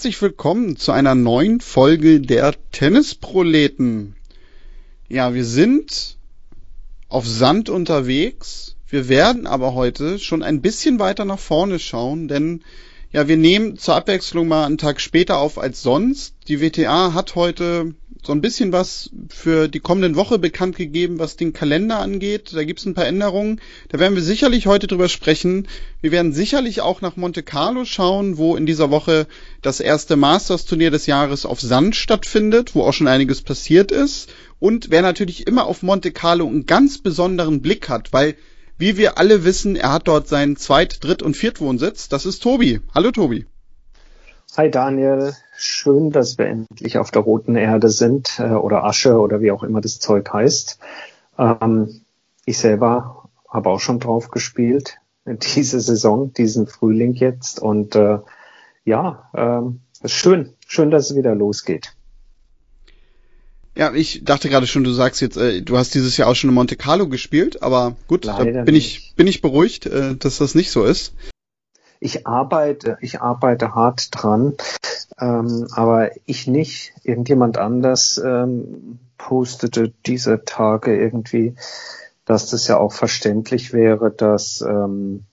herzlich 0.00 0.22
willkommen 0.22 0.78
zu 0.78 0.92
einer 0.92 1.14
neuen 1.14 1.60
Folge 1.60 2.22
der 2.22 2.54
Tennisproleten. 2.72 4.16
Ja, 5.10 5.34
wir 5.34 5.44
sind 5.44 6.16
auf 7.10 7.26
Sand 7.26 7.68
unterwegs. 7.68 8.76
Wir 8.88 9.10
werden 9.10 9.46
aber 9.46 9.74
heute 9.74 10.18
schon 10.18 10.42
ein 10.42 10.62
bisschen 10.62 11.00
weiter 11.00 11.26
nach 11.26 11.38
vorne 11.38 11.78
schauen, 11.78 12.28
denn 12.28 12.64
ja, 13.12 13.28
wir 13.28 13.36
nehmen 13.36 13.76
zur 13.76 13.94
Abwechslung 13.94 14.48
mal 14.48 14.64
einen 14.64 14.78
Tag 14.78 15.02
später 15.02 15.36
auf 15.36 15.58
als 15.58 15.82
sonst. 15.82 16.34
Die 16.48 16.62
WTA 16.62 17.12
hat 17.12 17.34
heute 17.34 17.94
so 18.22 18.32
ein 18.32 18.40
bisschen 18.40 18.72
was 18.72 19.10
für 19.28 19.68
die 19.68 19.80
kommende 19.80 20.14
Woche 20.16 20.38
bekannt 20.38 20.76
gegeben, 20.76 21.18
was 21.18 21.36
den 21.36 21.52
Kalender 21.52 21.98
angeht. 21.98 22.52
Da 22.54 22.64
gibt's 22.64 22.84
ein 22.84 22.94
paar 22.94 23.06
Änderungen. 23.06 23.60
Da 23.88 23.98
werden 23.98 24.14
wir 24.14 24.22
sicherlich 24.22 24.66
heute 24.66 24.86
drüber 24.86 25.08
sprechen. 25.08 25.68
Wir 26.00 26.12
werden 26.12 26.32
sicherlich 26.32 26.80
auch 26.80 27.00
nach 27.00 27.16
Monte 27.16 27.42
Carlo 27.42 27.84
schauen, 27.84 28.36
wo 28.36 28.56
in 28.56 28.66
dieser 28.66 28.90
Woche 28.90 29.26
das 29.62 29.80
erste 29.80 30.16
Masters-Turnier 30.16 30.90
des 30.90 31.06
Jahres 31.06 31.46
auf 31.46 31.60
Sand 31.60 31.96
stattfindet, 31.96 32.74
wo 32.74 32.82
auch 32.82 32.92
schon 32.92 33.08
einiges 33.08 33.42
passiert 33.42 33.90
ist. 33.90 34.30
Und 34.58 34.90
wer 34.90 35.02
natürlich 35.02 35.46
immer 35.46 35.64
auf 35.64 35.82
Monte 35.82 36.12
Carlo 36.12 36.46
einen 36.46 36.66
ganz 36.66 36.98
besonderen 36.98 37.62
Blick 37.62 37.88
hat, 37.88 38.12
weil 38.12 38.36
wie 38.76 38.96
wir 38.96 39.18
alle 39.18 39.44
wissen, 39.44 39.76
er 39.76 39.92
hat 39.92 40.08
dort 40.08 40.26
seinen 40.26 40.56
Zweit-, 40.56 41.04
Dritt- 41.04 41.22
und 41.22 41.36
Viertwohnsitz. 41.36 42.08
Das 42.08 42.24
ist 42.24 42.42
Tobi. 42.42 42.80
Hallo 42.94 43.10
Tobi. 43.10 43.46
Hi 44.56 44.70
Daniel, 44.70 45.34
schön, 45.62 46.10
dass 46.10 46.38
wir 46.38 46.46
endlich 46.46 46.98
auf 46.98 47.10
der 47.10 47.22
roten 47.22 47.56
Erde 47.56 47.88
sind 47.88 48.38
äh, 48.38 48.50
oder 48.50 48.84
Asche 48.84 49.18
oder 49.18 49.40
wie 49.40 49.50
auch 49.50 49.62
immer 49.62 49.80
das 49.80 49.98
Zeug 49.98 50.32
heißt. 50.32 50.78
Ähm, 51.38 52.02
ich 52.44 52.58
selber 52.58 53.28
habe 53.48 53.70
auch 53.70 53.80
schon 53.80 54.00
drauf 54.00 54.30
gespielt 54.30 54.98
diese 55.26 55.80
Saison, 55.80 56.32
diesen 56.32 56.66
Frühling 56.66 57.14
jetzt 57.14 57.60
und 57.60 57.94
äh, 57.94 58.18
ja, 58.84 59.30
ähm, 59.34 59.80
ist 60.02 60.14
schön, 60.14 60.54
schön, 60.66 60.90
dass 60.90 61.10
es 61.10 61.16
wieder 61.16 61.34
losgeht. 61.34 61.94
Ja, 63.76 63.94
ich 63.94 64.24
dachte 64.24 64.48
gerade 64.48 64.66
schon, 64.66 64.82
du 64.82 64.90
sagst 64.90 65.20
jetzt, 65.20 65.36
äh, 65.36 65.62
du 65.62 65.78
hast 65.78 65.94
dieses 65.94 66.16
Jahr 66.16 66.28
auch 66.28 66.34
schon 66.34 66.50
in 66.50 66.54
Monte 66.54 66.76
Carlo 66.76 67.08
gespielt, 67.08 67.62
aber 67.62 67.96
gut, 68.08 68.24
Leider 68.24 68.52
da 68.52 68.62
bin 68.64 68.74
nicht. 68.74 68.96
ich 68.96 69.14
bin 69.14 69.26
ich 69.26 69.42
beruhigt, 69.42 69.86
äh, 69.86 70.16
dass 70.16 70.38
das 70.38 70.54
nicht 70.54 70.70
so 70.70 70.84
ist. 70.84 71.14
Ich 72.00 72.26
arbeite, 72.26 72.96
ich 73.02 73.20
arbeite 73.20 73.74
hart 73.74 74.08
dran, 74.10 74.54
ähm, 75.20 75.68
aber 75.72 76.10
ich 76.24 76.46
nicht. 76.46 76.94
Irgendjemand 77.04 77.58
anders 77.58 78.20
ähm, 78.24 78.98
postete 79.18 79.92
diese 80.06 80.44
Tage 80.44 80.98
irgendwie, 80.98 81.54
dass 82.24 82.48
das 82.50 82.66
ja 82.68 82.78
auch 82.78 82.92
verständlich 82.92 83.72
wäre, 83.74 84.10
dass 84.10 84.62
ähm, 84.62 85.24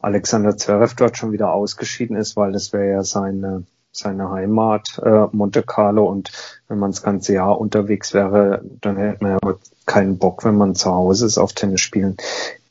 Alexander 0.00 0.56
Zverev 0.56 0.94
dort 0.96 1.16
schon 1.16 1.32
wieder 1.32 1.52
ausgeschieden 1.52 2.16
ist, 2.16 2.36
weil 2.36 2.52
das 2.52 2.72
wäre 2.72 2.90
ja 2.90 3.04
seine 3.04 3.64
seine 3.96 4.30
Heimat 4.30 5.00
äh, 5.04 5.26
Monte 5.30 5.62
Carlo 5.62 6.06
und 6.06 6.32
wenn 6.68 6.78
man 6.78 6.90
das 6.90 7.02
ganze 7.02 7.32
Jahr 7.32 7.60
unterwegs 7.60 8.12
wäre, 8.12 8.62
dann 8.80 8.96
hätte 8.96 9.22
man 9.22 9.38
ja 9.40 9.54
keinen 9.86 10.18
Bock, 10.18 10.44
wenn 10.44 10.56
man 10.56 10.74
zu 10.74 10.90
Hause 10.90 11.26
ist 11.26 11.38
auf 11.38 11.52
Tennis 11.52 11.80
spielen. 11.80 12.16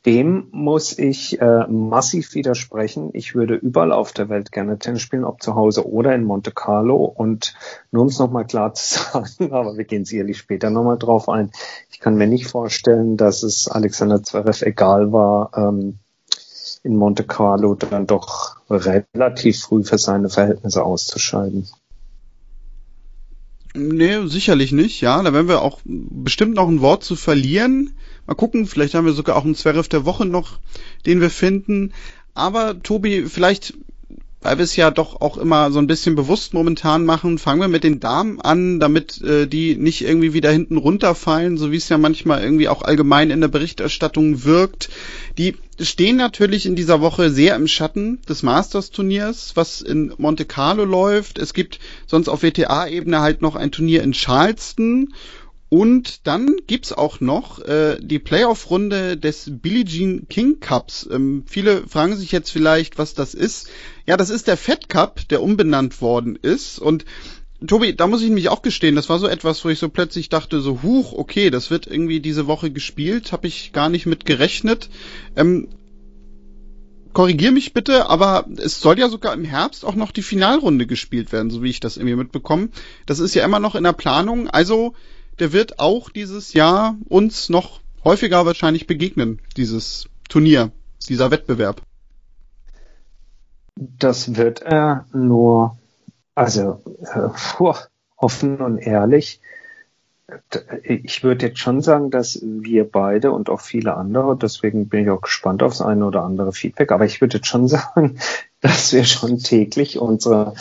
Dem 0.06 0.48
muss 0.50 0.98
ich 0.98 1.40
äh, 1.40 1.66
massiv 1.66 2.34
widersprechen. 2.34 3.10
Ich 3.14 3.34
würde 3.34 3.54
überall 3.54 3.90
auf 3.90 4.12
der 4.12 4.28
Welt 4.28 4.52
gerne 4.52 4.78
Tennis 4.78 5.00
spielen, 5.00 5.24
ob 5.24 5.42
zu 5.42 5.54
Hause 5.54 5.88
oder 5.88 6.14
in 6.14 6.24
Monte 6.24 6.50
Carlo. 6.50 6.96
Und 7.04 7.54
nur 7.90 8.02
um 8.02 8.08
es 8.08 8.18
nochmal 8.18 8.46
klar 8.46 8.74
zu 8.74 8.98
sagen, 8.98 9.52
aber 9.52 9.78
wir 9.78 9.84
gehen 9.84 10.04
sicherlich 10.04 10.36
später 10.36 10.68
nochmal 10.68 10.98
drauf 10.98 11.30
ein. 11.30 11.52
Ich 11.90 12.00
kann 12.00 12.16
mir 12.16 12.26
nicht 12.26 12.48
vorstellen, 12.48 13.16
dass 13.16 13.42
es 13.42 13.66
Alexander 13.66 14.22
Zverev 14.22 14.62
egal 14.66 15.12
war, 15.12 15.50
ähm, 15.56 15.98
in 16.82 16.96
Monte 16.96 17.24
Carlo 17.24 17.74
dann 17.74 18.06
doch 18.06 18.56
relativ 18.68 19.60
früh 19.60 19.84
für 19.84 19.96
seine 19.96 20.28
Verhältnisse 20.28 20.84
auszuscheiden. 20.84 21.66
Nee, 23.74 24.26
sicherlich 24.26 24.70
nicht, 24.70 25.00
ja. 25.00 25.20
Da 25.22 25.32
werden 25.32 25.48
wir 25.48 25.62
auch 25.62 25.80
bestimmt 25.84 26.54
noch 26.54 26.68
ein 26.68 26.80
Wort 26.80 27.02
zu 27.02 27.16
verlieren. 27.16 27.96
Mal 28.26 28.34
gucken, 28.34 28.66
vielleicht 28.66 28.94
haben 28.94 29.06
wir 29.06 29.12
sogar 29.12 29.36
auch 29.36 29.44
einen 29.44 29.54
Zwerf 29.54 29.88
der 29.88 30.04
Woche 30.04 30.24
noch, 30.24 30.58
den 31.06 31.20
wir 31.20 31.30
finden. 31.30 31.92
Aber 32.34 32.82
Tobi, 32.82 33.26
vielleicht 33.26 33.74
weil 34.44 34.58
wir 34.58 34.64
es 34.64 34.76
ja 34.76 34.90
doch 34.90 35.22
auch 35.22 35.38
immer 35.38 35.72
so 35.72 35.78
ein 35.78 35.86
bisschen 35.86 36.14
bewusst 36.14 36.52
momentan 36.52 37.06
machen, 37.06 37.38
fangen 37.38 37.62
wir 37.62 37.68
mit 37.68 37.82
den 37.82 37.98
Damen 37.98 38.42
an, 38.42 38.78
damit 38.78 39.20
äh, 39.22 39.46
die 39.46 39.74
nicht 39.74 40.02
irgendwie 40.02 40.34
wieder 40.34 40.52
hinten 40.52 40.76
runterfallen, 40.76 41.56
so 41.56 41.72
wie 41.72 41.78
es 41.78 41.88
ja 41.88 41.96
manchmal 41.96 42.42
irgendwie 42.42 42.68
auch 42.68 42.82
allgemein 42.82 43.30
in 43.30 43.40
der 43.40 43.48
Berichterstattung 43.48 44.44
wirkt. 44.44 44.90
Die 45.38 45.56
stehen 45.80 46.16
natürlich 46.16 46.66
in 46.66 46.76
dieser 46.76 47.00
Woche 47.00 47.30
sehr 47.30 47.56
im 47.56 47.66
Schatten 47.66 48.20
des 48.28 48.42
Masters-Turniers, 48.42 49.52
was 49.54 49.80
in 49.80 50.12
Monte 50.18 50.44
Carlo 50.44 50.84
läuft. 50.84 51.38
Es 51.38 51.54
gibt 51.54 51.80
sonst 52.06 52.28
auf 52.28 52.42
WTA-Ebene 52.42 53.20
halt 53.20 53.40
noch 53.40 53.56
ein 53.56 53.72
Turnier 53.72 54.02
in 54.02 54.12
Charleston 54.12 55.14
und 55.68 56.26
dann 56.26 56.56
gibt's 56.66 56.92
auch 56.92 57.20
noch 57.20 57.58
äh, 57.60 57.98
die 58.00 58.18
Playoff-Runde 58.18 59.16
des 59.16 59.50
Billie 59.50 59.84
Jean 59.84 60.28
King 60.28 60.60
Cups. 60.60 61.08
Ähm, 61.10 61.44
viele 61.46 61.86
fragen 61.88 62.16
sich 62.16 62.32
jetzt 62.32 62.50
vielleicht, 62.50 62.98
was 62.98 63.14
das 63.14 63.34
ist. 63.34 63.68
Ja, 64.06 64.16
das 64.16 64.30
ist 64.30 64.46
der 64.46 64.56
Fed 64.56 64.88
Cup, 64.88 65.28
der 65.28 65.42
umbenannt 65.42 66.00
worden 66.00 66.38
ist. 66.40 66.78
Und 66.78 67.04
Tobi, 67.66 67.94
da 67.94 68.06
muss 68.06 68.22
ich 68.22 68.30
mich 68.30 68.48
auch 68.50 68.62
gestehen, 68.62 68.94
das 68.94 69.08
war 69.08 69.18
so 69.18 69.26
etwas, 69.26 69.64
wo 69.64 69.68
ich 69.68 69.78
so 69.78 69.88
plötzlich 69.88 70.28
dachte, 70.28 70.60
so, 70.60 70.82
huch, 70.82 71.12
okay, 71.12 71.50
das 71.50 71.70
wird 71.70 71.86
irgendwie 71.86 72.20
diese 72.20 72.46
Woche 72.46 72.70
gespielt, 72.70 73.32
habe 73.32 73.46
ich 73.46 73.72
gar 73.72 73.88
nicht 73.88 74.06
mit 74.06 74.26
gerechnet. 74.26 74.90
Ähm, 75.34 75.68
korrigier 77.14 77.52
mich 77.52 77.72
bitte, 77.72 78.10
aber 78.10 78.46
es 78.58 78.80
soll 78.80 78.98
ja 78.98 79.08
sogar 79.08 79.32
im 79.32 79.44
Herbst 79.44 79.84
auch 79.84 79.94
noch 79.94 80.12
die 80.12 80.22
Finalrunde 80.22 80.86
gespielt 80.86 81.32
werden, 81.32 81.50
so 81.50 81.62
wie 81.62 81.70
ich 81.70 81.80
das 81.80 81.96
irgendwie 81.96 82.16
mitbekomme. 82.16 82.68
Das 83.06 83.20
ist 83.20 83.34
ja 83.34 83.44
immer 83.44 83.60
noch 83.60 83.76
in 83.76 83.84
der 83.84 83.92
Planung. 83.92 84.48
Also 84.48 84.94
der 85.38 85.52
wird 85.52 85.78
auch 85.78 86.10
dieses 86.10 86.52
Jahr 86.52 86.96
uns 87.08 87.48
noch 87.48 87.80
häufiger 88.04 88.46
wahrscheinlich 88.46 88.86
begegnen, 88.86 89.40
dieses 89.56 90.06
Turnier, 90.28 90.70
dieser 91.08 91.30
Wettbewerb. 91.30 91.82
Das 93.76 94.36
wird 94.36 94.62
er 94.62 95.06
nur, 95.12 95.76
also 96.34 96.80
äh, 97.00 97.28
offen 98.16 98.60
und 98.60 98.78
ehrlich. 98.78 99.40
Ich 100.82 101.22
würde 101.22 101.46
jetzt 101.46 101.58
schon 101.58 101.82
sagen, 101.82 102.10
dass 102.10 102.40
wir 102.42 102.90
beide 102.90 103.32
und 103.32 103.50
auch 103.50 103.60
viele 103.60 103.94
andere, 103.94 104.36
deswegen 104.36 104.88
bin 104.88 105.04
ich 105.04 105.10
auch 105.10 105.20
gespannt 105.20 105.62
aufs 105.62 105.82
eine 105.82 106.06
oder 106.06 106.22
andere 106.22 106.52
Feedback, 106.52 106.92
aber 106.92 107.04
ich 107.04 107.20
würde 107.20 107.38
jetzt 107.38 107.48
schon 107.48 107.68
sagen, 107.68 108.18
dass 108.60 108.92
wir 108.92 109.04
schon 109.04 109.38
täglich 109.38 109.98
unsere 109.98 110.54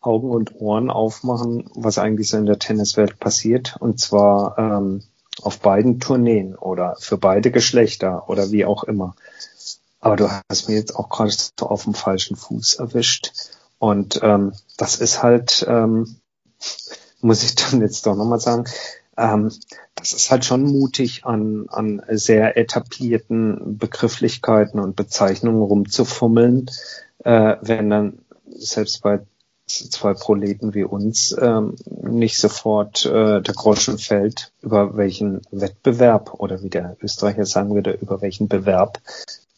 Augen 0.00 0.30
und 0.30 0.54
Ohren 0.54 0.90
aufmachen, 0.90 1.68
was 1.74 1.98
eigentlich 1.98 2.28
so 2.28 2.36
in 2.36 2.46
der 2.46 2.58
Tenniswelt 2.58 3.18
passiert. 3.18 3.76
Und 3.80 4.00
zwar 4.00 4.58
ähm, 4.58 5.02
auf 5.42 5.60
beiden 5.60 6.00
Tourneen 6.00 6.54
oder 6.54 6.96
für 6.98 7.18
beide 7.18 7.50
Geschlechter 7.50 8.28
oder 8.28 8.50
wie 8.50 8.64
auch 8.64 8.84
immer. 8.84 9.14
Aber 10.00 10.16
du 10.16 10.30
hast 10.48 10.68
mir 10.68 10.76
jetzt 10.76 10.94
auch 10.94 11.08
gerade 11.08 11.32
so 11.32 11.66
auf 11.66 11.84
dem 11.84 11.94
falschen 11.94 12.36
Fuß 12.36 12.74
erwischt. 12.74 13.32
Und 13.78 14.20
ähm, 14.22 14.52
das 14.76 14.96
ist 14.96 15.22
halt, 15.22 15.64
ähm, 15.68 16.16
muss 17.20 17.42
ich 17.42 17.54
dann 17.54 17.80
jetzt 17.80 18.06
doch 18.06 18.14
nochmal 18.14 18.40
sagen, 18.40 18.64
ähm, 19.16 19.50
das 19.96 20.12
ist 20.12 20.30
halt 20.30 20.44
schon 20.44 20.62
mutig, 20.62 21.24
an, 21.24 21.66
an 21.68 22.00
sehr 22.08 22.56
etablierten 22.56 23.76
Begrifflichkeiten 23.76 24.78
und 24.78 24.94
Bezeichnungen 24.94 25.62
rumzufummeln, 25.62 26.70
äh, 27.24 27.56
wenn 27.60 27.90
dann 27.90 28.18
selbst 28.46 29.02
bei 29.02 29.20
zwei 29.68 30.14
Proleten 30.14 30.74
wie 30.74 30.84
uns 30.84 31.36
ähm, 31.40 31.76
nicht 31.86 32.38
sofort 32.38 33.04
äh, 33.06 33.40
der 33.40 33.54
Groschen 33.54 33.98
fällt, 33.98 34.52
über 34.62 34.96
welchen 34.96 35.42
Wettbewerb 35.50 36.34
oder 36.34 36.62
wie 36.62 36.70
der 36.70 36.96
Österreicher 37.02 37.46
sagen 37.46 37.74
würde, 37.74 37.92
über 37.92 38.20
welchen 38.20 38.48
Bewerb 38.48 39.00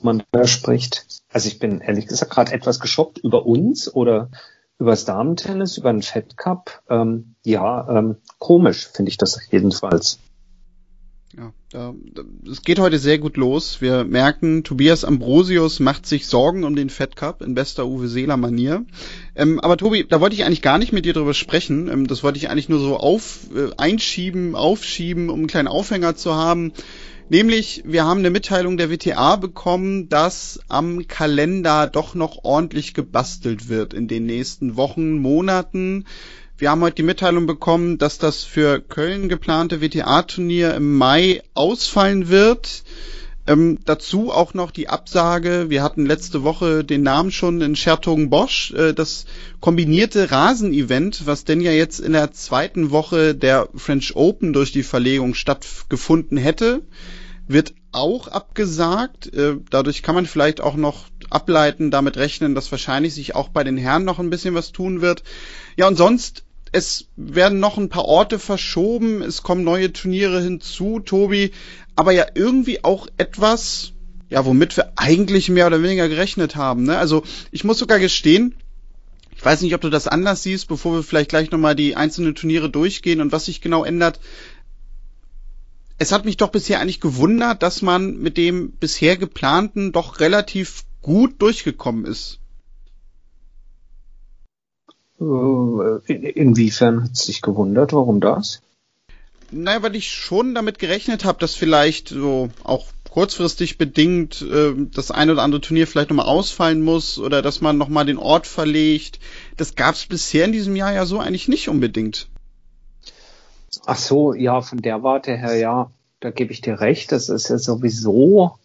man 0.01 0.23
da 0.33 0.47
spricht. 0.47 1.07
Also 1.33 1.49
ich 1.49 1.59
bin 1.59 1.81
ehrlich 1.81 2.07
gesagt 2.07 2.33
gerade 2.33 2.53
etwas 2.53 2.81
geschockt 2.81 3.19
über 3.19 3.47
uns 3.47 3.93
oder 3.93 4.31
über 4.79 4.91
das 4.91 5.05
Damentennis, 5.05 5.77
über 5.77 5.93
den 5.93 6.03
Fed 6.03 6.37
Cup. 6.37 6.83
Ähm, 6.89 7.35
ja, 7.45 7.87
ähm, 7.89 8.17
komisch 8.39 8.89
finde 8.89 9.11
ich 9.11 9.19
das 9.19 9.39
jedenfalls. 9.51 10.19
Ja, 11.39 11.53
da, 11.71 11.95
es 12.51 12.63
geht 12.63 12.81
heute 12.81 12.99
sehr 12.99 13.19
gut 13.19 13.37
los. 13.37 13.81
Wir 13.81 14.03
merken, 14.03 14.65
Tobias 14.65 15.05
Ambrosius 15.05 15.79
macht 15.79 16.05
sich 16.05 16.27
Sorgen 16.27 16.65
um 16.65 16.75
den 16.75 16.91
Fed 16.91 17.15
Cup 17.15 17.41
in 17.43 17.55
bester 17.55 17.87
Uwe 17.87 18.09
Seeler 18.09 18.37
Manier. 18.37 18.85
Ähm, 19.37 19.61
aber 19.61 19.77
Tobi, 19.77 20.05
da 20.09 20.21
wollte 20.21 20.35
ich 20.35 20.45
eigentlich 20.45 20.63
gar 20.63 20.79
nicht 20.79 20.93
mit 20.93 21.05
dir 21.05 21.13
drüber 21.13 21.35
sprechen. 21.35 21.89
Ähm, 21.89 22.09
das 22.09 22.25
wollte 22.25 22.39
ich 22.39 22.51
eigentlich 22.51 22.69
nur 22.69 22.81
so 22.81 22.97
auf, 22.97 23.47
äh, 23.55 23.71
einschieben, 23.77 24.57
aufschieben, 24.57 25.31
um 25.31 25.39
einen 25.39 25.47
kleinen 25.47 25.69
Aufhänger 25.69 26.17
zu 26.17 26.35
haben. 26.35 26.73
Nämlich, 27.29 27.85
wir 27.87 28.05
haben 28.05 28.19
eine 28.19 28.31
Mitteilung 28.31 28.77
der 28.77 28.91
WTA 28.91 29.37
bekommen, 29.37 30.09
dass 30.09 30.59
am 30.67 31.07
Kalender 31.07 31.87
doch 31.87 32.17
noch 32.17 32.43
ordentlich 32.43 32.93
gebastelt 32.93 33.69
wird 33.69 33.95
in 33.95 34.09
den 34.09 34.27
nächsten 34.27 34.75
Wochen, 34.75 35.19
Monaten. 35.19 36.07
Wir 36.61 36.71
haben 36.71 36.83
heute 36.83 36.97
die 36.97 37.05
Mitteilung 37.05 37.47
bekommen, 37.47 37.97
dass 37.97 38.19
das 38.19 38.45
für 38.45 38.83
Köln 38.83 39.31
geplante 39.31 39.81
WTA-Turnier 39.81 40.75
im 40.75 40.99
Mai 40.99 41.43
ausfallen 41.55 42.29
wird. 42.29 42.83
Ähm, 43.47 43.79
dazu 43.87 44.31
auch 44.31 44.53
noch 44.53 44.71
die 44.71 44.91
Absage, 44.91 45.71
wir 45.71 45.83
hatten 45.83 46.05
letzte 46.05 46.43
Woche 46.43 46.85
den 46.85 47.03
Namen 47.03 47.33
schon 47.33 47.63
in 47.63 48.29
Bosch, 48.29 48.73
äh, 48.73 48.93
das 48.93 49.25
kombinierte 49.61 50.31
Rasenevent, 50.31 51.23
was 51.25 51.45
denn 51.45 51.63
ja 51.63 51.73
jetzt 51.73 51.99
in 51.99 52.13
der 52.13 52.33
zweiten 52.33 52.91
Woche 52.91 53.35
der 53.35 53.71
French 53.75 54.15
Open 54.15 54.53
durch 54.53 54.71
die 54.71 54.83
Verlegung 54.83 55.33
stattgefunden 55.33 56.37
hätte, 56.37 56.83
wird 57.49 57.73
auch 57.91 58.29
abgesagt. 58.29 59.33
Äh, 59.33 59.57
dadurch 59.71 60.03
kann 60.03 60.15
man 60.15 60.27
vielleicht 60.27 60.61
auch 60.61 60.77
noch 60.77 61.07
ableiten, 61.31 61.91
damit 61.91 62.19
rechnen, 62.19 62.55
dass 62.55 62.71
wahrscheinlich 62.71 63.15
sich 63.15 63.35
auch 63.35 63.49
bei 63.49 63.65
den 63.65 63.79
Herren 63.79 64.05
noch 64.05 64.19
ein 64.19 64.29
bisschen 64.29 64.55
was 64.55 64.73
tun 64.73 65.01
wird. 65.01 65.23
Ja, 65.79 65.89
und 65.89 65.97
sonst 65.97 66.45
es 66.73 67.07
werden 67.17 67.61
noch 67.61 67.79
ein 67.79 67.89
paar 67.89 68.05
Orte 68.05 68.39
verschoben, 68.39 69.23
es 69.23 69.43
kommen 69.43 69.65
neue 69.65 69.93
Turniere 69.93 70.41
hinzu, 70.41 71.01
Tobi, 71.01 71.53
aber 71.97 72.13
ja 72.13 72.27
irgendwie 72.35 72.85
auch 72.85 73.09
etwas, 73.17 73.93
ja, 74.29 74.45
womit 74.45 74.77
wir 74.77 74.93
eigentlich 74.97 75.49
mehr 75.49 75.67
oder 75.67 75.83
weniger 75.83 76.09
gerechnet 76.09 76.57
haben. 76.57 76.85
Ne? 76.85 76.97
Also 76.97 77.25
ich 77.51 77.65
muss 77.65 77.79
sogar 77.79 77.99
gestehen, 77.99 78.55
ich 79.37 79.45
weiß 79.45 79.63
nicht, 79.63 79.75
ob 79.75 79.81
du 79.81 79.91
das 79.91 80.07
anders 80.07 80.43
siehst, 80.43 80.69
bevor 80.69 80.95
wir 80.95 81.03
vielleicht 81.03 81.31
gleich 81.31 81.51
nochmal 81.51 81.75
die 81.75 81.97
einzelnen 81.97 82.35
Turniere 82.35 82.71
durchgehen 82.71 83.21
und 83.21 83.33
was 83.33 83.47
sich 83.47 83.61
genau 83.61 83.85
ändert. 83.85 84.21
Es 85.99 86.13
hat 86.13 86.25
mich 86.25 86.37
doch 86.37 86.51
bisher 86.51 86.81
eigentlich 86.81 87.01
gewundert, 87.01 87.63
dass 87.63 87.83
man 87.83 88.19
mit 88.19 88.37
dem 88.37 88.73
bisher 88.73 89.17
geplanten 89.17 89.93
doch 89.93 90.21
relativ 90.21 90.85
gut 91.03 91.41
durchgekommen 91.41 92.05
ist. 92.05 92.40
Äh, 95.21 96.13
inwiefern 96.13 97.05
hat 97.05 97.13
es 97.13 97.27
dich 97.27 97.43
gewundert? 97.43 97.93
Warum 97.93 98.21
das? 98.21 98.63
Naja, 99.51 99.83
weil 99.83 99.97
ich 99.97 100.11
schon 100.11 100.55
damit 100.55 100.79
gerechnet 100.79 101.25
habe, 101.25 101.39
dass 101.39 101.55
vielleicht 101.55 102.09
so 102.09 102.51
auch 102.63 102.87
kurzfristig 103.11 103.77
bedingt 103.77 104.43
äh, 104.43 104.75
das 104.95 105.11
ein 105.11 105.31
oder 105.31 105.43
andere 105.43 105.61
Turnier 105.61 105.87
vielleicht 105.87 106.11
nochmal 106.11 106.27
ausfallen 106.27 106.83
muss 106.83 107.19
oder 107.19 107.43
dass 107.43 107.61
man 107.61 107.77
nochmal 107.77 108.07
den 108.07 108.19
Ort 108.19 108.47
verlegt. 108.47 109.19
Das 109.57 109.75
gab 109.75 109.97
es 109.97 110.07
bisher 110.07 110.45
in 110.45 110.53
diesem 110.53 110.77
Jahr 110.77 110.93
ja 110.93 111.05
so 111.05 111.19
eigentlich 111.19 111.49
nicht 111.49 111.69
unbedingt. 111.69 112.29
Ach 113.87 113.97
so, 113.97 114.33
ja, 114.35 114.61
von 114.63 114.81
der 114.81 115.03
Warte 115.03 115.37
her, 115.37 115.57
ja, 115.57 115.91
da 116.21 116.31
gebe 116.31 116.53
ich 116.53 116.61
dir 116.61 116.81
recht. 116.81 117.13
Das 117.13 117.29
ist 117.29 117.49
ja 117.49 117.59
sowieso, 117.59 118.59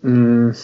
mh, 0.00 0.10
mm, 0.10 0.56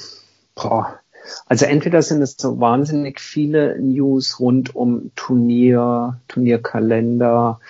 boah, 0.55 1.01
also 1.47 1.65
entweder 1.67 2.03
sind 2.03 2.23
es 2.23 2.37
so 2.39 2.61
wahnsinnig 2.61 3.21
viele 3.21 3.79
News 3.81 4.41
rund 4.41 4.75
um 4.75 5.11
Turnier, 5.15 6.21
Turnierkalender, 6.29 7.61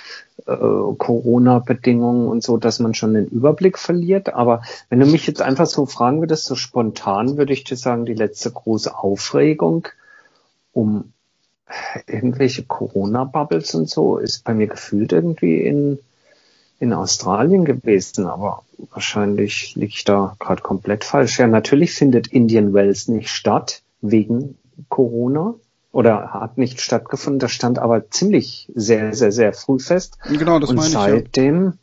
äh, 0.47 0.55
Corona-Bedingungen 0.55 2.29
und 2.29 2.43
so, 2.43 2.56
dass 2.56 2.81
man 2.81 2.95
schon 2.95 3.15
den 3.15 3.27
Überblick 3.27 3.79
verliert. 3.79 4.35
Aber 4.35 4.62
wenn 4.89 5.01
du 5.01 5.06
mich 5.06 5.27
jetzt 5.27 5.43
einfach 5.43 5.67
so 5.67 5.87
fragen 5.87 6.21
würdest, 6.21 6.47
so 6.47 6.55
spontan 6.55 7.37
würde 7.37 7.53
ich 7.53 7.65
dir 7.65 7.77
sagen, 7.77 8.06
die 8.06 8.15
letzte 8.15 8.51
große 8.51 8.97
Aufregung 8.97 9.89
um 10.73 11.12
irgendwelche 12.06 12.65
Corona-Bubbles 12.65 13.75
und 13.75 13.89
so 13.89 14.19
ist 14.19 14.45
bei 14.45 14.55
mir 14.55 14.67
gefühlt 14.67 15.12
irgendwie 15.12 15.61
in 15.62 15.99
in 16.84 16.92
Australien 16.92 17.64
gewesen, 17.64 18.26
aber 18.26 18.62
wahrscheinlich 18.90 19.75
liege 19.75 19.92
ich 19.94 20.04
da 20.04 20.36
gerade 20.38 20.62
komplett 20.62 21.02
falsch. 21.02 21.38
Ja, 21.38 21.46
natürlich 21.46 21.94
findet 21.94 22.28
Indian 22.28 22.75
Wells 22.75 23.08
nicht 23.08 23.31
statt 23.31 23.82
wegen 24.02 24.56
Corona 24.88 25.54
oder 25.92 26.34
hat 26.34 26.58
nicht 26.58 26.81
stattgefunden. 26.81 27.38
Das 27.38 27.52
stand 27.52 27.78
aber 27.78 28.10
ziemlich 28.10 28.70
sehr, 28.75 29.14
sehr, 29.14 29.32
sehr 29.32 29.52
früh 29.54 29.78
fest. 29.78 30.19
Genau, 30.28 30.58
das 30.58 30.70
und 30.70 30.76
meine 30.76 30.90
seitdem, 30.90 31.56
ich. 31.56 31.62
Ja. 31.62 31.78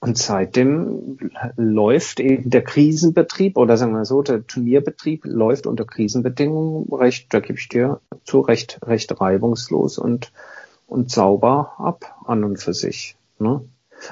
Und 0.00 0.18
seitdem 0.18 1.18
läuft 1.56 2.18
eben 2.18 2.50
der 2.50 2.62
Krisenbetrieb 2.62 3.56
oder 3.56 3.76
sagen 3.76 3.92
wir 3.92 4.04
so, 4.04 4.22
der 4.22 4.46
Turnierbetrieb 4.46 5.24
läuft 5.24 5.66
unter 5.66 5.84
Krisenbedingungen 5.84 6.92
recht, 6.92 7.32
da 7.32 7.38
gebe 7.40 7.58
ich 7.58 7.68
dir 7.68 8.00
zu, 8.24 8.40
recht, 8.40 8.80
recht 8.84 9.20
reibungslos 9.20 9.98
und, 9.98 10.32
und 10.88 11.10
sauber 11.10 11.74
ab 11.78 12.16
an 12.24 12.42
und 12.42 12.56
für 12.58 12.74
sich. 12.74 13.14
Ne? 13.38 13.62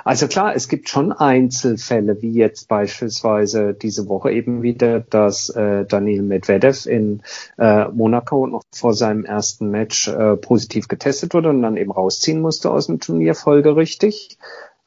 Also 0.05 0.29
klar, 0.29 0.55
es 0.55 0.69
gibt 0.69 0.89
schon 0.89 1.13
Einzelfälle, 1.13 2.23
wie 2.23 2.33
jetzt 2.33 2.69
beispielsweise 2.69 3.75
diese 3.75 4.09
Woche 4.09 4.31
eben 4.31 4.63
wieder, 4.63 5.01
dass 5.01 5.49
äh, 5.51 5.85
Daniel 5.85 6.23
Medvedev 6.23 6.87
in 6.87 7.23
äh, 7.59 7.89
Monaco 7.89 8.47
noch 8.47 8.63
vor 8.73 8.95
seinem 8.95 9.25
ersten 9.25 9.71
Match 9.71 10.09
äh, 10.09 10.37
positiv 10.37 10.89
getestet 10.89 11.35
wurde 11.35 11.51
und 11.51 11.63
dann 11.63 11.77
eben 11.77 11.91
rausziehen 11.91 12.41
musste 12.41 12.71
aus 12.71 12.87
dem 12.87 13.01
Turnier 13.01 13.35
folgerichtig. 13.35 14.39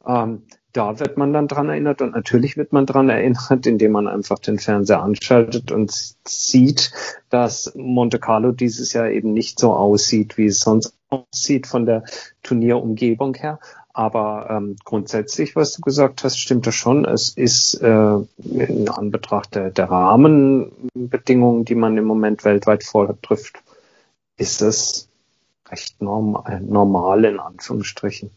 Ähm, 0.06 0.42
da 0.74 0.98
wird 0.98 1.16
man 1.16 1.32
dann 1.32 1.46
dran 1.46 1.68
erinnert 1.68 2.02
und 2.02 2.14
natürlich 2.14 2.56
wird 2.56 2.72
man 2.72 2.84
dran 2.84 3.08
erinnert, 3.08 3.66
indem 3.66 3.92
man 3.92 4.08
einfach 4.08 4.38
den 4.38 4.58
Fernseher 4.58 5.02
anschaltet 5.02 5.70
und 5.70 5.92
sieht, 6.26 6.92
dass 7.30 7.72
Monte 7.76 8.18
Carlo 8.18 8.52
dieses 8.52 8.92
Jahr 8.92 9.08
eben 9.08 9.32
nicht 9.32 9.58
so 9.58 9.72
aussieht, 9.72 10.36
wie 10.36 10.46
es 10.46 10.60
sonst 10.60 10.96
aussieht 11.08 11.66
von 11.66 11.86
der 11.86 12.04
Turnierumgebung 12.42 13.34
her. 13.34 13.60
Aber 13.94 14.48
ähm, 14.50 14.76
grundsätzlich, 14.84 15.54
was 15.54 15.74
du 15.74 15.80
gesagt 15.80 16.24
hast, 16.24 16.38
stimmt 16.38 16.66
das 16.66 16.74
schon. 16.74 17.04
Es 17.04 17.28
ist 17.30 17.74
äh, 17.74 18.16
in 18.38 18.88
Anbetracht 18.88 19.54
der, 19.54 19.70
der 19.70 19.88
Rahmenbedingungen, 19.88 21.64
die 21.64 21.76
man 21.76 21.96
im 21.96 22.04
Moment 22.04 22.44
weltweit 22.44 22.82
vortrifft, 22.82 23.62
ist 24.36 24.62
es 24.62 25.08
recht 25.70 26.02
normal, 26.02 26.60
normal 26.60 27.24
in 27.24 27.38
Anführungsstrichen. 27.38 28.30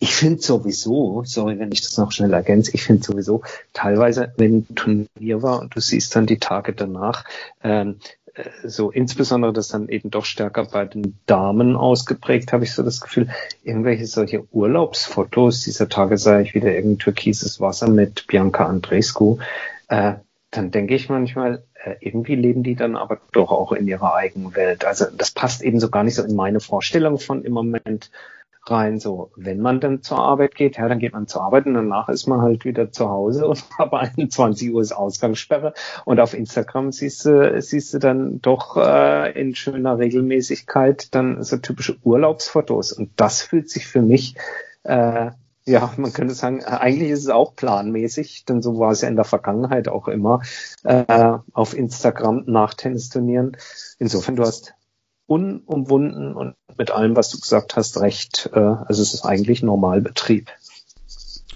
Ich 0.00 0.14
finde 0.14 0.42
sowieso, 0.42 1.22
sorry, 1.24 1.58
wenn 1.60 1.70
ich 1.70 1.82
das 1.82 1.96
noch 1.96 2.10
schnell 2.10 2.32
ergänze, 2.32 2.72
ich 2.74 2.82
finde 2.82 3.04
sowieso 3.04 3.42
teilweise, 3.72 4.32
wenn 4.36 4.66
ein 4.68 4.74
Turnier 4.74 5.42
war 5.42 5.60
und 5.60 5.76
du 5.76 5.80
siehst 5.80 6.16
dann 6.16 6.26
die 6.26 6.38
Tage 6.38 6.72
danach, 6.72 7.24
ähm, 7.62 8.00
so 8.64 8.90
insbesondere 8.90 9.52
das 9.52 9.68
dann 9.68 9.88
eben 9.88 10.10
doch 10.10 10.24
stärker 10.24 10.64
bei 10.64 10.84
den 10.84 11.18
Damen 11.26 11.76
ausgeprägt, 11.76 12.52
habe 12.52 12.64
ich 12.64 12.72
so 12.72 12.82
das 12.82 13.00
Gefühl, 13.00 13.28
irgendwelche 13.62 14.06
solche 14.06 14.46
Urlaubsfotos, 14.52 15.62
dieser 15.62 15.88
Tage 15.88 16.18
sah 16.18 16.40
ich 16.40 16.54
wieder 16.54 16.72
irgendein 16.72 16.98
türkises 16.98 17.60
Wasser 17.60 17.88
mit 17.88 18.26
Bianca 18.26 18.66
Andrescu, 18.66 19.38
äh, 19.88 20.14
dann 20.50 20.70
denke 20.70 20.94
ich 20.94 21.08
manchmal, 21.08 21.64
äh, 21.74 21.94
irgendwie 22.00 22.34
leben 22.34 22.62
die 22.62 22.74
dann 22.74 22.96
aber 22.96 23.20
doch 23.32 23.50
auch 23.50 23.72
in 23.72 23.86
ihrer 23.86 24.14
eigenen 24.14 24.54
Welt. 24.56 24.84
Also 24.84 25.06
das 25.16 25.30
passt 25.30 25.62
eben 25.62 25.78
so 25.78 25.90
gar 25.90 26.02
nicht 26.02 26.16
so 26.16 26.22
in 26.24 26.34
meine 26.34 26.60
Vorstellung 26.60 27.18
von 27.18 27.44
im 27.44 27.52
Moment 27.52 28.10
rein. 28.66 28.98
So, 28.98 29.30
wenn 29.36 29.60
man 29.60 29.80
dann 29.80 30.02
zur 30.02 30.18
Arbeit 30.18 30.54
geht, 30.54 30.76
ja, 30.76 30.88
dann 30.88 30.98
geht 30.98 31.12
man 31.12 31.26
zur 31.26 31.42
Arbeit 31.42 31.66
und 31.66 31.74
danach 31.74 32.08
ist 32.08 32.26
man 32.26 32.40
halt 32.40 32.64
wieder 32.64 32.92
zu 32.92 33.08
Hause 33.08 33.46
und 33.48 33.64
aber 33.78 34.00
21 34.00 34.72
Uhr 34.72 34.80
ist 34.80 34.92
Ausgangssperre. 34.92 35.74
Und 36.04 36.20
auf 36.20 36.34
Instagram 36.34 36.92
siehst 36.92 37.24
du, 37.24 37.60
siehst 37.60 37.94
du 37.94 37.98
dann 37.98 38.40
doch 38.40 38.76
äh, 38.76 39.38
in 39.40 39.54
schöner 39.54 39.98
Regelmäßigkeit 39.98 41.14
dann 41.14 41.42
so 41.42 41.56
typische 41.56 41.96
Urlaubsfotos. 42.02 42.92
Und 42.92 43.12
das 43.16 43.42
fühlt 43.42 43.70
sich 43.70 43.86
für 43.86 44.02
mich 44.02 44.36
äh, 44.82 45.30
ja, 45.66 45.92
man 45.96 46.12
könnte 46.12 46.34
sagen, 46.34 46.64
eigentlich 46.64 47.10
ist 47.10 47.20
es 47.20 47.28
auch 47.28 47.54
planmäßig, 47.54 48.44
denn 48.46 48.62
so 48.62 48.78
war 48.78 48.92
es 48.92 49.02
ja 49.02 49.08
in 49.08 49.16
der 49.16 49.24
Vergangenheit 49.24 49.88
auch 49.88 50.08
immer 50.08 50.40
äh, 50.84 51.38
auf 51.52 51.76
Instagram 51.76 52.44
nach 52.46 52.74
Tennisturnieren. 52.74 53.56
Insofern, 53.98 54.36
du 54.36 54.42
hast 54.42 54.74
unumwunden 55.30 56.34
und 56.34 56.56
mit 56.76 56.90
allem, 56.90 57.14
was 57.14 57.30
du 57.30 57.38
gesagt 57.38 57.76
hast, 57.76 58.00
recht. 58.00 58.50
Äh, 58.52 58.58
also 58.58 59.00
es 59.00 59.14
ist 59.14 59.24
eigentlich 59.24 59.62
Normalbetrieb. 59.62 60.50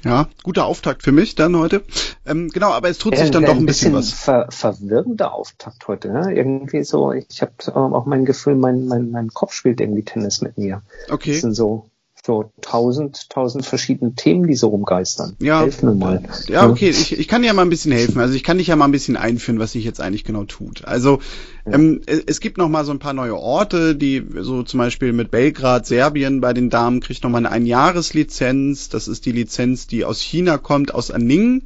Ja, 0.05 0.29
guter 0.43 0.67
Auftakt 0.67 1.03
für 1.03 1.13
mich 1.13 1.35
dann 1.35 1.57
heute. 1.57 1.83
Ähm, 2.25 2.51
genau, 2.51 2.71
aber 2.71 2.89
es 2.91 2.99
tut 2.99 3.17
sich 3.17 3.31
dann 3.31 3.45
doch 3.45 3.57
ein 3.57 3.67
bisschen, 3.67 3.93
bisschen 3.95 3.95
was. 3.95 4.13
Ver 4.13 4.47
verwirrender 4.51 5.33
Auftakt 5.33 5.89
heute. 5.89 6.13
Ne? 6.13 6.35
Irgendwie 6.37 6.85
so, 6.85 7.11
ich 7.13 7.41
habe 7.41 7.53
ähm, 7.69 7.95
auch 7.95 8.07
mein 8.07 8.25
Gefühl, 8.25 8.55
mein, 8.55 8.87
mein, 8.87 9.11
mein 9.11 9.29
Kopf 9.31 9.55
spielt 9.55 9.81
irgendwie 9.81 10.05
Tennis 10.05 10.41
mit 10.41 10.57
mir. 10.57 10.83
Okay. 11.11 11.33
Sind 11.33 11.55
so 11.55 11.87
so 12.27 12.51
tausend, 12.63 13.29
tausend 13.29 13.67
verschiedene 13.67 14.15
Themen, 14.15 14.47
die 14.47 14.55
so 14.55 14.69
rumgeistern. 14.69 15.37
Ja, 15.41 15.61
Helf 15.61 15.83
mir 15.83 15.95
mal. 15.95 16.23
Ja, 16.49 16.67
okay, 16.69 16.89
ich, 16.89 17.19
ich 17.19 17.29
kann 17.29 17.43
dir 17.43 17.49
ja 17.49 17.53
mal 17.53 17.63
ein 17.63 17.71
bisschen 17.71 17.93
helfen. 17.93 18.19
Also 18.19 18.35
ich 18.35 18.43
kann 18.43 18.57
dich 18.57 18.69
ja 18.69 18.77
mal 18.77 18.87
ein 18.87 18.93
bisschen 18.93 19.19
einführen, 19.19 19.59
was 19.59 19.73
sich 19.73 19.85
jetzt 19.85 20.01
eigentlich 20.01 20.25
genau 20.25 20.45
tut. 20.45 20.87
Also 20.87 21.19
ja. 21.67 21.75
ähm, 21.75 22.01
es 22.07 22.41
gibt 22.41 22.57
noch 22.57 22.71
mal 22.71 22.87
so 22.87 22.93
ein 22.93 22.99
paar 22.99 23.13
neue 23.13 23.37
Orte, 23.37 23.95
die 23.95 24.25
so 24.41 24.63
zum 24.63 24.79
Beispiel 24.79 25.13
mit 25.13 25.31
Belgrad, 25.31 25.87
Serbien 25.87 26.41
bei 26.41 26.55
den 26.55 26.71
Damen 26.71 27.01
kriegt 27.01 27.23
noch 27.25 27.31
mal 27.31 27.39
eine 27.39 27.51
Einjahreslizenz. 27.51 28.89
Das 28.89 29.07
ist 29.07 29.27
die 29.27 29.33
Lizenz, 29.33 29.87
die 29.87 30.07
aus 30.07 30.21
China 30.21 30.57
kommt, 30.57 30.95
aus 30.95 31.11
Anning. 31.11 31.65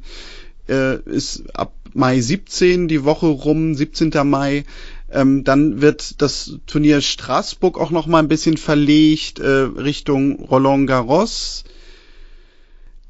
Äh, 0.67 0.99
ist 1.05 1.55
ab 1.55 1.71
Mai 1.93 2.19
17 2.19 2.89
die 2.89 3.05
Woche 3.05 3.27
rum, 3.27 3.75
17. 3.75 4.11
Mai. 4.25 4.65
Ähm, 5.11 5.43
dann 5.43 5.81
wird 5.81 6.21
das 6.21 6.57
Turnier 6.67 7.01
Straßburg 7.01 7.79
auch 7.79 7.91
noch 7.91 8.07
mal 8.07 8.19
ein 8.19 8.27
bisschen 8.27 8.57
verlegt 8.57 9.39
äh, 9.39 9.47
Richtung 9.47 10.39
Roland 10.45 10.87
Garros. 10.87 11.63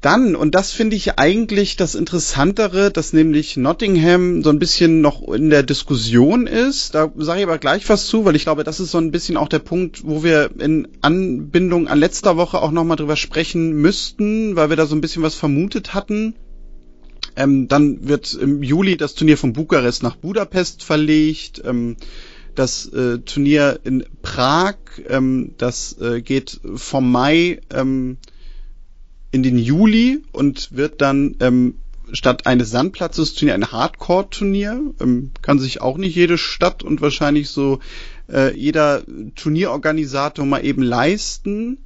Dann, 0.00 0.34
und 0.34 0.54
das 0.54 0.72
finde 0.72 0.96
ich 0.96 1.18
eigentlich 1.18 1.76
das 1.76 1.94
Interessantere, 1.94 2.90
dass 2.90 3.12
nämlich 3.12 3.58
Nottingham 3.58 4.42
so 4.42 4.48
ein 4.48 4.58
bisschen 4.58 5.02
noch 5.02 5.28
in 5.28 5.50
der 5.50 5.62
Diskussion 5.62 6.46
ist. 6.46 6.94
Da 6.94 7.12
sage 7.16 7.40
ich 7.40 7.46
aber 7.46 7.58
gleich 7.58 7.86
was 7.90 8.06
zu, 8.06 8.24
weil 8.24 8.34
ich 8.34 8.44
glaube, 8.44 8.64
das 8.64 8.80
ist 8.80 8.92
so 8.92 8.98
ein 8.98 9.10
bisschen 9.10 9.36
auch 9.36 9.48
der 9.48 9.58
Punkt, 9.58 10.06
wo 10.06 10.24
wir 10.24 10.52
in 10.58 10.88
Anbindung 11.02 11.86
an 11.86 11.98
letzter 11.98 12.38
Woche 12.38 12.62
auch 12.62 12.70
nochmal 12.70 12.96
drüber 12.96 13.16
sprechen 13.16 13.72
müssten, 13.72 14.56
weil 14.56 14.70
wir 14.70 14.76
da 14.76 14.86
so 14.86 14.94
ein 14.94 15.02
bisschen 15.02 15.22
was 15.22 15.34
vermutet 15.34 15.92
hatten. 15.92 16.34
Ähm, 17.40 17.68
dann 17.68 18.06
wird 18.06 18.34
im 18.34 18.62
Juli 18.62 18.98
das 18.98 19.14
Turnier 19.14 19.38
von 19.38 19.54
Bukarest 19.54 20.02
nach 20.02 20.16
Budapest 20.16 20.84
verlegt. 20.84 21.62
Ähm, 21.64 21.96
das 22.54 22.84
äh, 22.86 23.20
Turnier 23.20 23.80
in 23.82 24.04
Prag, 24.20 24.76
ähm, 25.08 25.54
das 25.56 25.98
äh, 26.00 26.20
geht 26.20 26.60
vom 26.74 27.10
Mai 27.10 27.62
ähm, 27.72 28.18
in 29.30 29.42
den 29.42 29.56
Juli 29.56 30.22
und 30.32 30.76
wird 30.76 31.00
dann 31.00 31.36
ähm, 31.40 31.76
statt 32.12 32.46
eines 32.46 32.70
Sandplatzes 32.70 33.32
Turnier 33.32 33.54
ein 33.54 33.72
Hardcore-Turnier. 33.72 34.92
Ähm, 35.00 35.30
kann 35.40 35.58
sich 35.58 35.80
auch 35.80 35.96
nicht 35.96 36.14
jede 36.14 36.36
Stadt 36.36 36.82
und 36.82 37.00
wahrscheinlich 37.00 37.48
so 37.48 37.78
äh, 38.30 38.54
jeder 38.54 39.02
Turnierorganisator 39.34 40.44
mal 40.44 40.62
eben 40.62 40.82
leisten. 40.82 41.78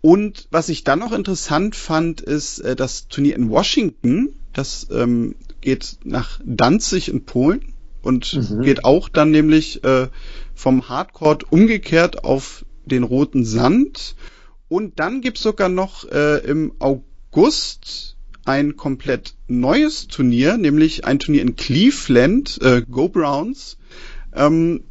Und 0.00 0.48
was 0.50 0.68
ich 0.68 0.84
dann 0.84 0.98
noch 0.98 1.12
interessant 1.12 1.76
fand, 1.76 2.20
ist 2.20 2.60
äh, 2.60 2.74
das 2.74 3.08
Turnier 3.08 3.36
in 3.36 3.50
Washington. 3.50 4.34
Das 4.52 4.88
ähm, 4.90 5.34
geht 5.60 5.98
nach 6.04 6.40
Danzig 6.44 7.08
in 7.08 7.24
Polen 7.24 7.74
und 8.02 8.34
mhm. 8.34 8.62
geht 8.62 8.84
auch 8.84 9.08
dann 9.08 9.30
nämlich 9.30 9.84
äh, 9.84 10.08
vom 10.54 10.88
Hardcore 10.88 11.38
umgekehrt 11.50 12.24
auf 12.24 12.64
den 12.86 13.02
roten 13.02 13.44
Sand. 13.44 14.16
Und 14.68 14.98
dann 15.00 15.20
gibt's 15.20 15.42
sogar 15.42 15.68
noch 15.68 16.10
äh, 16.10 16.38
im 16.46 16.72
August 16.78 18.16
ein 18.44 18.76
komplett 18.76 19.34
neues 19.48 20.08
Turnier, 20.08 20.56
nämlich 20.56 21.04
ein 21.04 21.18
Turnier 21.18 21.42
in 21.42 21.56
Cleveland, 21.56 22.58
äh, 22.62 22.82
Go 22.88 23.08
Browns. 23.08 23.76
Ähm, 24.34 24.84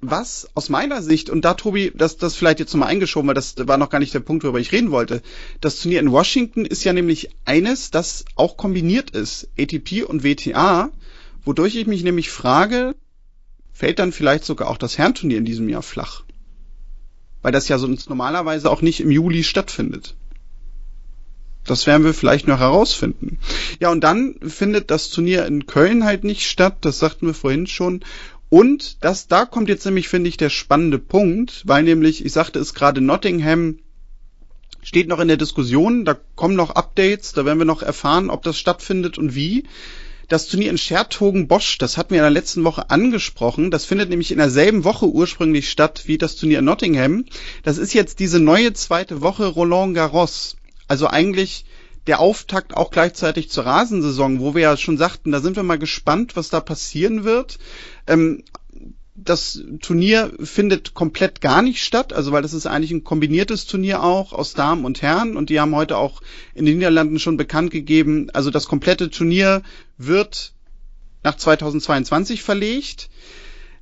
was 0.00 0.48
aus 0.54 0.68
meiner 0.68 1.02
Sicht, 1.02 1.28
und 1.28 1.44
da 1.44 1.54
Tobi, 1.54 1.92
das, 1.94 2.16
das 2.16 2.36
vielleicht 2.36 2.60
jetzt 2.60 2.72
nochmal 2.72 2.90
eingeschoben, 2.90 3.26
weil 3.26 3.34
das 3.34 3.54
war 3.58 3.78
noch 3.78 3.90
gar 3.90 3.98
nicht 3.98 4.14
der 4.14 4.20
Punkt, 4.20 4.44
worüber 4.44 4.60
ich 4.60 4.72
reden 4.72 4.90
wollte. 4.90 5.22
Das 5.60 5.80
Turnier 5.80 6.00
in 6.00 6.12
Washington 6.12 6.64
ist 6.64 6.84
ja 6.84 6.92
nämlich 6.92 7.30
eines, 7.44 7.90
das 7.90 8.24
auch 8.36 8.56
kombiniert 8.56 9.10
ist, 9.10 9.48
ATP 9.58 10.04
und 10.04 10.22
WTA, 10.22 10.90
wodurch 11.44 11.74
ich 11.74 11.86
mich 11.86 12.04
nämlich 12.04 12.30
frage, 12.30 12.94
fällt 13.72 13.98
dann 13.98 14.12
vielleicht 14.12 14.44
sogar 14.44 14.68
auch 14.68 14.78
das 14.78 14.98
Herrenturnier 14.98 15.38
in 15.38 15.44
diesem 15.44 15.68
Jahr 15.68 15.82
flach? 15.82 16.22
Weil 17.42 17.52
das 17.52 17.68
ja 17.68 17.78
sonst 17.78 18.08
normalerweise 18.08 18.70
auch 18.70 18.82
nicht 18.82 19.00
im 19.00 19.10
Juli 19.10 19.42
stattfindet. 19.42 20.14
Das 21.64 21.86
werden 21.86 22.04
wir 22.04 22.14
vielleicht 22.14 22.48
noch 22.48 22.60
herausfinden. 22.60 23.38
Ja, 23.78 23.90
und 23.90 24.02
dann 24.02 24.36
findet 24.40 24.90
das 24.90 25.10
Turnier 25.10 25.44
in 25.46 25.66
Köln 25.66 26.04
halt 26.04 26.24
nicht 26.24 26.48
statt, 26.48 26.78
das 26.80 26.98
sagten 26.98 27.26
wir 27.26 27.34
vorhin 27.34 27.66
schon. 27.66 28.00
Und 28.50 29.04
das, 29.04 29.28
da 29.28 29.44
kommt 29.44 29.68
jetzt 29.68 29.84
nämlich, 29.84 30.08
finde 30.08 30.28
ich, 30.28 30.36
der 30.36 30.50
spannende 30.50 30.98
Punkt, 30.98 31.62
weil 31.66 31.82
nämlich, 31.82 32.24
ich 32.24 32.32
sagte 32.32 32.58
es 32.58 32.74
gerade, 32.74 33.00
Nottingham 33.00 33.78
steht 34.82 35.08
noch 35.08 35.20
in 35.20 35.28
der 35.28 35.36
Diskussion, 35.36 36.04
da 36.04 36.16
kommen 36.34 36.56
noch 36.56 36.70
Updates, 36.70 37.32
da 37.32 37.44
werden 37.44 37.58
wir 37.58 37.66
noch 37.66 37.82
erfahren, 37.82 38.30
ob 38.30 38.42
das 38.42 38.58
stattfindet 38.58 39.18
und 39.18 39.34
wie. 39.34 39.64
Das 40.28 40.46
Turnier 40.46 40.70
in 40.70 40.78
Schertogen-Bosch, 40.78 41.78
das 41.78 41.96
hatten 41.96 42.10
wir 42.10 42.18
in 42.18 42.24
der 42.24 42.30
letzten 42.30 42.64
Woche 42.64 42.90
angesprochen, 42.90 43.70
das 43.70 43.86
findet 43.86 44.10
nämlich 44.10 44.30
in 44.30 44.38
derselben 44.38 44.84
Woche 44.84 45.06
ursprünglich 45.06 45.70
statt 45.70 46.02
wie 46.06 46.18
das 46.18 46.36
Turnier 46.36 46.58
in 46.58 46.66
Nottingham. 46.66 47.24
Das 47.64 47.78
ist 47.78 47.94
jetzt 47.94 48.18
diese 48.18 48.38
neue 48.38 48.72
zweite 48.74 49.22
Woche 49.22 49.46
Roland 49.46 49.94
Garros. 49.94 50.56
Also 50.86 51.06
eigentlich 51.06 51.64
der 52.06 52.20
Auftakt 52.20 52.74
auch 52.74 52.90
gleichzeitig 52.90 53.50
zur 53.50 53.66
Rasensaison, 53.66 54.40
wo 54.40 54.54
wir 54.54 54.62
ja 54.62 54.76
schon 54.78 54.96
sagten, 54.96 55.30
da 55.30 55.40
sind 55.40 55.56
wir 55.56 55.62
mal 55.62 55.78
gespannt, 55.78 56.36
was 56.36 56.48
da 56.48 56.60
passieren 56.60 57.24
wird. 57.24 57.58
Ähm, 58.08 58.42
das 59.14 59.62
Turnier 59.80 60.32
findet 60.40 60.94
komplett 60.94 61.40
gar 61.40 61.60
nicht 61.60 61.82
statt, 61.82 62.12
also 62.12 62.30
weil 62.32 62.42
das 62.42 62.54
ist 62.54 62.66
eigentlich 62.66 62.92
ein 62.92 63.04
kombiniertes 63.04 63.66
Turnier 63.66 64.02
auch 64.02 64.32
aus 64.32 64.54
Damen 64.54 64.84
und 64.84 65.02
Herren 65.02 65.36
und 65.36 65.50
die 65.50 65.58
haben 65.58 65.74
heute 65.74 65.96
auch 65.96 66.22
in 66.54 66.66
den 66.66 66.76
Niederlanden 66.76 67.18
schon 67.18 67.36
bekannt 67.36 67.70
gegeben, 67.70 68.30
also 68.32 68.50
das 68.50 68.66
komplette 68.66 69.10
Turnier 69.10 69.62
wird 69.96 70.52
nach 71.24 71.36
2022 71.36 72.42
verlegt. 72.42 73.10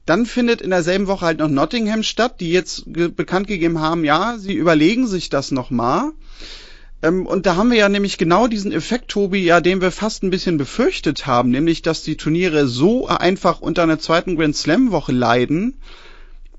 Dann 0.07 0.25
findet 0.25 0.61
in 0.63 0.71
derselben 0.71 1.07
Woche 1.09 1.27
halt 1.27 1.39
noch 1.39 1.49
Nottingham 1.49 2.03
statt, 2.03 2.41
die 2.41 2.53
jetzt 2.53 2.85
bekannt 2.87 3.49
gegeben 3.49 3.81
haben, 3.81 4.05
ja, 4.05 4.39
sie 4.39 4.55
überlegen 4.55 5.07
sich 5.07 5.29
das 5.31 5.51
nochmal. 5.51 6.13
Ähm, 7.07 7.27
und 7.27 7.47
da 7.47 7.57
haben 7.57 7.71
wir 7.71 7.79
ja 7.79 7.89
nämlich 7.89 8.19
genau 8.19 8.47
diesen 8.47 8.73
Effekt, 8.73 9.09
Tobi, 9.09 9.45
ja, 9.45 9.61
den 9.61 9.81
wir 9.81 9.91
fast 9.91 10.23
ein 10.23 10.31
bisschen 10.31 10.59
befürchtet 10.59 11.27
haben, 11.27 11.51
nämlich, 11.51 11.83
dass 11.83 12.03
die 12.03 12.17
Turniere 12.17 12.67
so 12.67 13.07
einfach 13.07 13.61
unter 13.61 13.83
einer 13.83 13.99
zweiten 13.99 14.37
Grand 14.37 14.57
Slam 14.57 14.91
Woche 14.91 15.13
leiden, 15.13 15.77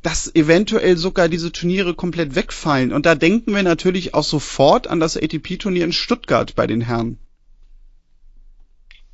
dass 0.03 0.33
eventuell 0.35 0.95
sogar 0.95 1.27
diese 1.27 1.51
Turniere 1.51 1.93
komplett 1.93 2.35
wegfallen. 2.35 2.93
Und 2.93 3.05
da 3.05 3.15
denken 3.15 3.53
wir 3.53 3.63
natürlich 3.63 4.13
auch 4.13 4.23
sofort 4.23 4.87
an 4.87 4.99
das 4.99 5.17
ATP-Turnier 5.17 5.83
in 5.83 5.91
Stuttgart 5.91 6.55
bei 6.55 6.67
den 6.67 6.81
Herren. 6.81 7.17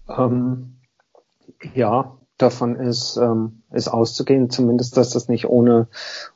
Ähm, 0.08 0.76
ja, 1.74 2.18
davon 2.38 2.76
ist, 2.76 3.18
ähm, 3.18 3.62
ist 3.72 3.88
auszugehen, 3.88 4.50
zumindest, 4.50 4.98
dass 4.98 5.12
das 5.12 5.28
nicht 5.30 5.48
ohne, 5.48 5.88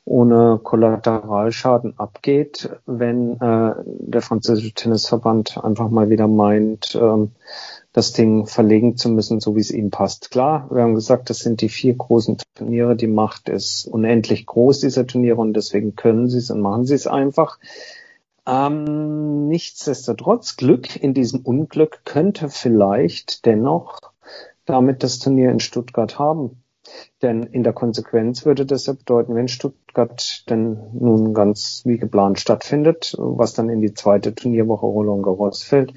ohne 0.04 0.60
Kollateralschaden 0.62 1.98
abgeht, 1.98 2.70
wenn 2.86 3.40
äh, 3.40 3.74
der 3.84 4.22
französische 4.22 4.72
Tennisverband 4.72 5.62
einfach 5.62 5.90
mal 5.90 6.08
wieder 6.08 6.28
meint, 6.28 6.96
ähm, 7.00 7.32
das 7.92 8.12
Ding 8.12 8.46
verlegen 8.46 8.96
zu 8.96 9.08
müssen, 9.08 9.40
so 9.40 9.56
wie 9.56 9.60
es 9.60 9.72
ihm 9.72 9.90
passt. 9.90 10.30
Klar, 10.30 10.68
wir 10.70 10.82
haben 10.82 10.94
gesagt, 10.94 11.30
das 11.30 11.40
sind 11.40 11.60
die 11.60 11.68
vier 11.68 11.94
großen 11.94 12.38
Turniere, 12.54 12.94
die 12.94 13.08
Macht 13.08 13.48
ist 13.48 13.86
unendlich 13.86 14.46
groß, 14.46 14.80
dieser 14.80 15.06
Turniere, 15.06 15.40
und 15.40 15.54
deswegen 15.54 15.96
können 15.96 16.28
sie 16.28 16.38
es 16.38 16.50
und 16.50 16.60
machen 16.60 16.86
sie 16.86 16.94
es 16.94 17.06
einfach. 17.06 17.58
Ähm, 18.46 19.48
nichtsdestotrotz, 19.48 20.56
Glück 20.56 20.96
in 20.96 21.12
diesem 21.12 21.40
Unglück 21.40 22.00
könnte 22.04 22.48
vielleicht 22.48 23.44
dennoch 23.46 23.98
damit 24.68 25.02
das 25.02 25.18
Turnier 25.18 25.50
in 25.50 25.60
Stuttgart 25.60 26.18
haben. 26.18 26.62
Denn 27.20 27.42
in 27.42 27.64
der 27.64 27.72
Konsequenz 27.72 28.46
würde 28.46 28.64
das 28.64 28.86
ja 28.86 28.92
bedeuten, 28.92 29.34
wenn 29.34 29.48
Stuttgart 29.48 30.44
denn 30.48 30.78
nun 30.92 31.34
ganz 31.34 31.82
wie 31.84 31.98
geplant 31.98 32.38
stattfindet, 32.38 33.16
was 33.18 33.54
dann 33.54 33.68
in 33.68 33.80
die 33.80 33.92
zweite 33.92 34.34
Turnierwoche 34.34 34.86
Roland 34.86 35.24
Garros 35.24 35.64
fällt, 35.64 35.94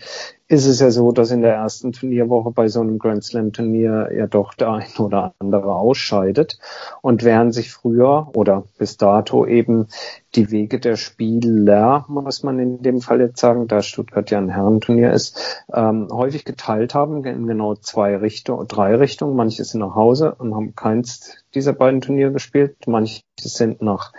ist 0.52 0.66
es 0.66 0.82
ja 0.82 0.92
so, 0.92 1.14
dass 1.14 1.32
in 1.32 1.42
der 1.42 1.54
ersten 1.54 1.94
Turnierwoche 1.94 2.52
bei 2.52 2.68
so 2.68 2.82
einem 2.82 3.00
Grand 3.00 3.24
Slam 3.24 3.54
Turnier 3.54 4.10
ja 4.14 4.28
doch 4.28 4.54
der 4.54 4.70
ein 4.70 4.90
oder 5.00 5.34
andere 5.40 5.74
ausscheidet. 5.74 6.60
Und 7.02 7.24
während 7.24 7.54
sich 7.54 7.72
früher 7.72 8.30
oder 8.36 8.66
bis 8.78 8.98
dato 8.98 9.46
eben 9.46 9.88
die 10.36 10.52
Wege 10.52 10.82
der 10.82 10.98
Spieler, 10.98 12.04
muss 12.10 12.44
man 12.44 12.60
in 12.60 12.82
dem 12.82 13.00
Fall 13.00 13.22
jetzt 13.22 13.40
sagen, 13.40 13.70
da 13.70 13.82
Stuttgart 13.82 14.30
ja 14.30 14.40
ein 14.40 14.50
Herrenturnier 14.50 15.14
ist, 15.14 15.64
ähm, 15.74 16.10
häufig 16.12 16.44
geteilt 16.44 16.96
haben 16.96 17.24
in 17.24 17.48
genau 17.48 17.76
zwei 17.76 18.18
Richtungen, 18.18 18.68
drei 18.68 18.96
Richtungen. 18.96 19.38
Manche 19.38 19.64
sind 19.64 19.80
nach 19.80 19.96
Hause 19.96 20.36
und 20.38 20.54
haben 20.54 20.76
keins 21.12 21.38
dieser 21.54 21.74
beiden 21.74 22.02
Turniere 22.02 22.32
gespielt. 22.32 22.76
Manche 22.88 23.22
sind 23.40 23.82
nach 23.82 24.14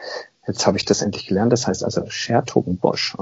Jetzt 0.44 0.66
habe 0.66 0.76
ich 0.76 0.84
das 0.84 1.02
endlich 1.02 1.28
gelernt. 1.28 1.52
Das 1.52 1.68
heißt 1.68 1.84
also 1.84 2.04
Schertogenbosch 2.08 3.16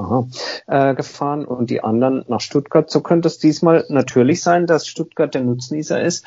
äh, 0.66 0.94
gefahren 0.94 1.44
und 1.44 1.68
die 1.68 1.84
anderen 1.84 2.24
nach 2.28 2.40
Stuttgart. 2.40 2.90
So 2.90 3.02
könnte 3.02 3.28
es 3.28 3.36
diesmal 3.36 3.84
natürlich 3.90 4.42
sein, 4.42 4.66
dass 4.66 4.86
Stuttgart 4.86 5.34
der 5.34 5.42
Nutznießer 5.42 6.00
ist 6.00 6.24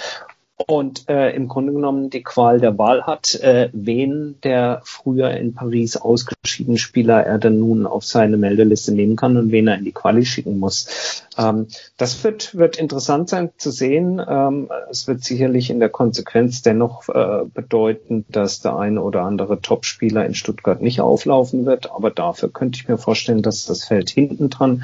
und 0.68 1.10
äh, 1.10 1.32
im 1.32 1.48
Grunde 1.48 1.74
genommen 1.74 2.10
die 2.10 2.24
Qual 2.24 2.60
der 2.60 2.78
Wahl 2.78 3.04
hat, 3.04 3.36
äh, 3.36 3.70
wen 3.74 4.36
der 4.44 4.82
früher 4.84 5.32
in 5.32 5.54
Paris 5.54 5.98
ausgeschiedene 5.98 6.78
Spieler 6.78 7.26
er 7.26 7.38
dann 7.38 7.60
nun 7.60 7.86
auf 7.86 8.04
seine 8.04 8.38
Meldeliste 8.38 8.94
nehmen 8.94 9.16
kann 9.16 9.38
und 9.38 9.52
wen 9.52 9.68
er 9.68 9.78
in 9.78 9.86
die 9.86 9.92
Quali 9.92 10.26
schicken 10.26 10.60
muss. 10.60 11.24
Ähm, 11.38 11.68
das 11.98 12.24
wird, 12.24 12.56
wird 12.56 12.78
interessant 12.78 13.30
sein 13.30 13.52
zu 13.58 13.72
sehen. 13.72 14.22
Ähm, 14.26 14.70
es 14.90 15.08
wird 15.08 15.24
sicherlich 15.24 15.70
in 15.70 15.80
der 15.80 15.90
Konsequenz 15.90 16.62
dennoch 16.62 17.10
äh, 17.10 17.46
bedeuten, 17.54 18.26
dass 18.30 18.62
der 18.62 18.78
eine 18.78 19.02
oder 19.02 19.24
andere 19.24 19.62
Topspieler 19.62 20.26
in 20.26 20.36
Stuttgart 20.36 20.82
nicht 20.82 21.02
auflaufen 21.02 21.66
wird, 21.66 21.92
aber 21.92 22.12
dafür 22.12 22.50
könnte 22.50 22.80
ich 22.80 22.88
mir 22.88 22.98
vorstellen, 22.98 23.42
dass 23.42 23.66
das 23.66 23.86
Feld 23.86 24.10
hinten 24.10 24.50
dran 24.50 24.84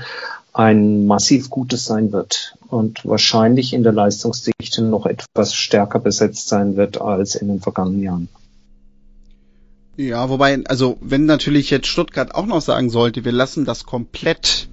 ein 0.60 1.06
massiv 1.06 1.50
gutes 1.50 1.86
sein 1.86 2.12
wird 2.12 2.58
und 2.68 3.06
wahrscheinlich 3.06 3.72
in 3.72 3.84
der 3.84 3.94
Leistungsdichte 3.94 4.82
noch 4.82 5.06
etwas 5.06 5.56
stärker 5.56 6.00
besetzt 6.00 6.50
sein 6.50 6.76
wird 6.76 7.00
als 7.00 7.36
in 7.36 7.48
den 7.48 7.62
vergangenen 7.62 8.04
Jahren. 8.04 8.28
Ja, 9.96 10.30
wobei, 10.30 10.62
also 10.66 10.98
wenn 11.00 11.26
natürlich 11.26 11.70
jetzt 11.70 11.88
Stuttgart 11.88 12.36
auch 12.36 12.46
noch 12.46 12.60
sagen 12.60 12.90
sollte, 12.90 13.24
wir 13.24 13.32
lassen 13.32 13.64
das 13.64 13.86
komplett, 13.86 14.68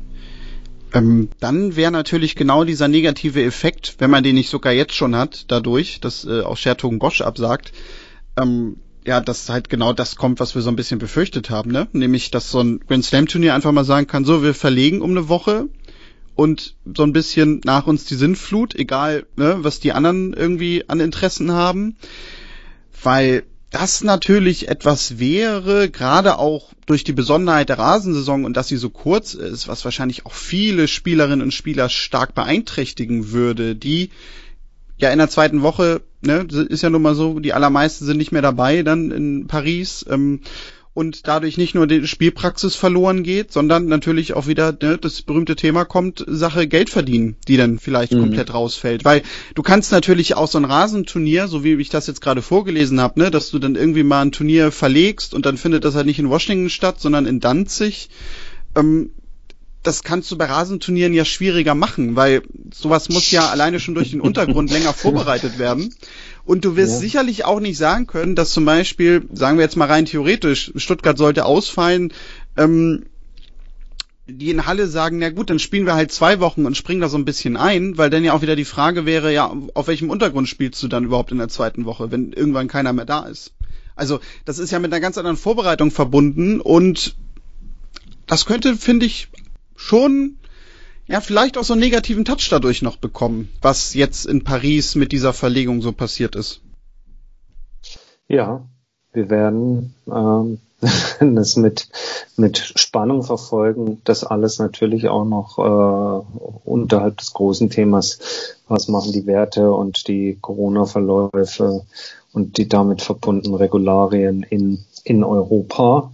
ähm, 0.92 1.28
dann 1.38 1.76
wäre 1.76 1.92
natürlich 1.92 2.34
genau 2.34 2.64
dieser 2.64 2.88
negative 2.88 3.44
Effekt, 3.44 3.94
wenn 3.98 4.10
man 4.10 4.24
den 4.24 4.34
nicht 4.34 4.50
sogar 4.50 4.72
jetzt 4.72 4.94
schon 4.94 5.14
hat, 5.14 5.44
dadurch, 5.52 6.00
dass 6.00 6.24
äh, 6.24 6.40
auch 6.40 6.56
Schertogen 6.56 6.98
Bosch 6.98 7.20
absagt, 7.20 7.72
ähm, 8.36 8.78
ja, 9.06 9.20
dass 9.20 9.48
halt 9.48 9.70
genau 9.70 9.92
das 9.92 10.16
kommt, 10.16 10.40
was 10.40 10.54
wir 10.54 10.62
so 10.62 10.68
ein 10.68 10.76
bisschen 10.76 10.98
befürchtet 10.98 11.48
haben, 11.48 11.70
ne? 11.70 11.86
Nämlich, 11.92 12.30
dass 12.30 12.50
so 12.50 12.60
ein 12.60 12.80
Grand 12.86 13.04
Slam 13.04 13.26
Turnier 13.26 13.54
einfach 13.54 13.72
mal 13.72 13.84
sagen 13.84 14.06
kann, 14.06 14.24
so, 14.24 14.42
wir 14.42 14.54
verlegen 14.54 15.00
um 15.00 15.12
eine 15.12 15.28
Woche 15.28 15.68
und 16.34 16.74
so 16.94 17.04
ein 17.04 17.12
bisschen 17.12 17.60
nach 17.64 17.86
uns 17.86 18.04
die 18.04 18.16
Sinnflut, 18.16 18.74
egal, 18.74 19.26
ne, 19.36 19.58
was 19.60 19.80
die 19.80 19.92
anderen 19.92 20.34
irgendwie 20.34 20.84
an 20.88 21.00
Interessen 21.00 21.52
haben. 21.52 21.96
Weil 23.02 23.44
das 23.70 24.02
natürlich 24.02 24.68
etwas 24.68 25.18
wäre, 25.18 25.88
gerade 25.88 26.38
auch 26.38 26.72
durch 26.86 27.04
die 27.04 27.12
Besonderheit 27.12 27.68
der 27.68 27.78
Rasensaison 27.78 28.44
und 28.44 28.56
dass 28.56 28.68
sie 28.68 28.76
so 28.76 28.90
kurz 28.90 29.34
ist, 29.34 29.68
was 29.68 29.84
wahrscheinlich 29.84 30.26
auch 30.26 30.32
viele 30.32 30.88
Spielerinnen 30.88 31.42
und 31.42 31.54
Spieler 31.54 31.88
stark 31.88 32.34
beeinträchtigen 32.34 33.30
würde, 33.30 33.76
die 33.76 34.10
ja 34.98 35.10
in 35.10 35.18
der 35.18 35.28
zweiten 35.28 35.62
Woche, 35.62 36.02
ne, 36.22 36.46
ist 36.50 36.82
ja 36.82 36.90
nun 36.90 37.02
mal 37.02 37.14
so, 37.14 37.40
die 37.40 37.52
allermeisten 37.52 38.04
sind 38.04 38.16
nicht 38.16 38.32
mehr 38.32 38.42
dabei 38.42 38.82
dann 38.82 39.10
in 39.10 39.46
Paris. 39.46 40.04
Ähm, 40.08 40.40
und 40.96 41.28
dadurch 41.28 41.58
nicht 41.58 41.74
nur 41.74 41.86
die 41.86 42.06
Spielpraxis 42.06 42.74
verloren 42.74 43.22
geht, 43.22 43.52
sondern 43.52 43.84
natürlich 43.84 44.32
auch 44.32 44.46
wieder 44.46 44.72
ne, 44.72 44.96
das 44.96 45.20
berühmte 45.20 45.54
Thema 45.54 45.84
kommt, 45.84 46.24
Sache 46.26 46.66
Geld 46.66 46.88
verdienen, 46.88 47.36
die 47.48 47.58
dann 47.58 47.78
vielleicht 47.78 48.12
mhm. 48.12 48.20
komplett 48.20 48.54
rausfällt. 48.54 49.04
Weil 49.04 49.20
du 49.54 49.62
kannst 49.62 49.92
natürlich 49.92 50.36
auch 50.36 50.48
so 50.48 50.56
ein 50.56 50.64
Rasenturnier, 50.64 51.48
so 51.48 51.62
wie 51.62 51.74
ich 51.74 51.90
das 51.90 52.06
jetzt 52.06 52.22
gerade 52.22 52.40
vorgelesen 52.40 52.98
habe, 52.98 53.20
ne, 53.20 53.30
dass 53.30 53.50
du 53.50 53.58
dann 53.58 53.74
irgendwie 53.74 54.04
mal 54.04 54.22
ein 54.22 54.32
Turnier 54.32 54.72
verlegst 54.72 55.34
und 55.34 55.44
dann 55.44 55.58
findet 55.58 55.84
das 55.84 55.96
halt 55.96 56.06
nicht 56.06 56.18
in 56.18 56.30
Washington 56.30 56.70
statt, 56.70 56.98
sondern 56.98 57.26
in 57.26 57.40
Danzig. 57.40 58.08
Ähm, 58.74 59.10
das 59.86 60.02
kannst 60.02 60.30
du 60.30 60.36
bei 60.36 60.46
Rasenturnieren 60.46 61.14
ja 61.14 61.24
schwieriger 61.24 61.74
machen, 61.74 62.16
weil 62.16 62.42
sowas 62.74 63.08
muss 63.08 63.30
ja 63.30 63.48
alleine 63.48 63.78
schon 63.78 63.94
durch 63.94 64.10
den 64.10 64.20
Untergrund 64.20 64.70
länger 64.70 64.92
vorbereitet 64.94 65.58
werden. 65.58 65.94
Und 66.44 66.64
du 66.64 66.76
wirst 66.76 66.94
ja. 66.94 66.98
sicherlich 66.98 67.44
auch 67.44 67.60
nicht 67.60 67.78
sagen 67.78 68.06
können, 68.06 68.34
dass 68.34 68.50
zum 68.50 68.64
Beispiel, 68.64 69.28
sagen 69.32 69.58
wir 69.58 69.64
jetzt 69.64 69.76
mal 69.76 69.88
rein 69.88 70.06
theoretisch, 70.06 70.72
Stuttgart 70.76 71.16
sollte 71.16 71.44
ausfallen, 71.44 72.12
ähm, 72.56 73.06
die 74.28 74.50
in 74.50 74.66
Halle 74.66 74.88
sagen, 74.88 75.18
na 75.18 75.30
gut, 75.30 75.50
dann 75.50 75.60
spielen 75.60 75.86
wir 75.86 75.94
halt 75.94 76.10
zwei 76.10 76.40
Wochen 76.40 76.66
und 76.66 76.76
springen 76.76 77.00
da 77.00 77.08
so 77.08 77.16
ein 77.16 77.24
bisschen 77.24 77.56
ein, 77.56 77.96
weil 77.96 78.10
dann 78.10 78.24
ja 78.24 78.32
auch 78.32 78.42
wieder 78.42 78.56
die 78.56 78.64
Frage 78.64 79.06
wäre, 79.06 79.32
ja, 79.32 79.54
auf 79.74 79.86
welchem 79.86 80.10
Untergrund 80.10 80.48
spielst 80.48 80.82
du 80.82 80.88
dann 80.88 81.04
überhaupt 81.04 81.30
in 81.30 81.38
der 81.38 81.48
zweiten 81.48 81.84
Woche, 81.84 82.10
wenn 82.10 82.32
irgendwann 82.32 82.66
keiner 82.66 82.92
mehr 82.92 83.04
da 83.04 83.24
ist? 83.26 83.52
Also, 83.94 84.18
das 84.44 84.58
ist 84.58 84.72
ja 84.72 84.80
mit 84.80 84.92
einer 84.92 85.00
ganz 85.00 85.16
anderen 85.16 85.36
Vorbereitung 85.36 85.92
verbunden 85.92 86.60
und 86.60 87.14
das 88.26 88.44
könnte, 88.46 88.76
finde 88.76 89.06
ich, 89.06 89.28
schon 89.76 90.38
ja, 91.08 91.20
vielleicht 91.20 91.56
auch 91.56 91.64
so 91.64 91.74
einen 91.74 91.82
negativen 91.82 92.24
Touch 92.24 92.48
dadurch 92.50 92.82
noch 92.82 92.96
bekommen, 92.96 93.48
was 93.62 93.94
jetzt 93.94 94.26
in 94.26 94.42
Paris 94.42 94.96
mit 94.96 95.12
dieser 95.12 95.32
Verlegung 95.32 95.80
so 95.80 95.92
passiert 95.92 96.34
ist. 96.34 96.62
Ja, 98.26 98.66
wir 99.12 99.30
werden 99.30 99.94
ähm, 100.12 100.58
das 101.34 101.56
mit, 101.56 101.88
mit 102.36 102.58
Spannung 102.58 103.22
verfolgen. 103.22 104.00
Das 104.02 104.24
alles 104.24 104.58
natürlich 104.58 105.08
auch 105.08 105.24
noch 105.24 105.58
äh, 105.58 106.68
unterhalb 106.68 107.18
des 107.18 107.32
großen 107.32 107.70
Themas, 107.70 108.56
was 108.66 108.88
machen 108.88 109.12
die 109.12 109.26
Werte 109.26 109.72
und 109.72 110.08
die 110.08 110.36
Corona-Verläufe 110.40 111.86
und 112.32 112.58
die 112.58 112.68
damit 112.68 113.00
verbundenen 113.00 113.56
Regularien 113.56 114.42
in, 114.42 114.84
in 115.04 115.22
Europa. 115.22 116.10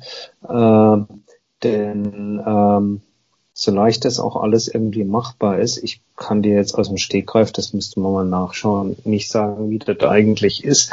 Äh, 0.47 1.15
denn 1.63 2.43
ähm, 2.47 3.01
so 3.63 3.71
leicht 3.71 4.05
das 4.05 4.19
auch 4.19 4.35
alles 4.35 4.67
irgendwie 4.67 5.05
machbar 5.05 5.61
ist, 5.61 5.79
ich 5.83 6.01
kann 6.17 6.43
dir 6.43 6.57
jetzt 6.57 6.75
aus 6.75 6.89
dem 6.89 6.99
Stegreif, 6.99 7.53
das 7.53 7.73
müsste 7.73 8.01
man 8.01 8.13
mal 8.13 8.25
nachschauen, 8.25 8.97
nicht 9.05 9.31
sagen, 9.31 9.71
wie 9.71 9.79
das 9.79 10.01
eigentlich 10.01 10.65
ist. 10.65 10.93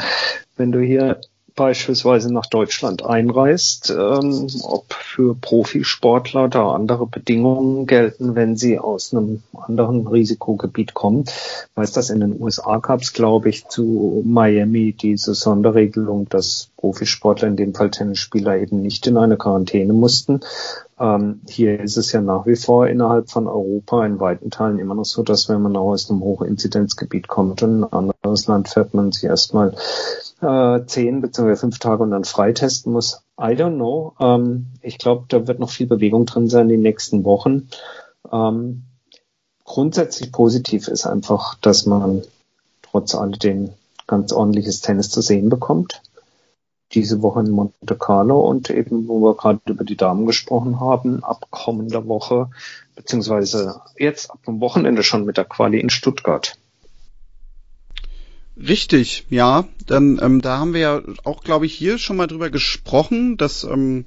Wenn 0.56 0.72
du 0.72 0.80
hier 0.80 1.20
beispielsweise 1.60 2.34
nach 2.34 2.46
Deutschland 2.46 3.04
einreist, 3.04 3.90
ähm, 3.90 4.48
ob 4.62 4.94
für 4.94 5.36
Profisportler 5.36 6.48
da 6.48 6.72
andere 6.72 7.06
Bedingungen 7.06 7.86
gelten, 7.86 8.36
wenn 8.36 8.56
sie 8.56 8.80
aus 8.80 9.14
einem 9.14 9.44
anderen 9.54 10.08
Risikogebiet 10.08 10.94
kommen. 10.94 11.26
Weiß 11.76 11.92
das 11.92 12.12
in 12.12 12.22
den 12.22 12.42
USA 12.42 12.78
gab 12.78 13.02
es, 13.02 13.12
glaube 13.12 13.50
ich, 13.50 13.68
zu 13.68 14.24
Miami 14.26 14.94
diese 14.94 15.34
Sonderregelung, 15.34 16.30
dass 16.30 16.70
Profisportler, 16.78 17.50
in 17.50 17.58
dem 17.58 17.76
Fall 17.76 17.92
Tennisspieler, 17.92 18.58
eben 18.58 18.82
nicht 18.82 19.06
in 19.08 19.18
eine 19.18 19.36
Quarantäne 19.36 19.92
mussten. 19.92 20.40
Ähm, 21.00 21.42
hier 21.48 21.80
ist 21.80 21.98
es 21.98 22.12
ja 22.12 22.22
nach 22.22 22.46
wie 22.46 22.58
vor 22.58 22.88
innerhalb 22.88 23.30
von 23.30 23.48
Europa 23.48 24.06
in 24.06 24.20
weiten 24.20 24.52
Teilen 24.52 24.80
immer 24.80 24.96
noch 24.96 25.06
so, 25.06 25.24
dass 25.24 25.48
wenn 25.48 25.62
man 25.62 25.78
aus 25.78 26.10
einem 26.10 26.22
Hochinzidenzgebiet 26.22 27.28
kommt 27.28 27.64
und 27.64 27.72
in 27.72 27.84
ein 27.86 28.12
anderes 28.22 28.48
Land 28.48 28.68
fährt, 28.68 28.94
man 28.94 29.12
sich 29.12 29.24
erstmal 29.24 29.76
äh, 30.42 30.86
zehn 30.86 31.22
bzw. 31.22 31.56
fünf 31.56 31.80
Tage 31.80 32.04
und 32.04 32.12
dann 32.12 32.26
freitesten 32.26 32.92
muss. 32.92 33.24
I 33.40 33.56
don't 33.56 33.76
know. 33.76 34.14
Ähm, 34.20 34.68
ich 34.82 34.98
glaube, 34.98 35.26
da 35.30 35.48
wird 35.48 35.60
noch 35.60 35.70
viel 35.70 35.88
Bewegung 35.88 36.26
drin 36.26 36.50
sein 36.50 36.64
in 36.64 36.70
den 36.70 36.82
nächsten 36.82 37.24
Wochen. 37.24 37.70
Ähm, 38.32 38.84
grundsätzlich 39.64 40.32
positiv 40.32 40.90
ist 40.90 41.06
einfach, 41.06 41.56
dass 41.56 41.86
man 41.86 42.24
trotz 42.82 43.16
alledem 43.16 43.70
ganz 44.08 44.34
ordentliches 44.34 44.82
Tennis 44.82 45.10
zu 45.10 45.22
sehen 45.22 45.50
bekommt. 45.50 46.02
Diese 46.94 47.22
Woche 47.22 47.42
in 47.42 47.52
Monte 47.52 47.96
Carlo 47.96 48.40
und 48.40 48.70
eben, 48.70 49.08
wo 49.08 49.22
wir 49.22 49.36
gerade 49.36 49.60
über 49.68 49.84
die 49.84 49.98
Damen 49.98 50.26
gesprochen 50.26 50.80
haben, 50.80 51.24
ab 51.24 51.48
kommender 51.52 52.08
Woche, 52.08 52.50
beziehungsweise 52.96 53.82
jetzt 53.98 54.32
ab 54.32 54.40
dem 54.48 54.60
Wochenende 54.60 55.04
schon 55.04 55.26
mit 55.26 55.38
der 55.38 55.46
Quali 55.46 55.80
in 55.80 55.90
Stuttgart. 55.90 56.58
Richtig, 58.58 59.26
ja. 59.30 59.66
Dann 59.88 60.20
ähm, 60.22 60.42
da 60.42 60.58
haben 60.58 60.74
wir 60.74 60.82
ja 60.82 61.02
auch, 61.24 61.44
glaube 61.44 61.66
ich, 61.66 61.74
hier 61.74 61.98
schon 61.98 62.18
mal 62.18 62.28
drüber 62.28 62.50
gesprochen, 62.50 63.38
dass 63.38 63.64
ähm, 63.64 64.06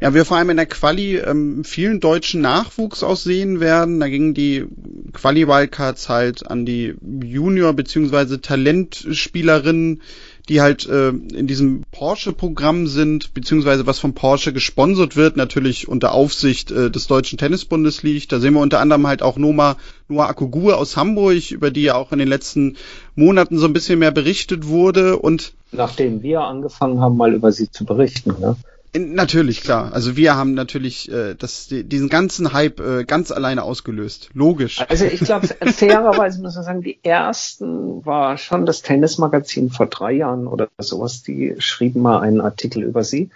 ja 0.00 0.14
wir 0.14 0.24
vor 0.24 0.36
allem 0.36 0.50
in 0.50 0.56
der 0.56 0.66
Quali 0.66 1.16
ähm, 1.16 1.64
vielen 1.64 1.98
deutschen 1.98 2.40
Nachwuchs 2.40 3.02
aussehen 3.02 3.58
werden. 3.58 3.98
Da 3.98 4.08
gingen 4.08 4.34
die 4.34 4.66
Quali-Wildcards 5.12 6.08
halt 6.08 6.48
an 6.48 6.64
die 6.64 6.94
Junior- 7.24 7.72
beziehungsweise 7.72 8.40
Talentspielerinnen 8.40 10.02
die 10.48 10.60
halt 10.60 10.86
äh, 10.88 11.08
in 11.10 11.46
diesem 11.46 11.82
Porsche-Programm 11.92 12.86
sind, 12.86 13.32
beziehungsweise 13.34 13.86
was 13.86 13.98
von 13.98 14.14
Porsche 14.14 14.52
gesponsert 14.52 15.16
wird, 15.16 15.36
natürlich 15.36 15.88
unter 15.88 16.12
Aufsicht 16.12 16.70
äh, 16.70 16.90
des 16.90 17.06
Deutschen 17.06 17.38
Tennisbundes 17.38 18.02
liegt. 18.02 18.32
Da 18.32 18.40
sehen 18.40 18.54
wir 18.54 18.60
unter 18.60 18.80
anderem 18.80 19.06
halt 19.06 19.22
auch 19.22 19.36
Noma 19.36 19.76
Noah 20.08 20.28
Akugur 20.28 20.78
aus 20.78 20.96
Hamburg, 20.96 21.50
über 21.50 21.70
die 21.70 21.82
ja 21.82 21.94
auch 21.94 22.12
in 22.12 22.18
den 22.18 22.28
letzten 22.28 22.76
Monaten 23.14 23.58
so 23.58 23.66
ein 23.66 23.72
bisschen 23.72 23.98
mehr 23.98 24.10
berichtet 24.10 24.66
wurde 24.66 25.16
und 25.16 25.52
nachdem 25.70 26.22
wir 26.22 26.42
angefangen 26.42 27.00
haben, 27.00 27.16
mal 27.16 27.32
über 27.34 27.52
sie 27.52 27.70
zu 27.70 27.84
berichten, 27.84 28.34
ne? 28.40 28.56
Natürlich, 28.94 29.62
klar. 29.62 29.92
Also 29.94 30.16
wir 30.16 30.36
haben 30.36 30.52
natürlich 30.52 31.10
äh, 31.10 31.34
das, 31.34 31.68
diesen 31.70 32.10
ganzen 32.10 32.52
Hype 32.52 32.78
äh, 32.80 33.04
ganz 33.04 33.30
alleine 33.30 33.62
ausgelöst. 33.62 34.28
Logisch. 34.34 34.84
Also 34.86 35.06
ich 35.06 35.20
glaube, 35.20 35.46
fairerweise 35.66 36.42
muss 36.42 36.56
man 36.56 36.64
sagen, 36.64 36.82
die 36.82 36.98
ersten 37.02 38.04
war 38.04 38.36
schon 38.36 38.66
das 38.66 38.82
Tennismagazin 38.82 39.70
vor 39.70 39.86
drei 39.86 40.12
Jahren 40.12 40.46
oder 40.46 40.68
sowas, 40.76 41.22
die 41.22 41.54
schrieben 41.58 42.02
mal 42.02 42.20
einen 42.20 42.42
Artikel 42.42 42.82
über 42.82 43.02
sie. 43.02 43.30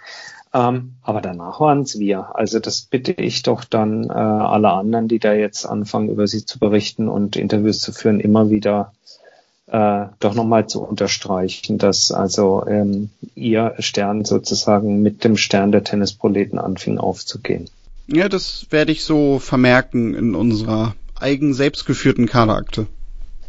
Ähm, 0.53 0.93
aber 1.01 1.21
danach 1.21 1.59
waren 1.59 1.81
es 1.81 1.97
wir. 1.97 2.35
Also 2.35 2.59
das 2.59 2.81
bitte 2.81 3.13
ich 3.13 3.41
doch 3.41 3.63
dann 3.63 4.09
äh, 4.09 4.13
alle 4.13 4.69
anderen, 4.69 5.07
die 5.07 5.19
da 5.19 5.33
jetzt 5.33 5.65
anfangen, 5.65 6.09
über 6.09 6.27
sie 6.27 6.45
zu 6.45 6.59
berichten 6.59 7.09
und 7.09 7.35
Interviews 7.35 7.79
zu 7.79 7.91
führen, 7.91 8.19
immer 8.19 8.51
wieder 8.51 8.93
äh, 9.67 10.05
doch 10.19 10.33
nochmal 10.33 10.67
zu 10.67 10.81
unterstreichen, 10.81 11.77
dass 11.77 12.11
also 12.11 12.65
ähm, 12.67 13.09
ihr 13.35 13.75
Stern 13.79 14.25
sozusagen 14.25 15.01
mit 15.01 15.23
dem 15.23 15.37
Stern 15.37 15.71
der 15.71 15.83
Tennisproleten 15.83 16.57
anfing 16.57 16.97
aufzugehen. 16.97 17.69
Ja, 18.07 18.29
das 18.29 18.67
werde 18.69 18.93
ich 18.93 19.03
so 19.03 19.39
vermerken 19.39 20.13
in 20.13 20.35
unserer 20.35 20.95
eigen 21.19 21.53
selbstgeführten 21.53 22.27
Kaderakte. 22.27 22.87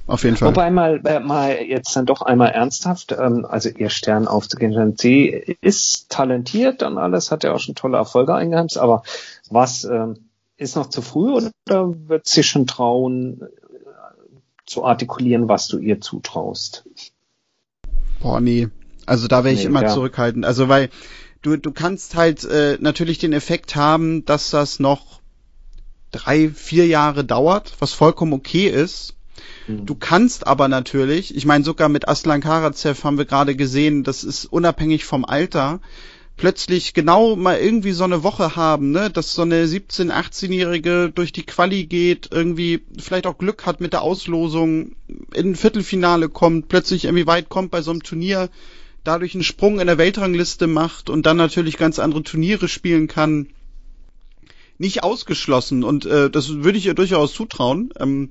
Auf 0.09 0.24
jeden 0.24 0.37
Fall. 0.37 0.48
Wobei 0.48 0.70
mal, 0.70 1.00
äh, 1.04 1.20
mal 1.20 1.62
jetzt 1.62 1.94
dann 1.94 2.07
doch 2.07 2.22
einmal 2.22 2.48
ernsthaft, 2.48 3.12
ähm, 3.12 3.44
also 3.44 3.68
ihr 3.68 3.90
Stern 3.90 4.26
aufzugehen, 4.26 4.94
sie 4.96 5.26
ist 5.61 6.09
talentiert 6.09 6.83
und 6.83 6.96
alles, 6.96 7.31
hat 7.31 7.44
ja 7.44 7.52
auch 7.52 7.61
schon 7.61 7.74
tolle 7.74 7.98
Erfolge 7.98 8.35
eingeheimst, 8.35 8.78
aber 8.78 9.02
was 9.50 9.85
ähm, 9.85 10.16
ist 10.57 10.76
noch 10.76 10.88
zu 10.88 11.02
früh 11.02 11.31
oder 11.31 11.50
wird 11.68 12.26
sie 12.26 12.42
schon 12.42 12.66
trauen, 12.66 13.42
zu 14.68 14.85
artikulieren, 14.85 15.48
was 15.48 15.68
du 15.68 15.78
ihr 15.78 16.00
zutraust. 16.00 16.85
Boah, 18.20 18.40
nee. 18.40 18.68
Also 19.07 19.26
da 19.26 19.42
wäre 19.44 19.54
ich 19.54 19.61
nee, 19.61 19.66
immer 19.66 19.83
ja. 19.83 19.88
zurückhaltend. 19.88 20.44
Also 20.44 20.68
weil 20.68 20.90
du, 21.42 21.57
du 21.57 21.72
kannst 21.72 22.14
halt 22.14 22.44
äh, 22.44 22.76
natürlich 22.81 23.18
den 23.18 23.33
Effekt 23.33 23.76
haben, 23.76 24.24
dass 24.24 24.50
das 24.50 24.81
noch 24.81 25.20
drei, 26.11 26.50
vier 26.50 26.87
Jahre 26.87 27.24
dauert, 27.24 27.74
was 27.78 27.92
vollkommen 27.92 28.33
okay 28.33 28.66
ist. 28.66 29.14
Mhm. 29.66 29.87
Du 29.87 29.94
kannst 29.94 30.46
aber 30.46 30.68
natürlich, 30.68 31.35
ich 31.35 31.46
meine 31.46 31.64
sogar 31.64 31.88
mit 31.88 32.09
Aslan 32.09 32.40
Karacev 32.40 33.04
haben 33.04 33.18
wir 33.18 33.24
gerade 33.24 33.57
gesehen, 33.57 34.04
das 34.04 34.24
ist 34.24 34.44
unabhängig 34.46 35.04
vom 35.04 35.24
Alter, 35.24 35.81
plötzlich 36.38 36.94
genau 36.94 37.37
mal 37.37 37.59
irgendwie 37.59 37.92
so 37.92 38.05
eine 38.05 38.22
Woche 38.22 38.57
haben, 38.57 38.92
ne, 38.92 39.11
dass 39.11 39.35
so 39.35 39.42
eine 39.42 39.66
17-, 39.66 40.11
18-Jährige 40.11 41.12
durch 41.14 41.33
die 41.33 41.44
Quali 41.44 41.85
geht, 41.85 42.31
irgendwie 42.33 42.81
vielleicht 42.98 43.27
auch 43.27 43.37
Glück 43.37 43.66
hat 43.66 43.83
mit 43.83 43.92
der 43.92 44.03
Auslosung, 44.03 44.92
in 45.35 45.51
ein 45.51 45.57
Viertelfinale 45.57 46.31
kommt, 46.31 46.68
plötzlich 46.68 47.05
irgendwie 47.05 47.27
weit 47.27 47.51
kommt 47.51 47.70
bei 47.70 47.83
so 47.83 47.90
einem 47.90 48.03
Turnier, 48.03 48.48
dadurch 49.05 49.35
einen 49.35 49.42
Sprung 49.42 49.81
in 49.81 49.87
der 49.87 49.98
Weltrangliste 49.98 50.66
macht 50.66 51.11
und 51.11 51.27
dann 51.27 51.37
natürlich 51.37 51.77
ganz 51.77 51.98
andere 51.98 52.22
Turniere 52.22 52.68
spielen 52.68 53.09
kann. 53.09 53.48
Nicht 54.79 55.03
ausgeschlossen 55.03 55.83
und 55.83 56.07
äh, 56.07 56.31
das 56.31 56.62
würde 56.62 56.79
ich 56.79 56.87
ihr 56.87 56.94
durchaus 56.94 57.35
zutrauen. 57.35 57.92
Ähm, 57.98 58.31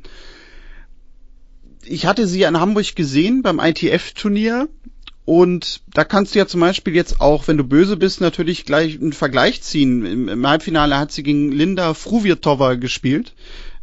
ich 1.84 2.06
hatte 2.06 2.26
sie 2.26 2.44
in 2.44 2.60
Hamburg 2.60 2.96
gesehen 2.96 3.42
beim 3.42 3.60
ITF-Turnier 3.60 4.70
Und 5.28 5.82
da 5.94 6.06
kannst 6.06 6.34
du 6.34 6.40
ja 6.40 6.48
zum 6.48 6.62
Beispiel 6.62 6.96
jetzt 6.96 7.20
auch, 7.20 7.50
wenn 7.50 7.58
du 7.58 7.66
böse 7.66 7.98
bist, 7.98 8.22
natürlich 8.22 8.64
gleich 8.64 8.98
einen 8.98 9.12
Vergleich 9.12 9.62
ziehen. 9.62 10.06
Im, 10.06 10.30
im 10.30 10.48
Halbfinale 10.48 10.98
hat 10.98 11.12
sie 11.12 11.22
gegen 11.22 11.52
Linda 11.52 11.94
Fruvirtova 11.94 12.76
gespielt. 12.76 13.34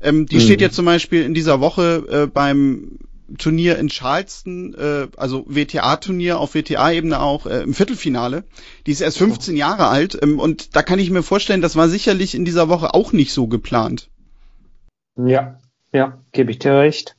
Ähm, 0.00 0.24
die 0.24 0.36
mhm. 0.36 0.40
steht 0.40 0.62
jetzt 0.62 0.74
zum 0.74 0.86
Beispiel 0.86 1.22
in 1.22 1.34
dieser 1.34 1.60
Woche 1.60 2.06
äh, 2.10 2.26
beim 2.26 2.98
Turnier 3.36 3.76
in 3.78 3.90
Charleston, 3.90 4.72
äh, 4.72 5.08
also 5.18 5.44
WTA-Turnier 5.46 6.38
auf 6.38 6.54
WTA-Ebene 6.54 7.20
auch 7.20 7.44
äh, 7.44 7.60
im 7.60 7.74
Viertelfinale. 7.74 8.44
Die 8.86 8.92
ist 8.92 9.02
erst 9.02 9.18
15 9.18 9.54
Jahre 9.54 9.88
alt 9.88 10.18
ähm, 10.22 10.38
und 10.38 10.74
da 10.74 10.82
kann 10.82 10.98
ich 10.98 11.10
mir 11.10 11.22
vorstellen, 11.22 11.60
das 11.60 11.76
war 11.76 11.90
sicherlich 11.90 12.34
in 12.34 12.46
dieser 12.46 12.70
Woche 12.70 12.94
auch 12.94 13.12
nicht 13.12 13.34
so 13.34 13.48
geplant. 13.48 14.08
Ja, 15.18 15.58
ja, 15.92 16.22
gebe 16.32 16.52
ich 16.52 16.58
dir 16.58 16.78
recht. 16.78 17.16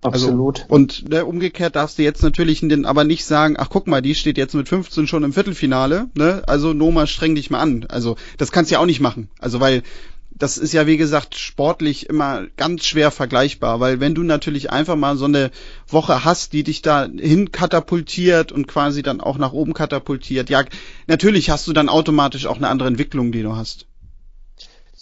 Also, 0.00 0.26
Absolut. 0.26 0.60
Also, 0.60 0.74
und 0.74 1.08
ne, 1.08 1.24
umgekehrt 1.24 1.74
darfst 1.74 1.98
du 1.98 2.02
jetzt 2.02 2.22
natürlich 2.22 2.60
den, 2.60 2.84
aber 2.84 3.02
nicht 3.02 3.24
sagen, 3.24 3.56
ach 3.58 3.68
guck 3.68 3.88
mal, 3.88 4.00
die 4.00 4.14
steht 4.14 4.38
jetzt 4.38 4.54
mit 4.54 4.68
15 4.68 5.08
schon 5.08 5.24
im 5.24 5.32
Viertelfinale, 5.32 6.06
ne? 6.14 6.42
Also 6.46 6.72
Noma, 6.72 7.06
streng 7.08 7.34
dich 7.34 7.50
mal 7.50 7.60
an. 7.60 7.84
Also 7.88 8.16
das 8.36 8.52
kannst 8.52 8.70
du 8.70 8.74
ja 8.74 8.80
auch 8.80 8.86
nicht 8.86 9.00
machen. 9.00 9.28
Also 9.40 9.58
weil 9.58 9.82
das 10.38 10.56
ist 10.56 10.72
ja 10.72 10.86
wie 10.86 10.96
gesagt 10.96 11.34
sportlich 11.36 12.08
immer 12.08 12.46
ganz 12.56 12.84
schwer 12.84 13.10
vergleichbar, 13.10 13.80
weil 13.80 13.98
wenn 13.98 14.14
du 14.14 14.22
natürlich 14.22 14.70
einfach 14.70 14.94
mal 14.94 15.16
so 15.16 15.24
eine 15.24 15.50
Woche 15.88 16.24
hast, 16.24 16.52
die 16.52 16.62
dich 16.62 16.80
da 16.80 17.06
hin 17.06 17.50
katapultiert 17.50 18.52
und 18.52 18.68
quasi 18.68 19.02
dann 19.02 19.20
auch 19.20 19.36
nach 19.36 19.52
oben 19.52 19.74
katapultiert, 19.74 20.48
ja, 20.48 20.62
natürlich 21.08 21.50
hast 21.50 21.66
du 21.66 21.72
dann 21.72 21.88
automatisch 21.88 22.46
auch 22.46 22.56
eine 22.56 22.68
andere 22.68 22.88
Entwicklung, 22.88 23.32
die 23.32 23.42
du 23.42 23.56
hast. 23.56 23.86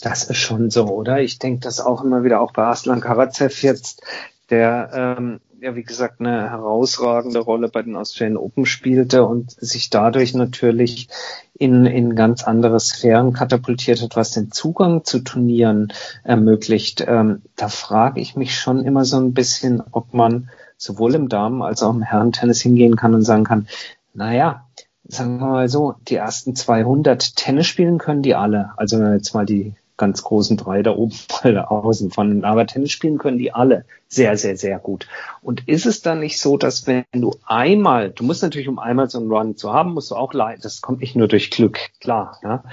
Das 0.00 0.24
ist 0.24 0.38
schon 0.38 0.70
so, 0.70 0.86
oder? 0.86 1.20
Ich 1.20 1.38
denke 1.38 1.60
das 1.60 1.80
auch 1.80 2.02
immer 2.02 2.22
wieder, 2.22 2.40
auch 2.40 2.52
bei 2.52 2.64
Aslan 2.64 3.00
Karatsev 3.00 3.62
jetzt, 3.62 4.02
der 4.50 5.16
ähm, 5.18 5.40
ja 5.60 5.74
wie 5.74 5.82
gesagt 5.82 6.20
eine 6.20 6.50
herausragende 6.50 7.40
Rolle 7.40 7.68
bei 7.68 7.82
den 7.82 7.96
Australian 7.96 8.36
Open 8.36 8.66
spielte 8.66 9.24
und 9.24 9.50
sich 9.50 9.90
dadurch 9.90 10.34
natürlich 10.34 11.08
in, 11.54 11.86
in 11.86 12.14
ganz 12.14 12.44
andere 12.44 12.78
Sphären 12.80 13.32
katapultiert 13.32 14.02
hat, 14.02 14.16
was 14.16 14.32
den 14.32 14.52
Zugang 14.52 15.04
zu 15.04 15.20
Turnieren 15.20 15.92
ermöglicht. 16.24 17.04
Ähm, 17.06 17.42
da 17.56 17.68
frage 17.68 18.20
ich 18.20 18.36
mich 18.36 18.58
schon 18.58 18.84
immer 18.84 19.04
so 19.04 19.16
ein 19.16 19.32
bisschen, 19.32 19.82
ob 19.92 20.12
man 20.12 20.50
sowohl 20.76 21.14
im 21.14 21.28
Damen- 21.28 21.62
als 21.62 21.82
auch 21.82 21.94
im 21.94 22.02
Herrentennis 22.02 22.60
hingehen 22.60 22.96
kann 22.96 23.14
und 23.14 23.22
sagen 23.22 23.44
kann, 23.44 23.66
naja, 24.12 24.66
sagen 25.04 25.38
wir 25.38 25.46
mal 25.46 25.68
so, 25.68 25.94
die 26.08 26.16
ersten 26.16 26.54
200 26.54 27.36
Tennis 27.36 27.66
spielen 27.66 27.98
können 27.98 28.22
die 28.22 28.34
alle. 28.34 28.70
Also 28.76 28.98
wenn 28.98 29.06
wir 29.06 29.14
jetzt 29.14 29.34
mal 29.34 29.46
die 29.46 29.74
ganz 29.96 30.22
großen 30.22 30.56
drei 30.56 30.82
da 30.82 30.92
oben 30.92 31.14
mal 31.44 31.58
außen 31.58 32.10
von. 32.10 32.44
Aber 32.44 32.66
Tennis 32.66 32.92
spielen 32.92 33.18
können 33.18 33.38
die 33.38 33.52
alle 33.52 33.84
sehr, 34.08 34.36
sehr, 34.36 34.56
sehr 34.56 34.78
gut. 34.78 35.06
Und 35.42 35.68
ist 35.68 35.86
es 35.86 36.02
dann 36.02 36.20
nicht 36.20 36.38
so, 36.38 36.56
dass 36.56 36.86
wenn 36.86 37.04
du 37.12 37.34
einmal, 37.44 38.10
du 38.10 38.24
musst 38.24 38.42
natürlich, 38.42 38.68
um 38.68 38.78
einmal 38.78 39.10
so 39.10 39.18
einen 39.18 39.30
Run 39.30 39.56
zu 39.56 39.72
haben, 39.72 39.94
musst 39.94 40.10
du 40.10 40.16
auch 40.16 40.32
leiden, 40.32 40.60
das 40.62 40.80
kommt 40.80 41.00
nicht 41.00 41.16
nur 41.16 41.28
durch 41.28 41.50
Glück, 41.50 41.78
klar. 42.00 42.38
Ja? 42.42 42.64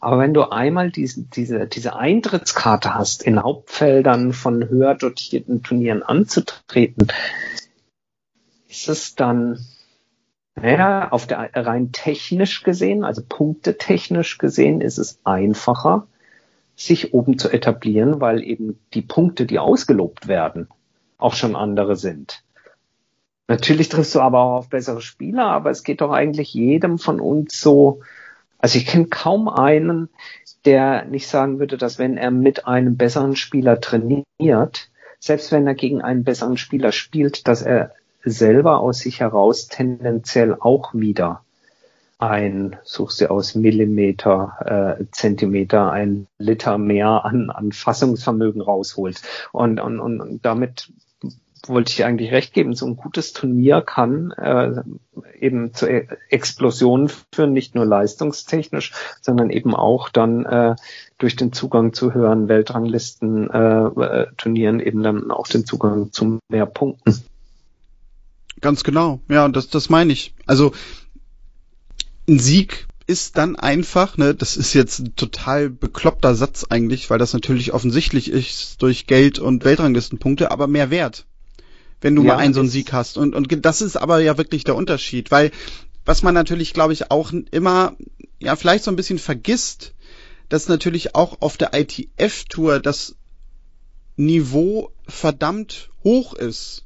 Aber 0.00 0.18
wenn 0.18 0.34
du 0.34 0.50
einmal 0.50 0.90
diese, 0.90 1.22
diese, 1.22 1.66
diese 1.66 1.96
Eintrittskarte 1.96 2.94
hast, 2.94 3.22
in 3.22 3.42
Hauptfeldern 3.42 4.32
von 4.32 4.68
höher 4.68 4.94
dotierten 4.94 5.62
Turnieren 5.62 6.02
anzutreten, 6.02 7.08
ist 8.68 8.88
es 8.88 9.14
dann 9.14 9.64
naja, 10.54 11.10
auf 11.10 11.26
der 11.26 11.50
rein 11.54 11.92
technisch 11.92 12.62
gesehen, 12.62 13.04
also 13.04 13.22
punktetechnisch 13.26 14.38
gesehen, 14.38 14.80
ist 14.80 14.98
es 14.98 15.18
einfacher, 15.24 16.06
sich 16.84 17.14
oben 17.14 17.38
zu 17.38 17.50
etablieren, 17.50 18.20
weil 18.20 18.42
eben 18.42 18.78
die 18.94 19.02
Punkte, 19.02 19.46
die 19.46 19.58
ausgelobt 19.58 20.28
werden, 20.28 20.68
auch 21.18 21.34
schon 21.34 21.56
andere 21.56 21.96
sind. 21.96 22.42
Natürlich 23.48 23.88
triffst 23.88 24.14
du 24.14 24.20
aber 24.20 24.40
auch 24.40 24.56
auf 24.58 24.68
bessere 24.68 25.02
Spieler, 25.02 25.46
aber 25.46 25.70
es 25.70 25.82
geht 25.82 26.00
doch 26.00 26.10
eigentlich 26.10 26.54
jedem 26.54 26.98
von 26.98 27.20
uns 27.20 27.60
so. 27.60 28.00
Also 28.58 28.78
ich 28.78 28.86
kenne 28.86 29.06
kaum 29.06 29.48
einen, 29.48 30.08
der 30.64 31.04
nicht 31.04 31.26
sagen 31.26 31.58
würde, 31.58 31.76
dass 31.76 31.98
wenn 31.98 32.16
er 32.16 32.30
mit 32.30 32.66
einem 32.66 32.96
besseren 32.96 33.36
Spieler 33.36 33.80
trainiert, 33.80 34.88
selbst 35.18 35.52
wenn 35.52 35.66
er 35.66 35.74
gegen 35.74 36.02
einen 36.02 36.24
besseren 36.24 36.56
Spieler 36.56 36.92
spielt, 36.92 37.46
dass 37.46 37.62
er 37.62 37.92
selber 38.24 38.80
aus 38.80 39.00
sich 39.00 39.20
heraus 39.20 39.68
tendenziell 39.68 40.56
auch 40.58 40.94
wieder 40.94 41.44
ein, 42.22 42.76
suchst 42.84 43.20
du 43.20 43.30
aus 43.30 43.54
Millimeter, 43.54 44.98
äh, 45.00 45.04
Zentimeter, 45.10 45.90
ein 45.90 46.28
Liter 46.38 46.78
mehr 46.78 47.24
an, 47.24 47.50
an 47.50 47.72
Fassungsvermögen 47.72 48.60
rausholt. 48.60 49.20
Und, 49.50 49.80
und, 49.80 49.98
und, 49.98 50.20
und 50.20 50.46
damit 50.46 50.92
wollte 51.66 51.92
ich 51.92 52.04
eigentlich 52.04 52.32
recht 52.32 52.54
geben. 52.54 52.74
So 52.74 52.86
ein 52.86 52.96
gutes 52.96 53.32
Turnier 53.32 53.82
kann 53.82 54.30
äh, 54.32 54.82
eben 55.38 55.74
zu 55.74 55.86
e 55.86 56.06
Explosionen 56.28 57.10
führen, 57.32 57.52
nicht 57.52 57.74
nur 57.74 57.86
leistungstechnisch, 57.86 58.92
sondern 59.20 59.50
eben 59.50 59.74
auch 59.74 60.08
dann 60.08 60.44
äh, 60.44 60.76
durch 61.18 61.36
den 61.36 61.52
Zugang 61.52 61.92
zu 61.92 62.14
höheren 62.14 62.48
Weltranglisten 62.48 63.50
äh, 63.50 63.84
äh, 63.84 64.26
Turnieren 64.36 64.80
eben 64.80 65.02
dann 65.02 65.30
auch 65.30 65.48
den 65.48 65.66
Zugang 65.66 66.12
zu 66.12 66.38
mehr 66.48 66.66
Punkten. 66.66 67.22
Ganz 68.60 68.84
genau, 68.84 69.18
ja, 69.28 69.48
das, 69.48 69.68
das 69.68 69.90
meine 69.90 70.12
ich. 70.12 70.34
Also 70.46 70.72
ein 72.28 72.38
Sieg 72.38 72.86
ist 73.06 73.36
dann 73.36 73.56
einfach, 73.56 74.16
ne, 74.16 74.34
das 74.34 74.56
ist 74.56 74.74
jetzt 74.74 75.00
ein 75.00 75.16
total 75.16 75.70
bekloppter 75.70 76.34
Satz 76.34 76.66
eigentlich, 76.68 77.10
weil 77.10 77.18
das 77.18 77.32
natürlich 77.32 77.72
offensichtlich 77.72 78.30
ist 78.30 78.80
durch 78.80 79.06
Geld 79.06 79.38
und 79.38 79.64
Weltranglistenpunkte, 79.64 80.50
aber 80.50 80.66
mehr 80.66 80.90
wert, 80.90 81.26
wenn 82.00 82.14
du 82.14 82.22
ja, 82.22 82.34
mal 82.34 82.38
einen 82.38 82.54
so 82.54 82.60
einen 82.60 82.68
Sieg 82.68 82.92
hast. 82.92 83.18
Und, 83.18 83.34
und 83.34 83.64
das 83.64 83.82
ist 83.82 83.96
aber 83.96 84.20
ja 84.20 84.38
wirklich 84.38 84.64
der 84.64 84.76
Unterschied, 84.76 85.30
weil 85.30 85.50
was 86.04 86.22
man 86.22 86.34
natürlich, 86.34 86.72
glaube 86.72 86.92
ich, 86.92 87.10
auch 87.10 87.32
immer, 87.50 87.96
ja, 88.40 88.56
vielleicht 88.56 88.84
so 88.84 88.90
ein 88.90 88.96
bisschen 88.96 89.18
vergisst, 89.18 89.94
dass 90.48 90.68
natürlich 90.68 91.14
auch 91.14 91.40
auf 91.40 91.56
der 91.56 91.74
ITF-Tour 91.74 92.80
das 92.80 93.16
Niveau 94.16 94.90
verdammt 95.06 95.90
hoch 96.04 96.34
ist. 96.34 96.84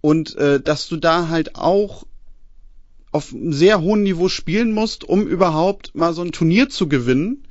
Und 0.00 0.36
äh, 0.36 0.60
dass 0.60 0.88
du 0.88 0.96
da 0.96 1.28
halt 1.28 1.56
auch 1.56 2.04
auf 3.12 3.32
einem 3.32 3.52
sehr 3.52 3.80
hohen 3.80 4.02
Niveau 4.02 4.28
spielen 4.28 4.72
musst, 4.72 5.04
um 5.04 5.26
überhaupt 5.26 5.94
mal 5.94 6.14
so 6.14 6.22
ein 6.22 6.32
Turnier 6.32 6.68
zu 6.70 6.88
gewinnen 6.88 7.44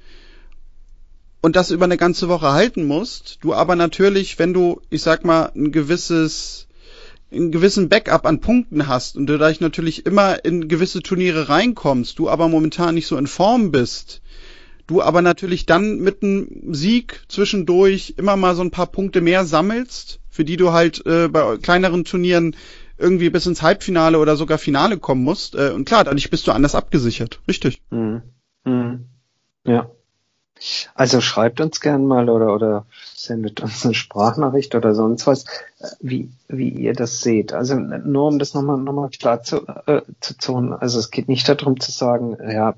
und 1.42 1.56
das 1.56 1.72
über 1.72 1.86
eine 1.86 1.98
ganze 1.98 2.30
Woche 2.30 2.52
halten 2.52 2.86
musst. 2.86 3.38
Du 3.42 3.54
aber 3.54 3.76
natürlich, 3.76 4.40
wenn 4.40 4.54
du, 4.54 4.82
ich 4.90 5.04
sag 5.04 5.24
mal, 5.24 5.52
ein 5.56 5.72
gewisses, 5.72 6.68
einen 7.32 7.52
gewissen 7.52 7.90
Backup 7.90 8.26
an 8.26 8.42
Punkten 8.42 8.88
hast 8.88 9.16
und 9.16 9.28
du 9.28 9.38
dadurch 9.38 9.62
natürlich 9.62 10.06
immer 10.06 10.44
in 10.44 10.68
gewisse 10.68 11.02
Turniere 11.02 11.48
reinkommst, 11.48 12.18
du 12.18 12.28
aber 12.28 12.48
momentan 12.48 12.96
nicht 12.96 13.08
so 13.08 13.18
in 13.18 13.28
Form 13.28 13.72
bist, 13.72 14.22
du 14.88 15.02
aber 15.02 15.22
natürlich 15.22 15.68
dann 15.68 16.00
mit 16.00 16.24
einem 16.24 16.74
Sieg 16.74 17.22
zwischendurch 17.28 18.16
immer 18.18 18.36
mal 18.36 18.56
so 18.56 18.64
ein 18.64 18.72
paar 18.72 18.88
Punkte 18.88 19.22
mehr 19.22 19.46
sammelst, 19.46 20.20
für 20.30 20.44
die 20.44 20.58
du 20.58 20.72
halt 20.72 21.06
äh, 21.06 21.28
bei 21.28 21.58
kleineren 21.58 22.04
Turnieren 22.04 22.56
irgendwie 23.02 23.30
bis 23.30 23.46
ins 23.46 23.62
Halbfinale 23.62 24.20
oder 24.20 24.36
sogar 24.36 24.58
Finale 24.58 24.98
kommen 24.98 25.24
musst. 25.24 25.56
Äh, 25.56 25.72
und 25.72 25.86
klar, 25.86 26.04
dadurch 26.04 26.30
bist 26.30 26.48
du 26.48 26.52
anders 26.52 26.76
abgesichert. 26.76 27.42
Richtig. 27.48 27.82
Mhm. 27.90 28.22
Mhm. 28.64 29.06
Ja. 29.66 29.90
Also 30.94 31.22
schreibt 31.22 31.60
uns 31.60 31.82
gern 31.82 32.06
mal 32.06 32.30
oder, 32.30 32.54
oder 32.54 32.86
sendet 33.16 33.62
uns 33.62 33.84
eine 33.84 33.96
Sprachnachricht 33.96 34.76
oder 34.76 34.94
sonst 34.94 35.26
was, 35.26 35.46
äh, 35.80 35.88
wie, 36.00 36.30
wie 36.48 36.70
ihr 36.70 36.94
das 36.94 37.22
seht. 37.22 37.54
Also 37.54 37.76
nur 37.76 38.28
um 38.28 38.38
das 38.38 38.54
nochmal 38.54 38.78
noch 38.78 38.94
mal 38.94 39.10
klar 39.10 39.42
zu, 39.42 39.66
äh, 39.88 40.02
zu 40.20 40.38
tun. 40.38 40.74
Also 40.74 41.00
es 41.00 41.10
geht 41.10 41.28
nicht 41.28 41.50
darum 41.50 41.80
zu 41.80 41.92
sagen, 41.92 42.38
ja, 42.48 42.76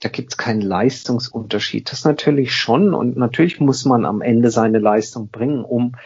da 0.00 0.08
gibt's 0.08 0.36
keinen 0.36 0.62
Leistungsunterschied. 0.62 1.90
Das 1.90 2.04
natürlich 2.04 2.54
schon 2.54 2.94
und 2.94 3.16
natürlich 3.16 3.60
muss 3.60 3.84
man 3.84 4.04
am 4.04 4.20
Ende 4.22 4.50
seine 4.50 4.78
Leistung 4.78 5.28
bringen, 5.28 5.64
um 5.64 5.96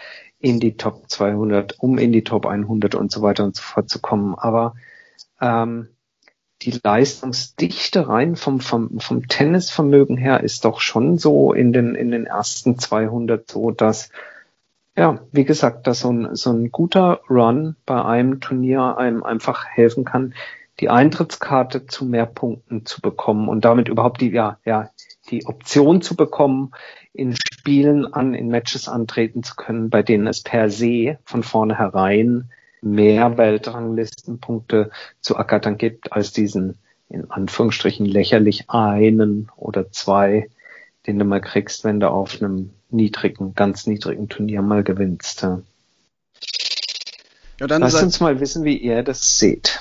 in 0.44 0.61
die 0.61 0.76
Top 0.76 1.09
200, 1.09 1.80
um 1.80 1.96
in 1.96 2.12
die 2.12 2.22
Top 2.22 2.44
100 2.44 2.94
und 2.94 3.11
so 3.11 3.22
weiter 3.22 3.44
und 3.44 3.57
so 3.57 3.62
fort 3.62 3.88
zu 3.88 3.98
kommen. 3.98 4.35
Aber 4.35 4.74
ähm, 5.40 5.88
die 6.61 6.78
Leistungsdichte 6.85 8.09
rein 8.09 8.37
vom, 8.37 8.61
vom, 8.61 9.00
vom 9.00 9.26
Tennisvermögen 9.26 10.18
her 10.18 10.42
ist 10.42 10.66
doch 10.66 10.80
schon 10.80 11.16
so 11.16 11.54
in 11.54 11.72
den, 11.72 11.94
in 11.94 12.11
den 12.11 12.26
ersten 12.26 12.78
200 12.78 13.50
so, 13.50 13.70
dass, 13.70 14.11
ja, 14.94 15.20
wie 15.33 15.44
gesagt, 15.44 15.87
dass 15.87 16.00
so 16.00 16.11
ein, 16.11 16.37
so 16.37 16.50
ein 16.52 16.70
guter 16.70 17.20
Run 17.30 17.76
bei 17.87 18.04
einem 18.04 18.40
Turnier 18.40 18.98
einem 18.98 19.22
einfach 19.22 19.64
helfen 19.64 20.04
kann, 20.04 20.35
die 20.78 20.90
Eintrittskarte 20.90 21.87
zu 21.87 22.04
mehr 22.04 22.26
Punkten 22.26 22.85
zu 22.85 23.00
bekommen 23.00 23.48
und 23.48 23.64
damit 23.64 23.88
überhaupt 23.88 24.20
die, 24.20 24.30
ja, 24.30 24.59
ja, 24.66 24.90
die 25.31 25.47
Option 25.47 26.03
zu 26.03 26.17
bekommen, 26.17 26.73
in 27.13 27.35
Spielen 27.37 28.13
an, 28.13 28.35
in 28.35 28.49
Matches 28.49 28.89
antreten 28.89 29.43
zu 29.43 29.55
können, 29.55 29.91
bei 29.91 30.03
denen 30.03 30.27
es 30.27 30.43
per 30.43 30.71
se 30.71 31.19
von 31.25 31.43
vornherein 31.43 32.51
mehr 32.83 33.39
Weltranglistenpunkte 33.39 34.91
zu 35.21 35.35
ergattern 35.35 35.79
gibt 35.79 36.13
als 36.13 36.33
diesen 36.33 36.79
in 37.09 37.31
Anführungsstrichen 37.31 38.07
lächerlich 38.07 38.71
einen 38.71 39.51
oder 39.57 39.91
zwei, 39.91 40.51
den 41.07 41.19
du 41.19 41.25
mal 41.25 41.41
kriegst, 41.41 41.85
wenn 41.85 42.01
du 42.01 42.11
auf 42.11 42.41
einem 42.41 42.71
niedrigen, 42.91 43.55
ganz 43.55 43.87
niedrigen 43.87 44.29
Turnier 44.29 44.63
mal 44.63 44.83
gewinnst. 44.83 45.43
Ja, 45.43 45.61
Lasst 47.61 48.03
uns 48.03 48.21
mal 48.21 48.41
wissen, 48.41 48.65
wie 48.65 48.77
ihr 48.77 49.03
das 49.03 49.39
seht. 49.39 49.81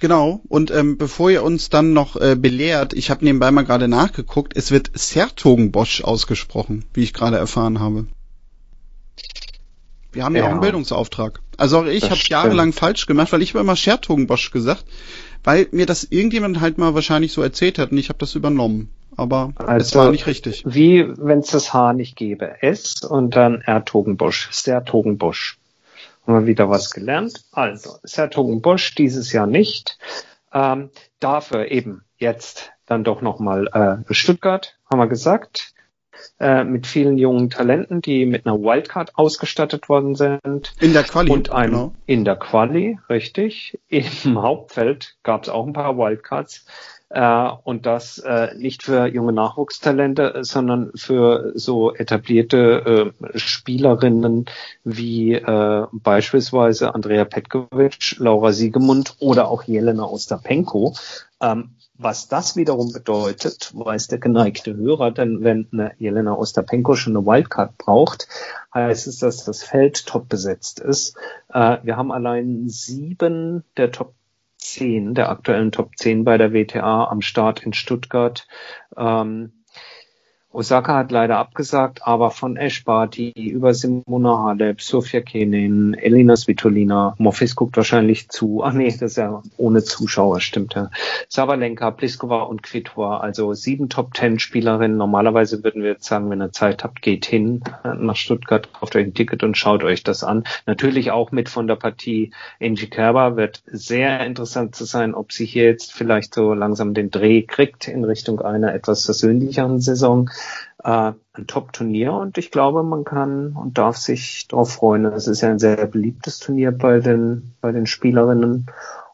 Genau, 0.00 0.40
und 0.48 0.70
ähm, 0.70 0.98
bevor 0.98 1.30
ihr 1.30 1.42
uns 1.42 1.70
dann 1.70 1.92
noch 1.92 2.16
äh, 2.16 2.34
belehrt, 2.36 2.92
ich 2.92 3.10
habe 3.10 3.24
nebenbei 3.24 3.50
mal 3.50 3.62
gerade 3.62 3.88
nachgeguckt, 3.88 4.56
es 4.56 4.70
wird 4.70 4.90
Sertogenbosch 4.92 6.02
ausgesprochen, 6.02 6.84
wie 6.94 7.04
ich 7.04 7.14
gerade 7.14 7.36
erfahren 7.36 7.78
habe. 7.78 8.06
Wir 10.12 10.24
haben 10.24 10.34
ja, 10.34 10.42
ja 10.42 10.48
auch 10.48 10.52
einen 10.52 10.60
Bildungsauftrag. 10.60 11.40
Also 11.56 11.80
auch 11.80 11.86
ich 11.86 12.10
habe 12.10 12.20
jahrelang 12.28 12.72
falsch 12.72 13.06
gemacht, 13.06 13.32
weil 13.32 13.42
ich 13.42 13.50
habe 13.50 13.60
immer 13.60 13.76
Schertogenbosch 13.76 14.50
gesagt, 14.50 14.84
weil 15.44 15.68
mir 15.70 15.86
das 15.86 16.04
irgendjemand 16.04 16.60
halt 16.60 16.78
mal 16.78 16.94
wahrscheinlich 16.94 17.32
so 17.32 17.42
erzählt 17.42 17.78
hat 17.78 17.92
und 17.92 17.98
ich 17.98 18.08
habe 18.08 18.18
das 18.18 18.34
übernommen. 18.34 18.90
Aber 19.16 19.52
also, 19.56 19.86
es 19.86 19.94
war 19.94 20.10
nicht 20.10 20.26
richtig. 20.26 20.64
Wie 20.66 21.06
wenn 21.18 21.38
es 21.38 21.48
das 21.48 21.72
H 21.72 21.92
nicht 21.92 22.16
gäbe. 22.16 22.62
S 22.62 23.02
und 23.02 23.36
dann 23.36 23.60
Ertogenbosch, 23.60 24.48
Sertogenbosch. 24.50 25.56
Haben 26.26 26.40
wir 26.40 26.46
wieder 26.46 26.70
was 26.70 26.90
gelernt. 26.90 27.44
Also, 27.52 27.98
Sertogenbosch 28.02 28.94
dieses 28.94 29.32
Jahr 29.32 29.46
nicht. 29.46 29.98
Ähm, 30.52 30.90
dafür 31.20 31.70
eben 31.70 32.04
jetzt 32.16 32.72
dann 32.86 33.04
doch 33.04 33.22
nochmal 33.22 34.04
äh, 34.08 34.14
Stuttgart, 34.14 34.78
haben 34.90 34.98
wir 34.98 35.08
gesagt 35.08 35.74
äh, 36.38 36.64
mit 36.64 36.86
vielen 36.86 37.18
jungen 37.18 37.50
Talenten, 37.50 38.00
die 38.00 38.26
mit 38.26 38.46
einer 38.46 38.58
Wildcard 38.58 39.16
ausgestattet 39.16 39.88
worden 39.88 40.14
sind. 40.14 40.72
In 40.80 40.92
der 40.92 41.04
Quali. 41.04 41.30
Und 41.30 41.50
einem, 41.50 41.72
genau. 41.72 41.94
in 42.06 42.24
der 42.24 42.36
Quali, 42.36 42.98
richtig. 43.08 43.78
Im 43.88 44.40
Hauptfeld 44.40 45.16
gab 45.22 45.44
es 45.44 45.48
auch 45.48 45.66
ein 45.66 45.72
paar 45.72 45.96
Wildcards. 45.96 46.66
Äh, 47.10 47.48
und 47.64 47.86
das 47.86 48.18
äh, 48.18 48.54
nicht 48.56 48.82
für 48.82 49.06
junge 49.06 49.32
Nachwuchstalente, 49.32 50.38
sondern 50.42 50.90
für 50.94 51.52
so 51.54 51.94
etablierte 51.94 53.12
äh, 53.22 53.38
Spielerinnen 53.38 54.46
wie 54.84 55.34
äh, 55.34 55.86
beispielsweise 55.92 56.94
Andrea 56.94 57.24
Petkovic, 57.24 58.16
Laura 58.18 58.52
Siegemund 58.52 59.16
oder 59.20 59.48
auch 59.48 59.62
Jelena 59.62 60.04
Ostapenko. 60.04 60.94
Ähm, 61.40 61.76
was 61.96 62.26
das 62.26 62.56
wiederum 62.56 62.92
bedeutet, 62.92 63.72
weiß 63.72 64.08
der 64.08 64.18
geneigte 64.18 64.74
Hörer, 64.74 65.12
denn 65.12 65.44
wenn 65.44 65.68
eine 65.72 65.92
Jelena 65.98 66.34
Ostapenko 66.34 66.96
schon 66.96 67.16
eine 67.16 67.24
Wildcard 67.24 67.78
braucht, 67.78 68.26
heißt 68.74 69.06
es, 69.06 69.18
dass 69.20 69.44
das 69.44 69.62
Feld 69.62 70.04
top 70.06 70.28
besetzt 70.28 70.80
ist. 70.80 71.16
Äh, 71.52 71.78
wir 71.84 71.96
haben 71.96 72.10
allein 72.10 72.68
sieben 72.68 73.62
der 73.76 73.92
Top 73.92 74.14
10, 74.64 75.14
der 75.14 75.28
aktuellen 75.28 75.72
Top 75.72 75.96
10 75.96 76.24
bei 76.24 76.38
der 76.38 76.52
WTA 76.52 77.04
am 77.04 77.20
Start 77.20 77.62
in 77.62 77.72
Stuttgart. 77.72 78.46
Ähm, 78.96 79.63
Osaka 80.54 80.94
hat 80.94 81.10
leider 81.10 81.38
abgesagt, 81.38 82.06
aber 82.06 82.30
von 82.30 82.56
Eschbarty 82.56 83.32
über 83.32 83.74
Simona 83.74 84.44
Halep, 84.44 84.80
Sofia 84.80 85.20
Kenin, 85.20 85.94
Elina 85.94 86.36
Svitolina, 86.36 87.16
Morfis 87.18 87.56
guckt 87.56 87.76
wahrscheinlich 87.76 88.28
zu. 88.28 88.62
Ach 88.62 88.72
nee, 88.72 88.86
das 88.86 89.02
ist 89.02 89.16
ja 89.16 89.42
ohne 89.56 89.82
Zuschauer, 89.82 90.40
stimmt 90.40 90.74
ja. 90.74 90.90
Sabalenka, 91.28 91.90
Pliskova 91.90 92.42
und 92.42 92.62
Kvitova, 92.62 93.18
also 93.18 93.52
sieben 93.52 93.88
Top 93.88 94.14
Ten 94.14 94.38
Spielerinnen. 94.38 94.96
Normalerweise 94.96 95.64
würden 95.64 95.82
wir 95.82 95.90
jetzt 95.90 96.04
sagen, 96.04 96.30
wenn 96.30 96.40
ihr 96.40 96.52
Zeit 96.52 96.84
habt, 96.84 97.02
geht 97.02 97.26
hin 97.26 97.62
nach 97.82 98.16
Stuttgart, 98.16 98.72
kauft 98.72 98.94
euch 98.94 99.06
ein 99.06 99.14
Ticket 99.14 99.42
und 99.42 99.58
schaut 99.58 99.82
euch 99.82 100.04
das 100.04 100.22
an. 100.22 100.44
Natürlich 100.66 101.10
auch 101.10 101.32
mit 101.32 101.48
von 101.48 101.66
der 101.66 101.76
Partie 101.76 102.30
Angie 102.60 102.86
Kerber 102.86 103.36
wird 103.36 103.64
sehr 103.66 104.24
interessant 104.24 104.76
zu 104.76 104.84
sein, 104.84 105.16
ob 105.16 105.32
sie 105.32 105.46
hier 105.46 105.64
jetzt 105.64 105.92
vielleicht 105.92 106.32
so 106.32 106.54
langsam 106.54 106.94
den 106.94 107.10
Dreh 107.10 107.42
kriegt 107.42 107.88
in 107.88 108.04
Richtung 108.04 108.40
einer 108.40 108.72
etwas 108.72 109.04
versöhnlicheren 109.04 109.80
Saison 109.80 110.30
äh, 110.82 111.12
ein 111.32 111.46
Top-Turnier 111.46 112.12
und 112.12 112.38
ich 112.38 112.50
glaube, 112.50 112.82
man 112.82 113.04
kann 113.04 113.52
und 113.52 113.78
darf 113.78 113.96
sich 113.96 114.46
darauf 114.48 114.72
freuen. 114.72 115.04
Es 115.06 115.26
ist 115.26 115.40
ja 115.40 115.50
ein 115.50 115.58
sehr 115.58 115.86
beliebtes 115.86 116.38
Turnier 116.38 116.72
bei 116.72 117.00
den, 117.00 117.54
bei 117.60 117.72
den 117.72 117.86
Spielerinnen 117.86 118.66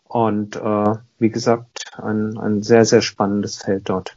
und 0.05 0.57
äh, 0.57 0.95
wie 1.19 1.31
gesagt, 1.31 1.85
ein, 1.97 2.39
ein 2.39 2.63
sehr, 2.63 2.85
sehr 2.85 3.03
spannendes 3.03 3.59
Feld 3.59 3.89
dort. 3.89 4.17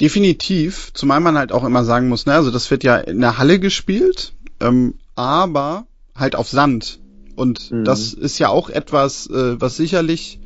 Definitiv, 0.00 0.92
zumal 0.94 1.20
man 1.20 1.36
halt 1.36 1.52
auch 1.52 1.64
immer 1.64 1.84
sagen 1.84 2.08
muss, 2.08 2.26
ne, 2.26 2.34
also 2.34 2.50
das 2.50 2.70
wird 2.70 2.84
ja 2.84 2.96
in 2.96 3.20
der 3.20 3.38
Halle 3.38 3.60
gespielt, 3.60 4.32
ähm, 4.60 4.94
aber 5.14 5.86
halt 6.14 6.36
auf 6.36 6.48
Sand. 6.48 7.00
Und 7.36 7.70
mhm. 7.70 7.84
das 7.84 8.12
ist 8.12 8.38
ja 8.38 8.48
auch 8.48 8.68
etwas, 8.68 9.26
äh, 9.28 9.60
was 9.60 9.76
sicherlich 9.76 10.39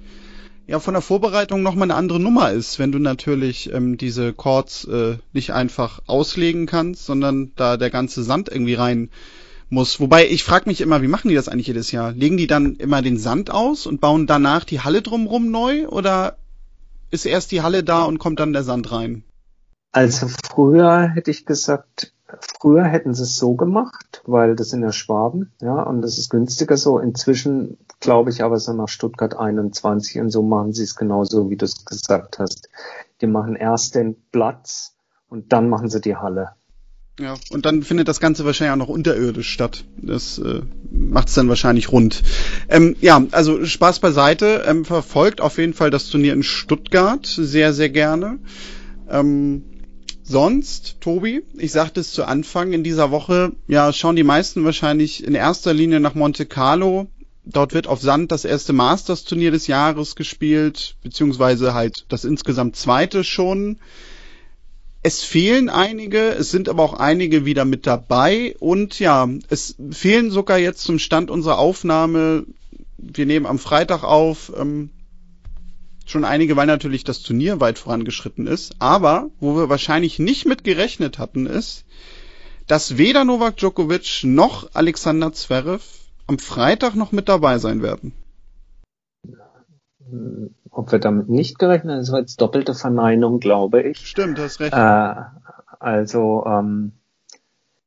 ja 0.66 0.80
von 0.80 0.94
der 0.94 1.02
Vorbereitung 1.02 1.62
nochmal 1.62 1.90
eine 1.90 1.98
andere 1.98 2.20
Nummer 2.20 2.50
ist, 2.52 2.78
wenn 2.78 2.92
du 2.92 2.98
natürlich 2.98 3.72
ähm, 3.72 3.96
diese 3.96 4.32
Chords 4.32 4.84
äh, 4.86 5.18
nicht 5.32 5.52
einfach 5.52 6.00
auslegen 6.06 6.66
kannst, 6.66 7.04
sondern 7.06 7.52
da 7.56 7.76
der 7.76 7.90
ganze 7.90 8.22
Sand 8.22 8.48
irgendwie 8.48 8.74
rein 8.74 9.10
muss. 9.68 10.00
Wobei 10.00 10.26
ich 10.26 10.44
frage 10.44 10.68
mich 10.68 10.80
immer, 10.80 11.02
wie 11.02 11.08
machen 11.08 11.28
die 11.28 11.34
das 11.34 11.48
eigentlich 11.48 11.66
jedes 11.66 11.92
Jahr? 11.92 12.12
Legen 12.12 12.36
die 12.36 12.46
dann 12.46 12.76
immer 12.76 13.02
den 13.02 13.18
Sand 13.18 13.50
aus 13.50 13.86
und 13.86 14.00
bauen 14.00 14.26
danach 14.26 14.64
die 14.64 14.80
Halle 14.80 15.02
drumrum 15.02 15.50
neu 15.50 15.86
oder 15.88 16.36
ist 17.10 17.26
erst 17.26 17.52
die 17.52 17.62
Halle 17.62 17.84
da 17.84 18.04
und 18.04 18.18
kommt 18.18 18.40
dann 18.40 18.52
der 18.52 18.64
Sand 18.64 18.90
rein? 18.90 19.24
Also 19.92 20.28
früher 20.28 21.08
hätte 21.08 21.30
ich 21.30 21.46
gesagt, 21.46 22.13
früher 22.40 22.84
hätten 22.84 23.14
sie 23.14 23.22
es 23.22 23.36
so 23.36 23.54
gemacht, 23.54 24.22
weil 24.24 24.56
das 24.56 24.70
sind 24.70 24.82
ja 24.82 24.92
Schwaben, 24.92 25.52
ja, 25.60 25.82
und 25.82 26.02
das 26.02 26.18
ist 26.18 26.30
günstiger 26.30 26.76
so. 26.76 26.98
Inzwischen 26.98 27.78
glaube 28.00 28.30
ich 28.30 28.42
aber 28.42 28.58
so 28.58 28.72
nach 28.72 28.88
Stuttgart 28.88 29.36
21 29.36 30.20
und 30.20 30.30
so 30.30 30.42
machen 30.42 30.72
sie 30.72 30.84
es 30.84 30.96
genauso, 30.96 31.50
wie 31.50 31.56
du 31.56 31.64
es 31.64 31.84
gesagt 31.84 32.38
hast. 32.38 32.68
Die 33.20 33.26
machen 33.26 33.56
erst 33.56 33.94
den 33.94 34.16
Platz 34.32 34.94
und 35.28 35.52
dann 35.52 35.68
machen 35.68 35.88
sie 35.88 36.00
die 36.00 36.16
Halle. 36.16 36.50
Ja, 37.20 37.36
und 37.50 37.64
dann 37.64 37.82
findet 37.84 38.08
das 38.08 38.18
Ganze 38.18 38.44
wahrscheinlich 38.44 38.72
auch 38.72 38.88
noch 38.88 38.92
unterirdisch 38.92 39.48
statt. 39.48 39.84
Das 39.96 40.38
äh, 40.38 40.62
macht 40.90 41.28
es 41.28 41.34
dann 41.34 41.48
wahrscheinlich 41.48 41.92
rund. 41.92 42.24
Ähm, 42.68 42.96
ja, 43.00 43.24
also 43.30 43.64
Spaß 43.64 44.00
beiseite. 44.00 44.64
Ähm, 44.66 44.84
verfolgt 44.84 45.40
auf 45.40 45.58
jeden 45.58 45.74
Fall 45.74 45.90
das 45.90 46.08
Turnier 46.08 46.32
in 46.32 46.42
Stuttgart 46.42 47.24
sehr, 47.24 47.72
sehr 47.72 47.90
gerne. 47.90 48.40
Ähm, 49.08 49.62
sonst, 50.24 50.96
Tobi, 51.00 51.42
ich 51.56 51.72
sagte 51.72 52.00
es 52.00 52.12
zu 52.12 52.24
Anfang 52.24 52.72
in 52.72 52.82
dieser 52.82 53.10
Woche, 53.10 53.52
ja, 53.68 53.92
schauen 53.92 54.16
die 54.16 54.24
meisten 54.24 54.64
wahrscheinlich 54.64 55.24
in 55.24 55.34
erster 55.34 55.72
Linie 55.72 56.00
nach 56.00 56.14
Monte 56.14 56.46
Carlo. 56.46 57.06
Dort 57.44 57.74
wird 57.74 57.86
auf 57.86 58.00
Sand 58.00 58.32
das 58.32 58.46
erste 58.46 58.72
Masters-Turnier 58.72 59.50
des 59.50 59.66
Jahres 59.66 60.16
gespielt, 60.16 60.96
beziehungsweise 61.02 61.74
halt 61.74 62.06
das 62.08 62.24
insgesamt 62.24 62.74
zweite 62.76 63.22
schon. 63.22 63.78
Es 65.02 65.22
fehlen 65.22 65.68
einige, 65.68 66.30
es 66.30 66.50
sind 66.50 66.70
aber 66.70 66.82
auch 66.82 66.94
einige 66.94 67.44
wieder 67.44 67.66
mit 67.66 67.86
dabei 67.86 68.56
und 68.58 68.98
ja, 68.98 69.28
es 69.50 69.76
fehlen 69.90 70.30
sogar 70.30 70.56
jetzt 70.56 70.80
zum 70.80 70.98
Stand 70.98 71.30
unserer 71.30 71.58
Aufnahme, 71.58 72.46
wir 72.96 73.26
nehmen 73.26 73.44
am 73.44 73.58
Freitag 73.58 74.02
auf, 74.02 74.50
ähm, 74.58 74.88
schon 76.04 76.24
einige, 76.24 76.56
weil 76.56 76.66
natürlich 76.66 77.04
das 77.04 77.22
Turnier 77.22 77.60
weit 77.60 77.78
vorangeschritten 77.78 78.46
ist. 78.46 78.76
Aber 78.78 79.30
wo 79.40 79.56
wir 79.56 79.68
wahrscheinlich 79.68 80.18
nicht 80.18 80.46
mit 80.46 80.64
gerechnet 80.64 81.18
hatten, 81.18 81.46
ist, 81.46 81.84
dass 82.66 82.96
weder 82.98 83.24
Novak 83.24 83.56
Djokovic 83.56 84.24
noch 84.24 84.70
Alexander 84.74 85.32
Zverev 85.32 85.84
am 86.26 86.38
Freitag 86.38 86.94
noch 86.94 87.12
mit 87.12 87.28
dabei 87.28 87.58
sein 87.58 87.82
werden. 87.82 88.12
Ob 90.70 90.92
wir 90.92 90.98
damit 90.98 91.28
nicht 91.28 91.58
gerechnet 91.58 91.92
haben, 91.92 92.00
das 92.00 92.12
war 92.12 92.20
jetzt 92.20 92.40
doppelte 92.40 92.74
Verneinung, 92.74 93.40
glaube 93.40 93.82
ich. 93.82 94.06
Stimmt, 94.06 94.38
hast 94.38 94.60
recht. 94.60 94.72
Äh, 94.72 95.14
also 95.80 96.44
ähm, 96.46 96.92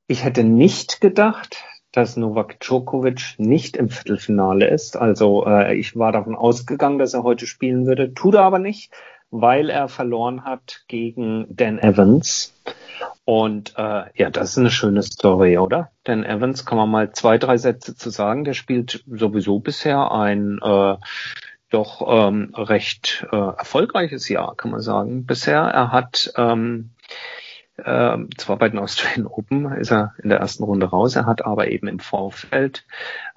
ich 0.07 0.23
hätte 0.23 0.43
nicht 0.43 1.01
gedacht, 1.01 1.63
dass 1.97 2.15
Novak 2.15 2.59
Djokovic 2.59 3.33
nicht 3.39 3.75
im 3.75 3.89
Viertelfinale 3.89 4.67
ist. 4.67 4.97
Also 4.97 5.47
äh, 5.47 5.75
ich 5.75 5.97
war 5.97 6.11
davon 6.11 6.35
ausgegangen, 6.35 6.99
dass 6.99 7.15
er 7.15 7.23
heute 7.23 7.47
spielen 7.47 7.87
würde, 7.87 8.13
tut 8.13 8.35
er 8.35 8.43
aber 8.43 8.59
nicht, 8.59 8.91
weil 9.31 9.71
er 9.71 9.87
verloren 9.87 10.45
hat 10.45 10.83
gegen 10.87 11.47
Dan 11.49 11.79
Evans. 11.79 12.53
Und 13.25 13.73
äh, 13.77 14.03
ja, 14.13 14.29
das 14.29 14.51
ist 14.51 14.59
eine 14.59 14.69
schöne 14.69 15.01
Story, 15.01 15.57
oder? 15.57 15.89
Dan 16.03 16.23
Evans 16.23 16.65
kann 16.65 16.77
man 16.77 16.91
mal 16.91 17.13
zwei, 17.13 17.39
drei 17.39 17.57
Sätze 17.57 17.95
zu 17.95 18.11
sagen. 18.11 18.43
Der 18.43 18.53
spielt 18.53 19.03
sowieso 19.07 19.59
bisher 19.59 20.11
ein 20.11 20.59
äh, 20.61 20.95
doch 21.71 22.05
ähm, 22.07 22.53
recht 22.55 23.25
äh, 23.31 23.35
erfolgreiches 23.35 24.29
Jahr, 24.29 24.55
kann 24.55 24.69
man 24.69 24.81
sagen. 24.81 25.25
Bisher 25.25 25.61
er 25.61 25.91
hat 25.91 26.31
ähm, 26.37 26.91
ähm, 27.85 28.29
zwar 28.37 28.57
bei 28.57 28.69
den 28.69 28.79
Australian 28.79 29.27
Open 29.27 29.71
ist 29.73 29.91
er 29.91 30.13
in 30.21 30.29
der 30.29 30.39
ersten 30.39 30.63
Runde 30.63 30.87
raus, 30.87 31.15
er 31.15 31.25
hat 31.25 31.45
aber 31.45 31.67
eben 31.69 31.87
im 31.87 31.99
Vorfeld 31.99 32.85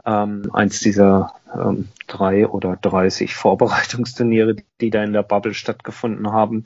ähm, 0.07 0.51
eins 0.53 0.81
dieser 0.81 1.35
ähm, 1.55 1.89
drei 2.07 2.47
oder 2.47 2.77
30 2.77 3.35
Vorbereitungsturniere, 3.35 4.57
die 4.81 4.91
da 4.91 5.03
in 5.03 5.13
der 5.13 5.23
Bubble 5.23 5.55
stattgefunden 5.55 6.33
haben, 6.33 6.65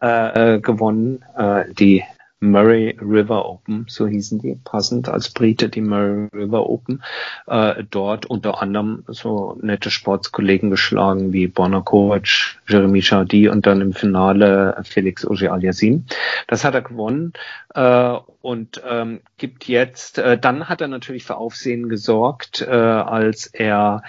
äh, 0.00 0.54
äh, 0.56 0.60
gewonnen. 0.60 1.24
Äh, 1.36 1.64
die 1.74 2.04
Murray 2.40 2.96
River 3.00 3.46
Open, 3.46 3.86
so 3.88 4.06
hießen 4.06 4.40
die, 4.40 4.58
passend 4.62 5.08
als 5.08 5.30
Brite 5.30 5.70
die 5.70 5.80
Murray 5.80 6.28
River 6.34 6.68
Open, 6.68 7.02
äh, 7.46 7.82
dort 7.90 8.26
unter 8.26 8.60
anderem 8.60 9.04
so 9.08 9.58
nette 9.62 9.90
Sportskollegen 9.90 10.70
geschlagen 10.70 11.32
wie 11.32 11.46
Borna 11.46 11.80
Kovac, 11.80 12.58
Jeremy 12.68 13.00
Chardy 13.00 13.48
und 13.48 13.66
dann 13.66 13.80
im 13.80 13.94
Finale 13.94 14.76
Felix 14.84 15.26
Auger-Aliassime. 15.26 16.02
Das 16.46 16.64
hat 16.64 16.74
er 16.74 16.82
gewonnen 16.82 17.32
äh, 17.74 18.16
und 18.42 18.82
ähm, 18.86 19.20
gibt 19.38 19.66
jetzt, 19.66 20.18
äh, 20.18 20.36
dann 20.38 20.68
hat 20.68 20.82
er 20.82 20.88
natürlich 20.88 21.24
für 21.24 21.36
Aufsehen 21.36 21.88
gesorgt, 21.88 22.60
äh, 22.60 22.70
als 22.70 23.46
er 23.46 24.02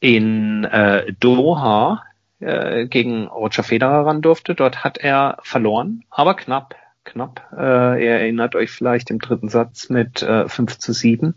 in 0.00 0.64
äh, 0.64 1.12
Doha 1.20 2.02
äh, 2.40 2.86
gegen 2.86 3.28
Roger 3.28 3.62
Federer 3.62 4.06
ran 4.06 4.20
durfte. 4.20 4.54
Dort 4.54 4.84
hat 4.84 4.98
er 4.98 5.38
verloren, 5.42 6.04
aber 6.10 6.34
knapp 6.34 6.74
knapp. 7.08 7.42
Äh, 7.56 8.04
ihr 8.04 8.10
erinnert 8.12 8.54
euch 8.54 8.70
vielleicht 8.70 9.10
im 9.10 9.18
dritten 9.18 9.48
Satz 9.48 9.88
mit 9.88 10.22
äh, 10.22 10.48
5 10.48 10.78
zu 10.78 10.92
7. 10.92 11.34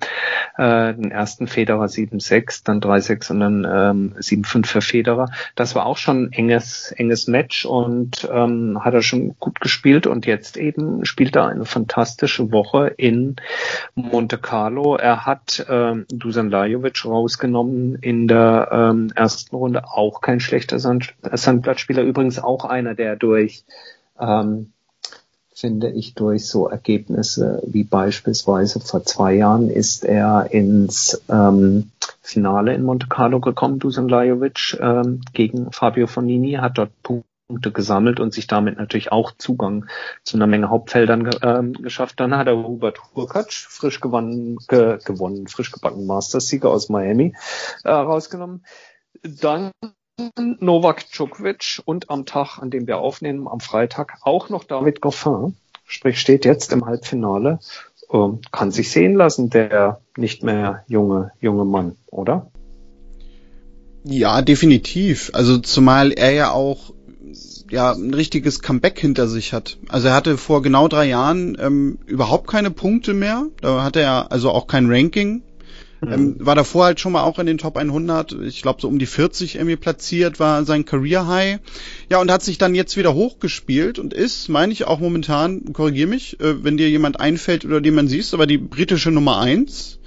Äh, 0.58 0.94
den 0.94 1.12
ersten 1.12 1.48
Federer 1.48 1.86
7-6, 1.86 2.62
dann 2.64 2.82
3-6 2.82 3.32
und 3.32 3.40
dann 3.40 3.64
ähm, 3.64 4.16
7-5 4.20 4.66
für 4.66 4.82
Federer. 4.82 5.30
Das 5.56 5.76
war 5.76 5.86
auch 5.86 5.98
schon 5.98 6.26
ein 6.26 6.34
enges, 6.34 6.92
enges 6.92 7.28
Match 7.28 7.66
und 7.66 8.30
ähm, 8.32 8.84
hat 8.84 8.94
er 8.94 9.02
schon 9.02 9.36
gut 9.40 9.62
gespielt 9.62 10.08
und 10.08 10.26
jetzt 10.26 10.58
eben 10.58 11.06
spielt 11.06 11.36
er 11.36 11.48
eine 11.48 11.66
fantastische 11.66 12.52
Woche 12.52 12.88
in 12.98 13.38
Monte 13.96 14.38
Carlo. 14.38 14.96
Er 14.96 15.26
hat 15.26 15.66
ähm, 15.70 16.06
Dusan 16.10 16.50
Lajovic 16.50 17.06
rausgenommen 17.06 17.96
in 17.96 18.28
der 18.28 18.70
ähm, 18.72 19.12
ersten 19.16 19.56
Runde. 19.56 19.86
Auch 19.86 20.22
kein 20.22 20.40
schlechter 20.40 20.80
Sand 20.80 21.14
Sandplatzspieler. 21.22 22.04
Übrigens 22.04 22.40
auch 22.40 22.66
einer, 22.66 22.96
der 22.96 23.16
durch 23.16 23.64
ähm, 24.20 24.72
finde 25.54 25.90
ich, 25.92 26.14
durch 26.16 26.48
so 26.48 26.68
Ergebnisse 26.68 27.62
wie 27.66 27.84
beispielsweise 27.84 28.80
vor 28.80 29.04
zwei 29.04 29.34
Jahren 29.34 29.70
ist 29.70 30.06
er 30.06 30.52
ins 30.52 31.22
ähm, 31.30 31.92
Finale 32.22 32.74
in 32.74 32.84
Monte 32.84 33.08
Carlo 33.08 33.40
gekommen, 33.40 33.80
Dusan 33.80 34.08
Lajovic, 34.08 34.78
ähm, 34.80 35.22
gegen 35.34 35.72
Fabio 35.72 36.08
Fonini, 36.08 36.54
hat 36.54 36.78
dort 36.78 36.92
Punkte 37.04 37.72
gesammelt 37.72 38.20
und 38.20 38.34
sich 38.34 38.48
damit 38.48 38.78
natürlich 38.78 39.12
auch 39.12 39.34
Zugang 39.38 39.88
zu 40.24 40.38
einer 40.38 40.48
Menge 40.48 40.70
Hauptfeldern 40.70 41.30
ähm, 41.42 41.74
geschafft. 41.74 42.20
Dann 42.20 42.38
hat 42.38 42.48
er 42.48 42.56
Hubert 42.56 43.00
Hurkacz, 43.14 43.54
frisch 43.70 44.00
gewonnen, 44.00 44.58
ge 44.70 45.00
gewonnen 45.04 45.48
frisch 45.48 45.72
gebacken 45.72 46.06
Masters-Sieger 46.06 46.70
aus 46.70 46.88
Miami, 46.88 47.36
äh, 47.84 47.92
rausgenommen. 47.92 48.66
Dann 49.24 49.72
Novak 50.60 51.10
Djokovic 51.12 51.82
und 51.86 52.10
am 52.10 52.26
Tag, 52.26 52.60
an 52.60 52.70
dem 52.70 52.88
wir 52.88 52.98
aufnehmen, 52.98 53.48
am 53.48 53.60
Freitag, 53.60 54.18
auch 54.22 54.50
noch 54.50 54.64
David 54.64 55.02
Goffin, 55.02 55.56
sprich 55.86 56.20
steht 56.20 56.46
jetzt 56.46 56.72
im 56.72 56.86
Halbfinale, 56.86 57.60
ähm, 58.12 58.40
kann 58.52 58.72
sich 58.72 58.92
sehen 58.92 59.16
lassen, 59.16 59.50
der 59.50 60.02
nicht 60.18 60.44
mehr 60.44 60.84
junge, 60.88 61.32
junge 61.40 61.66
Mann, 61.66 61.96
oder? 62.08 62.52
Ja, 64.04 64.42
definitiv. 64.42 65.32
Also 65.34 65.60
zumal 65.60 66.12
er 66.12 66.32
ja 66.32 66.52
auch 66.52 66.94
ja 67.70 67.94
ein 67.94 68.14
richtiges 68.14 68.62
Comeback 68.62 69.00
hinter 69.00 69.28
sich 69.28 69.54
hat. 69.54 69.78
Also 69.88 70.10
er 70.10 70.14
hatte 70.14 70.38
vor 70.38 70.62
genau 70.62 70.88
drei 70.88 71.06
Jahren 71.06 71.58
ähm, 71.60 72.00
überhaupt 72.06 72.48
keine 72.48 72.72
Punkte 72.72 73.14
mehr. 73.14 73.46
Da 73.62 73.84
hatte 73.84 74.02
er 74.02 74.32
also 74.32 74.52
auch 74.52 74.68
kein 74.68 74.92
Ranking 74.92 75.44
Mhm. 76.02 76.14
Ähm, 76.14 76.36
war 76.40 76.56
davor 76.56 76.86
halt 76.86 77.00
schon 77.00 77.12
mal 77.12 77.24
auch 77.24 77.38
in 77.38 77.46
den 77.46 77.60
Top 77.60 77.78
100, 77.78 78.34
ich 78.34 78.64
glaube 78.64 78.82
so 78.82 78.88
um 78.88 78.98
die 78.98 79.06
40 79.06 79.56
irgendwie 79.56 79.76
platziert, 79.76 80.40
war 80.40 80.66
sein 80.66 80.84
Career 80.84 81.28
High. 81.28 81.60
Ja, 82.10 82.20
und 82.20 82.32
hat 82.32 82.42
sich 82.42 82.58
dann 82.58 82.76
jetzt 82.76 82.98
wieder 82.98 83.14
hochgespielt 83.14 84.00
und 84.00 84.14
ist, 84.14 84.50
meine 84.50 84.74
ich 84.74 84.86
auch 84.86 85.00
momentan, 85.00 85.74
korrigier 85.74 86.08
mich, 86.08 86.40
äh, 86.40 86.64
wenn 86.64 86.78
dir 86.78 86.90
jemand 86.90 87.20
einfällt 87.20 87.66
oder 87.66 87.82
den 87.82 87.94
man 87.94 88.08
siehst, 88.08 88.34
aber 88.34 88.48
die 88.48 88.58
britische 88.58 89.12
Nummer 89.12 89.40
eins 89.40 90.01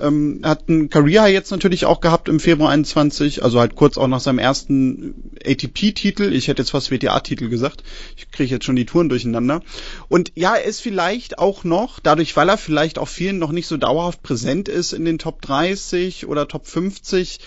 ähm, 0.00 0.40
hat 0.42 0.68
ein 0.68 0.90
Career 0.90 1.26
jetzt 1.28 1.50
natürlich 1.50 1.84
auch 1.84 2.00
gehabt 2.00 2.28
im 2.28 2.40
Februar 2.40 2.70
21, 2.70 3.42
also 3.42 3.60
halt 3.60 3.74
kurz 3.74 3.96
auch 3.96 4.08
nach 4.08 4.20
seinem 4.20 4.38
ersten 4.38 5.14
ATP-Titel. 5.44 6.32
Ich 6.32 6.48
hätte 6.48 6.62
jetzt 6.62 6.70
fast 6.70 6.90
WTA-Titel 6.90 7.48
gesagt. 7.48 7.82
Ich 8.16 8.30
kriege 8.30 8.50
jetzt 8.50 8.64
schon 8.64 8.76
die 8.76 8.86
Touren 8.86 9.08
durcheinander. 9.08 9.62
Und 10.08 10.32
ja, 10.34 10.54
er 10.54 10.64
ist 10.64 10.80
vielleicht 10.80 11.38
auch 11.38 11.64
noch, 11.64 12.00
dadurch, 12.00 12.36
weil 12.36 12.48
er 12.48 12.58
vielleicht 12.58 12.98
auch 12.98 13.08
vielen 13.08 13.38
noch 13.38 13.52
nicht 13.52 13.66
so 13.66 13.76
dauerhaft 13.76 14.22
präsent 14.22 14.68
ist 14.68 14.92
in 14.92 15.04
den 15.04 15.18
Top 15.18 15.42
30 15.42 16.26
oder 16.26 16.48
Top 16.48 16.66
50, 16.66 17.40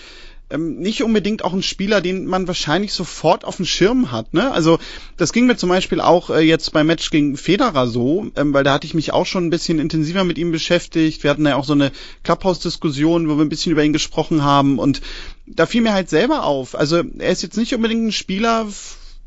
ähm, 0.50 0.78
nicht 0.78 1.02
unbedingt 1.02 1.44
auch 1.44 1.52
ein 1.52 1.62
Spieler, 1.62 2.00
den 2.00 2.26
man 2.26 2.46
wahrscheinlich 2.46 2.92
sofort 2.92 3.44
auf 3.44 3.56
dem 3.56 3.66
Schirm 3.66 4.12
hat. 4.12 4.32
Ne? 4.34 4.50
Also 4.50 4.78
das 5.16 5.32
ging 5.32 5.46
mir 5.46 5.56
zum 5.56 5.68
Beispiel 5.68 6.00
auch 6.00 6.30
äh, 6.30 6.40
jetzt 6.40 6.72
beim 6.72 6.86
Match 6.86 7.10
gegen 7.10 7.36
Federer 7.36 7.86
so, 7.86 8.26
ähm, 8.36 8.54
weil 8.54 8.64
da 8.64 8.72
hatte 8.72 8.86
ich 8.86 8.94
mich 8.94 9.12
auch 9.12 9.26
schon 9.26 9.46
ein 9.46 9.50
bisschen 9.50 9.78
intensiver 9.78 10.24
mit 10.24 10.38
ihm 10.38 10.50
beschäftigt. 10.50 11.22
Wir 11.22 11.30
hatten 11.30 11.46
ja 11.46 11.56
auch 11.56 11.64
so 11.64 11.74
eine 11.74 11.92
Clubhouse-Diskussion, 12.24 13.28
wo 13.28 13.36
wir 13.36 13.44
ein 13.44 13.50
bisschen 13.50 13.72
über 13.72 13.84
ihn 13.84 13.92
gesprochen 13.92 14.42
haben 14.42 14.78
und 14.78 15.02
da 15.46 15.66
fiel 15.66 15.82
mir 15.82 15.92
halt 15.92 16.08
selber 16.08 16.44
auf. 16.44 16.74
Also 16.74 17.02
er 17.18 17.30
ist 17.30 17.42
jetzt 17.42 17.56
nicht 17.56 17.74
unbedingt 17.74 18.06
ein 18.06 18.12
Spieler, 18.12 18.66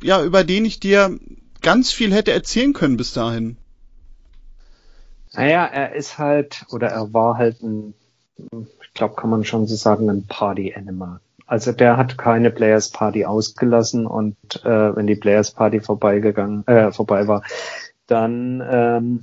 ja, 0.01 0.23
über 0.23 0.43
den 0.43 0.65
ich 0.65 0.79
dir 0.79 1.19
ganz 1.61 1.91
viel 1.91 2.13
hätte 2.13 2.31
erzählen 2.31 2.73
können 2.73 2.97
bis 2.97 3.13
dahin. 3.13 3.57
Naja, 5.33 5.65
er 5.65 5.95
ist 5.95 6.17
halt, 6.17 6.65
oder 6.69 6.87
er 6.87 7.13
war 7.13 7.37
halt 7.37 7.61
ein 7.61 7.93
ich 8.83 8.93
glaube, 8.93 9.15
kann 9.15 9.29
man 9.29 9.43
schon 9.43 9.67
so 9.67 9.75
sagen, 9.75 10.09
ein 10.09 10.25
Party-Animal. 10.27 11.19
Also 11.47 11.73
der 11.73 11.97
hat 11.97 12.17
keine 12.17 12.49
Players 12.49 12.89
Party 12.89 13.25
ausgelassen 13.25 14.07
und 14.07 14.37
äh, 14.63 14.95
wenn 14.95 15.07
die 15.07 15.15
Players 15.15 15.51
Party 15.51 15.81
vorbeigegangen, 15.81 16.65
äh, 16.65 16.91
vorbei 16.91 17.27
war, 17.27 17.43
dann 18.07 18.63
ähm, 18.65 19.21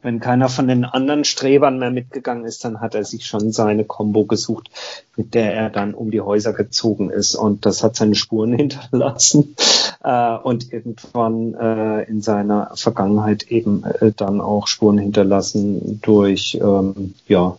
wenn 0.00 0.20
keiner 0.20 0.48
von 0.48 0.68
den 0.68 0.84
anderen 0.84 1.24
Strebern 1.24 1.78
mehr 1.78 1.90
mitgegangen 1.90 2.44
ist, 2.44 2.64
dann 2.64 2.80
hat 2.80 2.94
er 2.94 3.04
sich 3.04 3.26
schon 3.26 3.50
seine 3.50 3.84
Combo 3.84 4.26
gesucht, 4.26 4.70
mit 5.16 5.34
der 5.34 5.54
er 5.54 5.70
dann 5.70 5.92
um 5.92 6.12
die 6.12 6.20
Häuser 6.20 6.52
gezogen 6.52 7.10
ist. 7.10 7.34
Und 7.34 7.66
das 7.66 7.82
hat 7.82 7.96
seine 7.96 8.14
Spuren 8.14 8.52
hinterlassen 8.56 9.56
äh, 10.04 10.36
und 10.36 10.72
irgendwann 10.72 11.54
äh, 11.54 12.02
in 12.04 12.22
seiner 12.22 12.70
Vergangenheit 12.76 13.50
eben 13.50 13.82
äh, 13.84 14.12
dann 14.16 14.40
auch 14.40 14.68
Spuren 14.68 14.98
hinterlassen 14.98 16.00
durch 16.00 16.58
ähm, 16.62 17.14
ja 17.26 17.58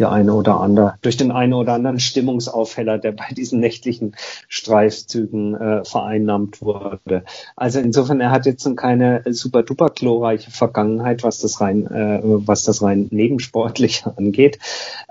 die 0.00 0.06
eine 0.06 0.32
oder 0.32 0.60
andere, 0.60 0.94
durch 1.02 1.18
den 1.18 1.30
einen 1.30 1.52
oder 1.52 1.74
anderen 1.74 2.00
Stimmungsaufheller, 2.00 2.98
der 2.98 3.12
bei 3.12 3.28
diesen 3.36 3.60
nächtlichen 3.60 4.16
Streifzügen 4.48 5.54
äh, 5.54 5.84
vereinnahmt 5.84 6.62
wurde. 6.62 7.24
Also 7.54 7.80
insofern, 7.80 8.20
er 8.20 8.30
hat 8.30 8.46
jetzt 8.46 8.66
keine 8.76 9.22
super 9.26 9.62
duper 9.62 9.90
glorreiche 9.90 10.50
Vergangenheit, 10.50 11.22
was 11.22 11.40
das 11.40 11.60
rein, 11.60 11.86
äh, 11.86 12.20
was 12.22 12.64
das 12.64 12.82
rein 12.82 13.08
nebensportliche 13.10 14.12
angeht. 14.16 14.58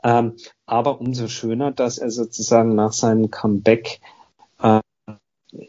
Ähm, 0.03 0.33
aber 0.65 0.99
umso 0.99 1.27
schöner, 1.27 1.71
dass 1.71 1.99
er 1.99 2.09
sozusagen 2.09 2.73
nach 2.73 2.93
seinem 2.93 3.29
Comeback 3.29 3.99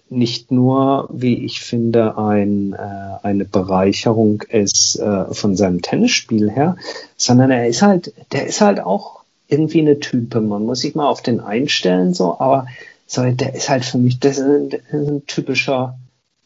nicht 0.09 0.51
nur, 0.51 1.09
wie 1.11 1.45
ich 1.45 1.61
finde, 1.61 2.19
ein, 2.19 2.75
äh, 2.75 3.27
eine 3.27 3.45
Bereicherung 3.45 4.43
ist 4.43 4.99
äh, 4.99 5.33
von 5.33 5.57
seinem 5.57 5.81
Tennisspiel 5.81 6.51
her, 6.51 6.77
sondern 7.17 7.51
er 7.51 7.67
ist 7.67 7.83
halt, 7.83 8.13
der 8.33 8.47
ist 8.47 8.61
halt 8.61 8.81
auch 8.81 9.21
irgendwie 9.49 9.81
eine 9.81 9.99
Type. 9.99 10.41
Man 10.41 10.67
muss 10.67 10.81
sich 10.81 10.95
mal 10.95 11.09
auf 11.09 11.23
den 11.23 11.41
einstellen, 11.41 12.13
so, 12.15 12.39
aber 12.39 12.67
so, 13.07 13.23
der 13.23 13.55
ist 13.55 13.69
halt 13.69 13.85
für 13.85 13.99
mich, 13.99 14.21
das 14.21 14.39
ist 14.39 14.45
ein, 14.45 14.71
ein 14.93 15.27
typischer 15.27 15.99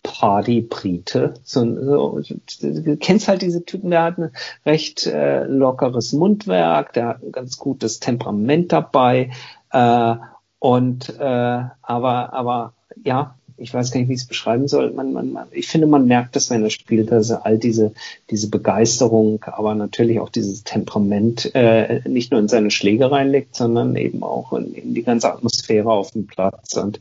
Party-Brite. 0.03 1.35
So, 1.43 2.21
so, 2.21 2.21
du 2.61 2.97
kennst 2.97 3.27
halt 3.27 3.43
diese 3.43 3.65
Typen, 3.65 3.91
der 3.91 4.03
hat 4.05 4.19
ein 4.19 4.31
recht 4.65 5.07
äh, 5.07 5.45
lockeres 5.45 6.13
Mundwerk, 6.13 6.93
der 6.93 7.09
hat 7.09 7.23
ein 7.23 7.33
ganz 7.33 7.59
gutes 7.59 8.01
Temperament 8.01 8.73
dabei. 8.73 9.31
Äh, 9.73 10.15
und 10.65 11.11
äh, 11.21 11.63
aber, 11.83 12.33
aber 12.33 12.73
ja, 13.05 13.35
ich 13.59 13.75
weiß 13.75 13.91
gar 13.91 14.01
nicht, 14.01 14.09
wie 14.09 14.15
ich 14.15 14.23
es 14.23 14.27
beschreiben 14.27 14.67
soll. 14.67 14.93
Man, 14.93 15.13
man, 15.13 15.31
man, 15.31 15.49
ich 15.51 15.69
finde, 15.69 15.87
man 15.87 16.07
merkt 16.07 16.37
das, 16.37 16.49
wenn 16.49 16.63
er 16.65 16.71
spielt, 16.71 17.13
dass 17.13 17.29
er 17.29 17.45
all 17.45 17.59
diese, 17.59 17.93
diese 18.31 18.49
Begeisterung, 18.49 19.45
aber 19.45 19.75
natürlich 19.75 20.21
auch 20.21 20.31
dieses 20.31 20.65
Temperament 20.65 21.55
äh, 21.55 22.01
nicht 22.09 22.31
nur 22.31 22.41
in 22.41 22.49
seine 22.49 22.71
Schläge 22.71 23.11
reinlegt, 23.11 23.55
sondern 23.55 23.95
eben 23.97 24.23
auch 24.23 24.55
in, 24.55 24.73
in 24.73 24.95
die 24.95 25.03
ganze 25.03 25.31
Atmosphäre 25.31 25.93
auf 25.93 26.13
dem 26.13 26.27
Platz. 26.27 26.79
Und 26.79 26.99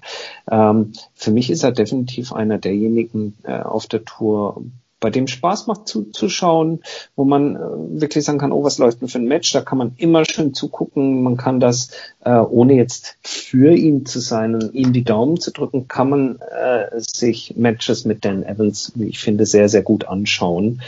ähm, 0.51 0.91
für 1.13 1.31
mich 1.31 1.49
ist 1.49 1.63
er 1.63 1.71
definitiv 1.71 2.33
einer 2.33 2.57
derjenigen 2.57 3.37
äh, 3.43 3.61
auf 3.61 3.87
der 3.87 4.03
Tour, 4.03 4.61
bei 5.03 5.09
dem 5.09 5.27
Spaß 5.27 5.67
macht 5.67 5.85
zuzuschauen, 5.85 6.81
wo 7.17 7.25
man 7.25 7.57
äh, 7.57 7.59
wirklich 7.99 8.23
sagen 8.23 8.39
kann, 8.39 8.53
oh, 8.53 8.63
was 8.63 8.77
läuft 8.77 9.01
denn 9.01 9.09
für 9.09 9.19
ein 9.19 9.27
Match? 9.27 9.51
Da 9.51 9.59
kann 9.59 9.77
man 9.77 9.95
immer 9.97 10.23
schön 10.23 10.53
zugucken. 10.53 11.23
Man 11.23 11.35
kann 11.35 11.59
das, 11.59 11.89
äh, 12.23 12.37
ohne 12.37 12.75
jetzt 12.75 13.17
für 13.21 13.73
ihn 13.73 14.05
zu 14.05 14.21
sein 14.21 14.55
und 14.55 14.73
ihm 14.73 14.93
die 14.93 15.03
Daumen 15.03 15.41
zu 15.41 15.51
drücken, 15.51 15.89
kann 15.89 16.09
man 16.09 16.39
äh, 16.39 17.01
sich 17.01 17.55
Matches 17.57 18.05
mit 18.05 18.23
Dan 18.23 18.43
Evans, 18.43 18.93
wie 18.95 19.09
ich 19.09 19.19
finde, 19.19 19.45
sehr, 19.45 19.67
sehr 19.67 19.81
gut 19.81 20.07
anschauen. 20.07 20.81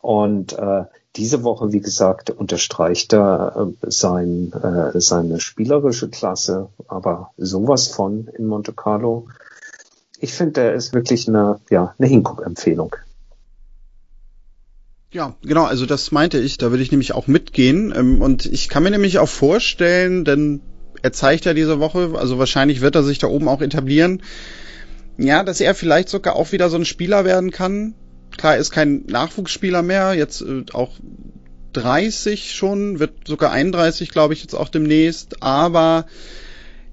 Und 0.00 0.58
äh, 0.58 0.82
diese 1.14 1.44
Woche, 1.44 1.72
wie 1.72 1.80
gesagt, 1.80 2.30
unterstreicht 2.30 3.12
er 3.12 3.54
äh, 3.56 3.86
sein, 3.88 4.52
äh, 4.52 5.00
seine 5.00 5.38
spielerische 5.38 6.08
Klasse, 6.08 6.70
aber 6.88 7.30
sowas 7.36 7.86
von 7.86 8.26
in 8.36 8.48
Monte 8.48 8.72
Carlo. 8.72 9.28
Ich 10.18 10.34
finde, 10.34 10.62
er 10.62 10.74
ist 10.74 10.92
wirklich 10.92 11.28
eine, 11.28 11.60
ja, 11.70 11.94
eine 11.98 12.08
Hinguck-Empfehlung. 12.08 12.96
Ja, 15.12 15.34
genau, 15.42 15.64
also 15.64 15.86
das 15.86 16.12
meinte 16.12 16.38
ich, 16.38 16.56
da 16.56 16.70
würde 16.70 16.84
ich 16.84 16.92
nämlich 16.92 17.14
auch 17.14 17.26
mitgehen. 17.26 17.92
Ähm, 17.96 18.22
und 18.22 18.46
ich 18.46 18.68
kann 18.68 18.84
mir 18.84 18.90
nämlich 18.90 19.18
auch 19.18 19.28
vorstellen, 19.28 20.24
denn 20.24 20.60
er 21.02 21.12
zeigt 21.12 21.46
ja 21.46 21.54
diese 21.54 21.80
Woche, 21.80 22.12
also 22.14 22.38
wahrscheinlich 22.38 22.80
wird 22.80 22.94
er 22.94 23.02
sich 23.02 23.18
da 23.18 23.26
oben 23.26 23.48
auch 23.48 23.60
etablieren, 23.60 24.22
ja, 25.18 25.42
dass 25.42 25.60
er 25.60 25.74
vielleicht 25.74 26.08
sogar 26.08 26.36
auch 26.36 26.52
wieder 26.52 26.70
so 26.70 26.76
ein 26.76 26.84
Spieler 26.84 27.24
werden 27.24 27.50
kann. 27.50 27.94
Klar, 28.36 28.56
ist 28.56 28.70
kein 28.70 29.04
Nachwuchsspieler 29.06 29.82
mehr, 29.82 30.14
jetzt 30.14 30.42
äh, 30.42 30.64
auch 30.72 30.92
30 31.72 32.54
schon, 32.54 33.00
wird 33.00 33.26
sogar 33.26 33.50
31, 33.50 34.10
glaube 34.10 34.34
ich, 34.34 34.42
jetzt 34.42 34.54
auch 34.54 34.68
demnächst, 34.68 35.42
aber 35.42 36.06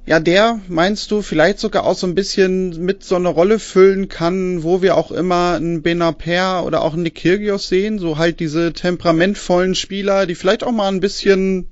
ja, 0.07 0.21
der, 0.21 0.61
meinst 0.69 1.11
du, 1.11 1.21
vielleicht 1.21 1.59
sogar 1.59 1.83
auch 1.83 1.95
so 1.95 2.07
ein 2.07 2.15
bisschen 2.15 2.81
mit 2.85 3.03
so 3.03 3.17
eine 3.17 3.27
Rolle 3.27 3.59
füllen 3.59 4.07
kann, 4.07 4.63
wo 4.63 4.81
wir 4.81 4.95
auch 4.95 5.11
immer 5.11 5.55
einen 5.55 5.81
Benaper 5.81 6.65
oder 6.65 6.81
auch 6.81 6.93
einen 6.93 7.03
Nikirgios 7.03 7.67
sehen, 7.67 7.99
so 7.99 8.17
halt 8.17 8.39
diese 8.39 8.71
temperamentvollen 8.71 9.75
Spieler, 9.75 10.25
die 10.25 10.35
vielleicht 10.35 10.63
auch 10.63 10.71
mal 10.71 10.87
ein 10.87 11.01
bisschen, 11.01 11.67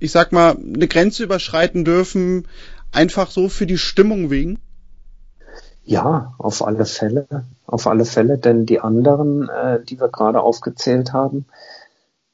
ich 0.00 0.10
sag 0.10 0.32
mal, 0.32 0.56
eine 0.56 0.88
Grenze 0.88 1.22
überschreiten 1.22 1.84
dürfen, 1.84 2.48
einfach 2.90 3.30
so 3.30 3.48
für 3.48 3.66
die 3.66 3.78
Stimmung 3.78 4.30
wegen? 4.30 4.58
Ja, 5.84 6.34
auf 6.38 6.66
alle 6.66 6.86
Fälle, 6.86 7.28
auf 7.66 7.86
alle 7.86 8.04
Fälle, 8.04 8.36
denn 8.38 8.66
die 8.66 8.80
anderen, 8.80 9.48
äh, 9.48 9.80
die 9.84 10.00
wir 10.00 10.08
gerade 10.08 10.40
aufgezählt 10.40 11.12
haben, 11.12 11.46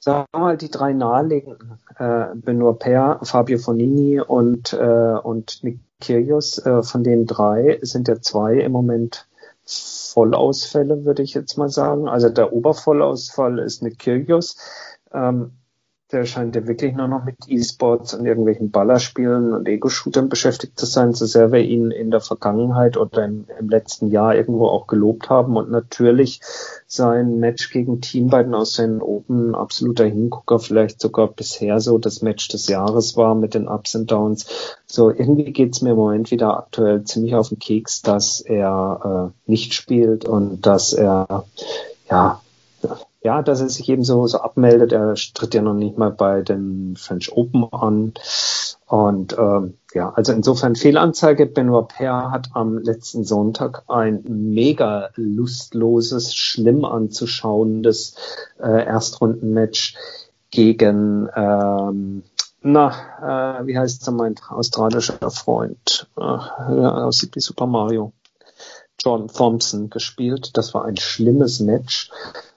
sagen 0.07 0.27
wir 0.33 0.41
mal, 0.41 0.57
die 0.57 0.71
drei 0.71 0.93
naheliegenden, 0.93 1.81
äh, 1.99 2.27
Benoit 2.37 2.79
Per, 2.79 3.19
Fabio 3.25 3.59
Fonini 3.59 4.21
und, 4.21 4.73
äh, 4.73 5.19
und 5.21 5.65
Nick 5.65 5.81
Kyrgios, 6.01 6.65
äh, 6.65 6.85
von 6.85 7.03
den 7.03 7.27
drei 7.27 7.81
sind 7.83 8.07
ja 8.07 8.21
zwei 8.21 8.55
im 8.55 8.71
Moment 8.71 9.27
Vollausfälle, 9.65 11.05
würde 11.05 11.25
ich 11.25 11.35
jetzt 11.35 11.59
mal 11.59 11.71
sagen. 11.71 12.09
Also 12.09 12.29
der 12.29 12.53
Obervollausfall 12.53 13.59
ist 13.59 13.83
Nick 13.83 13.99
Kyrgios. 13.99 14.57
Ähm, 15.13 15.51
der 16.13 16.25
scheint 16.25 16.55
ja 16.55 16.67
wirklich 16.69 16.95
nur 16.95 17.09
noch 17.09 17.25
mit 17.25 17.37
E-Sports 17.49 18.15
und 18.15 18.27
irgendwelchen 18.27 18.71
Ballerspielen 18.71 19.53
und 19.53 19.67
Ego-Shootern 19.67 20.29
beschäftigt 20.29 20.79
zu 20.79 20.87
sein, 20.87 21.13
so 21.15 21.27
sehr 21.27 21.51
wir 21.51 21.61
ihn 21.61 21.91
in 21.91 22.13
der 22.13 22.21
Vergangenheit 22.21 22.97
oder 22.97 23.25
im, 23.25 23.47
im, 23.59 23.69
letzten 23.69 24.11
Jahr 24.11 24.37
irgendwo 24.37 24.69
auch 24.69 24.87
gelobt 24.87 25.29
haben 25.31 25.57
und 25.57 25.69
natürlich 25.71 26.41
sein 26.87 27.41
Match 27.41 27.73
gegen 27.73 28.01
Team 28.01 28.29
bei 28.29 28.45
den 28.45 28.55
Australian 28.55 29.03
Open 29.03 29.55
absoluter 29.57 30.05
Hingucker, 30.05 30.61
vielleicht 30.61 31.01
sogar 31.01 31.27
bisher 31.27 31.81
so 31.81 31.99
das 31.99 32.23
Match 32.23 32.47
des 32.49 32.69
Jahres 32.69 33.17
war 33.17 33.35
mit 33.35 33.55
den 33.55 33.67
Ups 33.67 33.97
und 33.97 34.09
Downs. 34.09 34.47
So 34.87 35.11
irgendwie 35.11 35.53
geht's 35.53 35.83
mir 35.83 35.91
im 35.91 35.97
Moment 35.97 36.31
wieder 36.31 36.57
aktuell 36.57 37.03
ziemlich 37.03 37.35
auf 37.35 37.49
den 37.49 37.59
Keks, 37.59 38.03
dass 38.03 38.41
er 38.41 39.33
äh, 39.47 39.51
nicht 39.51 39.75
spielt 39.75 40.25
und 40.25 40.65
dass 40.67 40.93
er 40.93 41.47
ja 42.09 42.41
ja, 43.27 43.43
dass 43.43 43.61
er 43.61 43.69
sich 43.69 43.89
eben 43.89 44.05
so, 44.05 44.29
so 44.29 44.39
abmeldet. 44.39 44.93
Er 44.93 45.15
tritt 45.15 45.53
ja 45.53 45.61
noch 45.61 45.75
nicht 45.75 45.99
mal 45.99 46.13
bei 46.13 46.43
den 46.43 46.95
French 46.97 47.33
Open 47.33 47.67
an. 47.73 48.15
Und 48.87 49.37
ähm, 49.37 49.79
ja, 49.93 50.13
also 50.15 50.33
insofern 50.33 50.77
Fehlanzeige. 50.77 51.47
Benoit 51.47 51.89
Per 51.89 52.31
hat 52.31 52.51
am 52.55 52.79
letzten 52.79 53.25
Sonntag 53.25 53.83
ein 53.89 54.23
mega 54.29 55.11
lustloses, 55.17 56.37
schlimm 56.37 56.85
anzuschauendes 56.85 58.15
äh, 58.61 58.87
Erstrundenmatch 58.87 59.97
gegen 60.53 61.29
ähm, 61.35 62.23
na, 62.63 63.59
äh, 63.61 63.67
wie 63.67 63.77
heißt 63.77 64.07
er, 64.07 64.13
mein 64.13 64.37
australischer 64.49 65.31
Freund? 65.33 66.09
Äh, 66.17 66.21
aussieht 66.21 67.35
wie 67.35 67.41
Super 67.41 67.67
Mario. 67.67 68.13
John 69.03 69.27
Thompson 69.27 69.91
gespielt. 69.91 70.57
Das 70.57 70.75
war 70.75 70.85
ein 70.85 70.97
schlimmes 70.97 71.59
Match. 71.59 72.11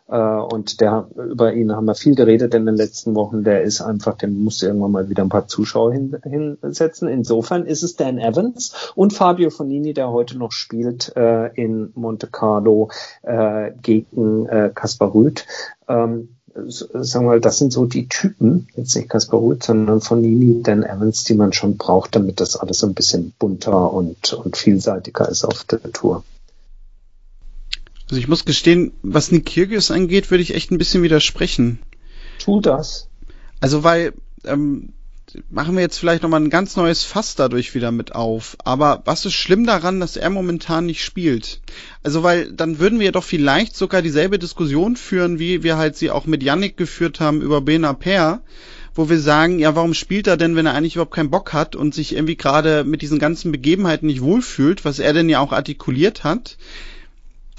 Äh, 0.10 0.18
und 0.18 0.82
der, 0.82 1.08
über 1.16 1.54
ihn 1.54 1.76
haben 1.76 1.86
wir 1.86 1.96
viel 1.96 2.16
geredet 2.16 2.54
in 2.54 2.66
den 2.66 2.76
letzten 2.76 3.16
Wochen. 3.16 3.44
Der 3.44 3.64
ist 3.64 3.82
einfach, 3.82 4.18
dem 4.18 4.44
muss 4.44 4.64
irgendwann 4.64 4.92
mal 4.92 5.10
wieder 5.10 5.24
ein 5.24 5.30
paar 5.30 5.48
Zuschauer 5.48 5.94
hin, 5.94 6.18
hinsetzen. 6.24 7.08
Insofern 7.08 7.66
ist 7.66 7.84
es 7.84 7.96
Dan 7.96 8.18
Evans 8.18 8.92
und 8.96 9.14
Fabio 9.14 9.50
Fonini, 9.50 9.94
der 9.94 10.10
heute 10.10 10.38
noch 10.38 10.52
spielt 10.52 11.16
äh, 11.16 11.48
in 11.54 11.92
Monte 11.96 12.28
Carlo 12.28 12.90
äh, 13.22 13.72
gegen 13.82 14.48
äh, 14.48 14.72
Kaspar 14.74 15.14
Rüth. 15.14 15.46
Ähm, 15.88 16.30
sagen 16.66 17.26
wir 17.26 17.30
mal, 17.30 17.42
das 17.42 17.58
sind 17.58 17.72
so 17.72 17.86
die 17.86 18.08
Typen, 18.08 18.68
jetzt 18.76 18.96
nicht 18.96 19.10
Kaspar 19.10 19.40
Ruth, 19.40 19.64
sondern 19.64 20.02
von 20.02 20.22
Nini, 20.22 20.62
Dan 20.64 20.84
Evans, 20.84 21.24
die 21.24 21.36
man 21.36 21.54
schon 21.54 21.78
braucht, 21.78 22.16
damit 22.16 22.40
das 22.40 22.56
alles 22.56 22.84
ein 22.84 22.94
bisschen 22.94 23.34
bunter 23.38 23.94
und, 23.94 24.34
und 24.34 24.58
vielseitiger 24.58 25.30
ist 25.30 25.46
auf 25.46 25.64
der 25.66 25.82
Tour. 25.92 26.24
Also 28.10 28.20
ich 28.20 28.28
muss 28.28 28.46
gestehen, 28.46 28.92
was 29.04 29.32
Nick 29.32 29.46
Kyrgios 29.46 29.92
angeht, 29.92 30.32
würde 30.32 30.42
ich 30.42 30.56
echt 30.56 30.72
ein 30.72 30.80
bisschen 30.80 31.04
widersprechen. 31.04 31.80
Tu 32.40 32.60
das. 32.60 33.08
Also 33.60 33.84
weil, 33.84 34.14
ähm, 34.46 34.94
machen 35.50 35.76
wir 35.76 35.82
jetzt 35.82 36.00
vielleicht 36.00 36.24
nochmal 36.24 36.42
ein 36.42 36.50
ganz 36.50 36.76
neues 36.76 37.04
Fass 37.04 37.36
dadurch 37.36 37.76
wieder 37.76 37.92
mit 37.92 38.16
auf. 38.16 38.58
Aber 38.64 39.04
was 39.06 39.26
ist 39.26 39.34
schlimm 39.34 39.66
daran, 39.66 40.00
dass 40.00 40.18
er 40.18 40.32
momentan 40.32 40.88
nicht 40.88 41.04
spielt? 41.04 41.62
Also 42.02 42.24
weil 42.24 42.52
dann 42.52 42.80
würden 42.80 43.00
wir 43.00 43.12
doch 43.12 43.24
vielleicht 43.24 43.76
sogar 43.76 44.02
dieselbe 44.02 44.40
Diskussion 44.40 44.96
führen, 44.96 45.38
wie 45.38 45.62
wir 45.62 45.78
halt 45.78 45.96
sie 45.96 46.10
auch 46.10 46.26
mit 46.26 46.42
Yannick 46.42 46.78
geführt 46.78 47.20
haben 47.20 47.42
über 47.42 47.62
Bena 47.62 47.94
Per, 47.94 48.42
wo 48.96 49.08
wir 49.08 49.20
sagen, 49.20 49.60
ja, 49.60 49.76
warum 49.76 49.94
spielt 49.94 50.26
er 50.26 50.38
denn, 50.38 50.56
wenn 50.56 50.66
er 50.66 50.74
eigentlich 50.74 50.96
überhaupt 50.96 51.14
keinen 51.14 51.30
Bock 51.30 51.54
hat 51.54 51.76
und 51.76 51.94
sich 51.94 52.14
irgendwie 52.14 52.38
gerade 52.38 52.84
mit 52.84 53.04
diesen 53.04 53.20
ganzen 53.20 53.52
Begebenheiten 53.52 54.08
nicht 54.08 54.22
wohlfühlt, 54.22 54.84
was 54.84 54.98
er 54.98 55.14
denn 55.14 55.30
ja 55.30 55.40
auch 55.40 55.52
artikuliert 55.52 56.24
hat? 56.24 56.58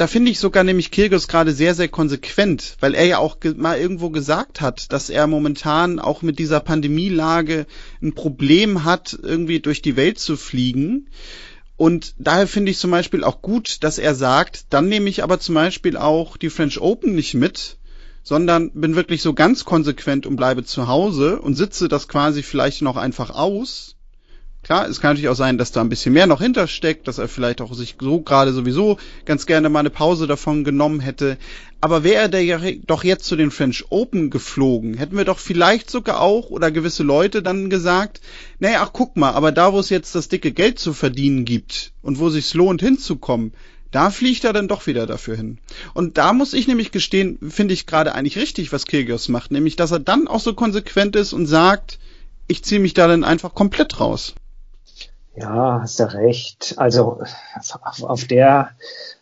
Da 0.01 0.07
finde 0.07 0.31
ich 0.31 0.39
sogar 0.39 0.65
nämlich 0.65 0.91
Kirgis 0.91 1.29
gerade 1.29 1.53
sehr, 1.53 1.75
sehr 1.75 1.89
konsequent, 1.89 2.79
weil 2.81 2.95
er 2.95 3.05
ja 3.05 3.19
auch 3.19 3.37
mal 3.57 3.79
irgendwo 3.79 4.09
gesagt 4.09 4.63
hat, 4.63 4.91
dass 4.95 5.11
er 5.11 5.27
momentan 5.27 5.99
auch 5.99 6.23
mit 6.23 6.39
dieser 6.39 6.61
Pandemielage 6.61 7.67
ein 8.01 8.15
Problem 8.15 8.85
hat, 8.85 9.19
irgendwie 9.23 9.61
durch 9.61 9.83
die 9.83 9.97
Welt 9.97 10.19
zu 10.19 10.39
fliegen. 10.39 11.11
Und 11.77 12.15
daher 12.19 12.47
finde 12.47 12.71
ich 12.71 12.79
zum 12.79 12.91
Beispiel 12.91 13.23
auch 13.25 13.43
gut, 13.43 13.85
dass 13.85 13.99
er 13.99 14.15
sagt, 14.15 14.73
dann 14.73 14.89
nehme 14.89 15.11
ich 15.11 15.23
aber 15.23 15.39
zum 15.39 15.55
Beispiel 15.55 15.99
auch 15.99 16.39
die 16.39 16.49
French 16.49 16.81
Open 16.81 17.15
nicht 17.15 17.35
mit, 17.35 17.77
sondern 18.23 18.71
bin 18.71 18.97
wirklich 18.97 19.21
so 19.21 19.35
ganz 19.35 19.67
konsequent 19.67 20.25
und 20.25 20.37
bleibe 20.37 20.65
zu 20.65 20.89
Hause 20.89 21.39
und 21.43 21.57
sitze 21.57 21.89
das 21.89 22.09
quasi 22.09 22.43
vielleicht 22.43 22.81
noch 22.81 22.97
einfach 22.97 23.29
aus 23.29 23.97
Klar, 24.63 24.87
es 24.89 25.01
kann 25.01 25.13
natürlich 25.13 25.31
auch 25.31 25.37
sein, 25.37 25.57
dass 25.57 25.73
da 25.73 25.81
ein 25.81 25.89
bisschen 25.89 26.13
mehr 26.13 26.27
noch 26.27 26.41
hintersteckt, 26.41 27.09
dass 27.09 27.19
er 27.19 27.29
vielleicht 27.29 27.63
auch 27.63 27.73
sich 27.73 27.97
so 27.99 28.21
gerade 28.21 28.53
sowieso 28.53 28.99
ganz 29.25 29.47
gerne 29.47 29.71
mal 29.71 29.81
eine 29.81 29.91
Pause 29.91 30.27
davon 30.27 30.65
genommen 30.65 31.01
hätte. 31.01 31.39
Aber 31.81 32.05
wäre 32.05 32.29
der 32.29 32.45
ja 32.45 32.61
doch 32.87 33.03
jetzt 33.03 33.25
zu 33.25 33.37
den 33.37 33.51
French 33.51 33.87
Open 33.89 34.29
geflogen, 34.29 34.95
hätten 34.95 35.17
wir 35.17 35.25
doch 35.25 35.39
vielleicht 35.39 35.91
sogar 35.91 36.21
auch 36.21 36.51
oder 36.51 36.71
gewisse 36.71 37.03
Leute 37.03 37.43
dann 37.43 37.71
gesagt, 37.71 38.21
naja, 38.59 38.81
ach 38.83 38.91
guck 38.93 39.17
mal, 39.17 39.33
aber 39.33 39.51
da 39.51 39.73
wo 39.73 39.81
es 39.81 39.89
jetzt 39.89 40.15
das 40.15 40.29
dicke 40.29 40.53
Geld 40.53 40.79
zu 40.79 40.93
verdienen 40.93 41.47
gibt 41.47 41.93
und 42.03 42.19
wo 42.19 42.29
sich's 42.29 42.53
lohnt 42.53 42.83
hinzukommen, 42.83 43.55
da 43.91 44.11
fliegt 44.11 44.45
er 44.45 44.53
dann 44.53 44.69
doch 44.69 44.87
wieder 44.87 45.07
dafür 45.07 45.37
hin. 45.37 45.59
Und 45.95 46.19
da 46.19 46.35
muss 46.35 46.53
ich 46.53 46.69
nämlich 46.69 46.93
gestehen, 46.93 47.39
finde 47.49 47.73
ich 47.73 47.87
gerade 47.87 48.15
eigentlich 48.15 48.37
richtig, 48.37 48.73
was 48.73 48.87
Kyrgios 48.87 49.29
macht, 49.31 49.51
nämlich 49.53 49.77
dass 49.77 49.91
er 49.91 50.01
dann 50.01 50.29
auch 50.29 50.41
so 50.41 50.53
konsequent 50.53 51.17
ist 51.17 51.33
und 51.33 51.47
sagt, 51.47 51.99
ich 52.47 52.63
ziehe 52.63 52.81
mich 52.81 52.95
da 52.95 53.09
dann 53.09 53.25
einfach 53.25 53.55
komplett 53.55 54.01
raus. 54.01 54.35
Ja, 55.35 55.81
hast 55.83 56.01
du 56.01 56.13
recht. 56.13 56.75
Also 56.77 57.23
auf, 58.03 58.25
der, 58.25 58.77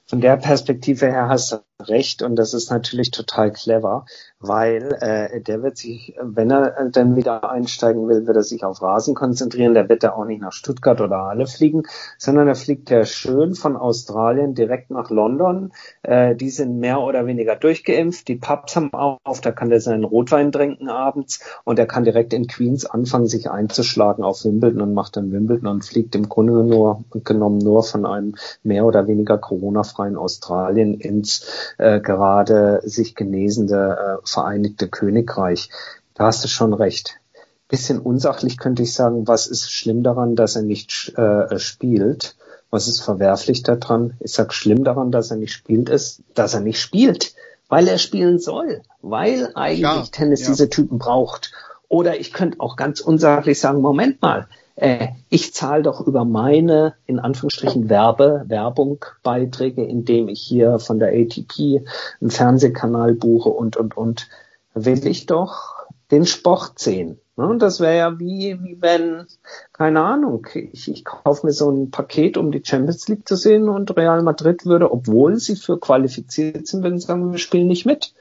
von 0.07 0.21
der 0.21 0.37
Perspektive 0.37 1.07
her 1.07 1.29
hast 1.29 1.53
du 1.53 1.59
recht 1.81 2.23
und 2.23 2.35
das 2.37 2.55
ist 2.55 2.71
natürlich 2.71 3.13
total 3.13 3.53
clever 3.53 4.05
weil 4.41 4.97
äh, 5.01 5.41
der 5.41 5.63
wird 5.63 5.77
sich, 5.77 6.15
wenn 6.21 6.51
er 6.51 6.91
dann 6.91 7.17
wieder 7.17 7.51
einsteigen 7.51 8.09
will, 8.09 8.27
wird 8.27 8.37
er 8.37 8.43
sich 8.45 8.65
auf 8.65 8.83
Rasen 8.83 9.15
konzentrieren. 9.15 9.75
Der 9.75 9.89
wird 9.89 10.05
ja 10.05 10.15
auch 10.15 10.25
nicht 10.25 10.41
nach 10.41 10.53
Stuttgart 10.53 11.01
oder 11.01 11.25
Halle 11.25 11.47
fliegen, 11.47 11.83
sondern 12.19 12.47
er 12.47 12.55
fliegt 12.55 12.91
ja 12.91 13.05
schön 13.05 13.55
von 13.55 13.77
Australien 13.77 14.55
direkt 14.55 14.91
nach 14.91 15.11
London. 15.11 15.73
Äh, 16.03 16.37
die 16.37 16.51
sind 16.51 16.79
mehr 16.79 17.01
oder 17.01 17.27
weniger 17.27 17.57
durchgeimpft. 17.57 18.29
Die 18.29 18.37
Pubs 18.37 18.77
haben 18.77 18.93
auf, 18.93 19.41
da 19.41 19.51
kann 19.51 19.73
er 19.73 19.81
seinen 19.81 20.05
Rotwein 20.05 20.53
trinken 20.53 20.89
abends 20.89 21.41
und 21.65 21.79
er 21.79 21.87
kann 21.87 22.05
direkt 22.05 22.33
in 22.33 22.47
Queens 22.47 22.87
anfangen, 22.87 23.27
sich 23.27 23.51
einzuschlagen 23.51 24.23
auf 24.23 24.45
Wimbledon 24.45 24.83
und 24.83 24.95
macht 24.95 25.17
dann 25.17 25.33
Wimbledon 25.33 25.67
und 25.67 25.85
fliegt 25.85 26.15
im 26.15 26.29
Grunde 26.29 26.53
nur 26.65 27.03
genommen 27.25 27.59
nur 27.59 27.83
von 27.83 28.07
einem 28.07 28.37
mehr 28.63 28.85
oder 28.85 29.09
weniger 29.09 29.37
Corona-freien 29.37 30.17
Australien 30.17 30.95
ins 30.95 31.68
äh, 31.77 32.01
gerade 32.01 32.81
sich 32.85 33.15
genesende 33.15 34.21
äh, 34.23 34.27
Vereinigte 34.27 34.89
Königreich. 34.89 35.71
Da 36.15 36.25
hast 36.27 36.43
du 36.45 36.49
schon 36.49 36.73
recht. 36.73 37.21
Bisschen 37.69 37.99
unsachlich 37.99 38.57
könnte 38.57 38.83
ich 38.83 38.95
sagen, 38.95 39.29
was 39.29 39.47
ist 39.47 39.71
schlimm 39.71 40.03
daran, 40.03 40.37
dass 40.37 40.57
er 40.57 40.63
nicht 40.63 41.13
äh, 41.17 41.59
spielt? 41.59 42.37
Was 42.71 42.89
ist 42.89 43.01
verwerflich 43.01 43.63
daran? 43.63 44.15
Ich 44.21 44.33
sag 44.33 44.53
schlimm 44.53 44.85
daran, 44.85 45.11
dass 45.11 45.31
er 45.31 45.37
nicht 45.37 45.53
spielt, 45.53 45.89
ist, 45.89 46.23
dass 46.35 46.55
er 46.55 46.61
nicht 46.61 46.81
spielt, 46.81 47.35
weil 47.69 47.87
er 47.89 47.99
spielen 47.99 48.39
soll, 48.39 48.83
weil 49.03 49.51
eigentlich 49.55 49.81
ja, 49.81 50.05
Tennis 50.11 50.43
ja. 50.43 50.49
diese 50.49 50.69
Typen 50.69 50.99
braucht. 50.99 51.53
Oder 51.89 52.19
ich 52.21 52.33
könnte 52.33 52.61
auch 52.61 52.77
ganz 52.77 53.01
unsachlich 53.01 53.59
sagen, 53.61 53.81
Moment 53.81 54.21
mal, 54.21 54.47
äh, 54.81 55.09
ich 55.29 55.53
zahle 55.55 55.83
doch 55.83 56.07
über 56.07 56.25
meine, 56.25 56.95
in 57.07 57.19
Anführungsstrichen, 57.19 57.89
Werbe, 57.89 58.45
Werbung 58.47 59.05
Beiträge, 59.23 59.85
indem 59.85 60.29
ich 60.29 60.41
hier 60.41 60.79
von 60.79 61.01
der 61.01 61.09
ATP 61.09 61.85
einen 62.21 62.31
Fernsehkanal 62.31 63.15
buche 63.15 63.51
und, 63.51 63.77
und, 63.77 63.97
und, 63.97 64.29
will 64.75 65.05
ich 65.07 65.27
doch 65.27 65.75
den 66.13 66.27
Sport 66.27 66.79
sehen. 66.79 67.19
Ne? 67.37 67.57
Das 67.59 67.81
wäre 67.81 67.97
ja 67.97 68.19
wie, 68.21 68.59
wie 68.63 68.81
wenn, 68.81 69.27
keine 69.73 70.01
Ahnung, 70.03 70.47
ich, 70.55 70.89
ich 70.89 71.05
kaufe 71.05 71.47
mir 71.47 71.53
so 71.53 71.71
ein 71.71 71.91
Paket, 71.91 72.37
um 72.37 72.53
die 72.53 72.63
Champions 72.65 73.09
League 73.09 73.27
zu 73.27 73.35
sehen 73.35 73.69
und 73.69 73.97
Real 73.97 74.23
Madrid 74.23 74.65
würde, 74.65 74.93
obwohl 74.93 75.37
sie 75.37 75.57
für 75.57 75.81
qualifiziert 75.81 76.69
sind, 76.69 76.85
wenn 76.85 76.99
sie 76.99 77.07
sagen, 77.07 77.33
wir 77.33 77.39
spielen 77.39 77.67
nicht 77.67 77.85
mit. 77.85 78.15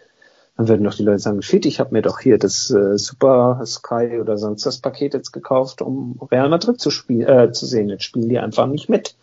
Dann 0.58 0.68
würden 0.68 0.84
doch 0.84 0.96
die 0.96 1.04
Leute 1.04 1.20
sagen, 1.20 1.44
shit, 1.44 1.68
ich 1.68 1.80
habe 1.80 1.94
mir 1.94 2.02
doch 2.02 2.20
hier 2.20 2.40
das 2.40 2.72
äh, 2.72 2.98
Super 2.98 3.62
Sky 3.66 4.20
oder 4.20 4.38
sonst 4.40 4.66
das 4.66 4.80
Paket 4.80 5.14
jetzt 5.14 5.32
gekauft, 5.32 5.84
um 5.84 6.20
Real 6.32 6.50
Madrid 6.50 6.82
zu, 6.82 6.90
spielen, 6.90 7.28
äh, 7.28 7.52
zu 7.52 7.68
sehen. 7.68 7.90
Jetzt 7.90 8.04
spielen 8.04 8.28
die 8.28 8.40
einfach 8.40 8.66
nicht 8.66 8.90
mit. 8.90 9.16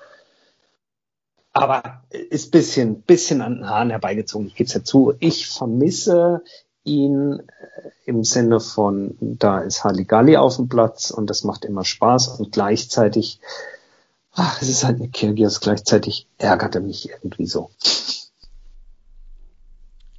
Aber 1.52 2.02
ist 2.10 2.52
bisschen, 2.52 3.02
bisschen 3.02 3.42
an 3.42 3.56
den 3.56 3.68
Haaren 3.68 3.90
herbeigezogen. 3.90 4.46
Ich 4.46 4.54
gebe 4.54 4.68
es 4.68 4.74
ja 4.74 4.84
zu. 4.84 5.14
Ich 5.18 5.48
vermisse 5.48 6.42
ihn 6.84 7.40
äh, 7.40 7.90
im 8.06 8.22
Sinne 8.22 8.60
von, 8.60 9.16
da 9.20 9.58
ist 9.58 9.82
Halligalli 9.82 10.36
auf 10.36 10.56
dem 10.56 10.68
Platz 10.68 11.10
und 11.10 11.30
das 11.30 11.42
macht 11.42 11.64
immer 11.64 11.84
Spaß 11.84 12.28
und 12.38 12.52
gleichzeitig, 12.52 13.40
ach, 14.34 14.62
es 14.62 14.68
ist 14.68 14.84
halt 14.84 15.00
eine 15.00 15.08
Kirgios, 15.08 15.60
gleichzeitig 15.60 16.28
ärgert 16.38 16.76
er 16.76 16.80
mich 16.80 17.08
irgendwie 17.10 17.46
so. 17.46 17.70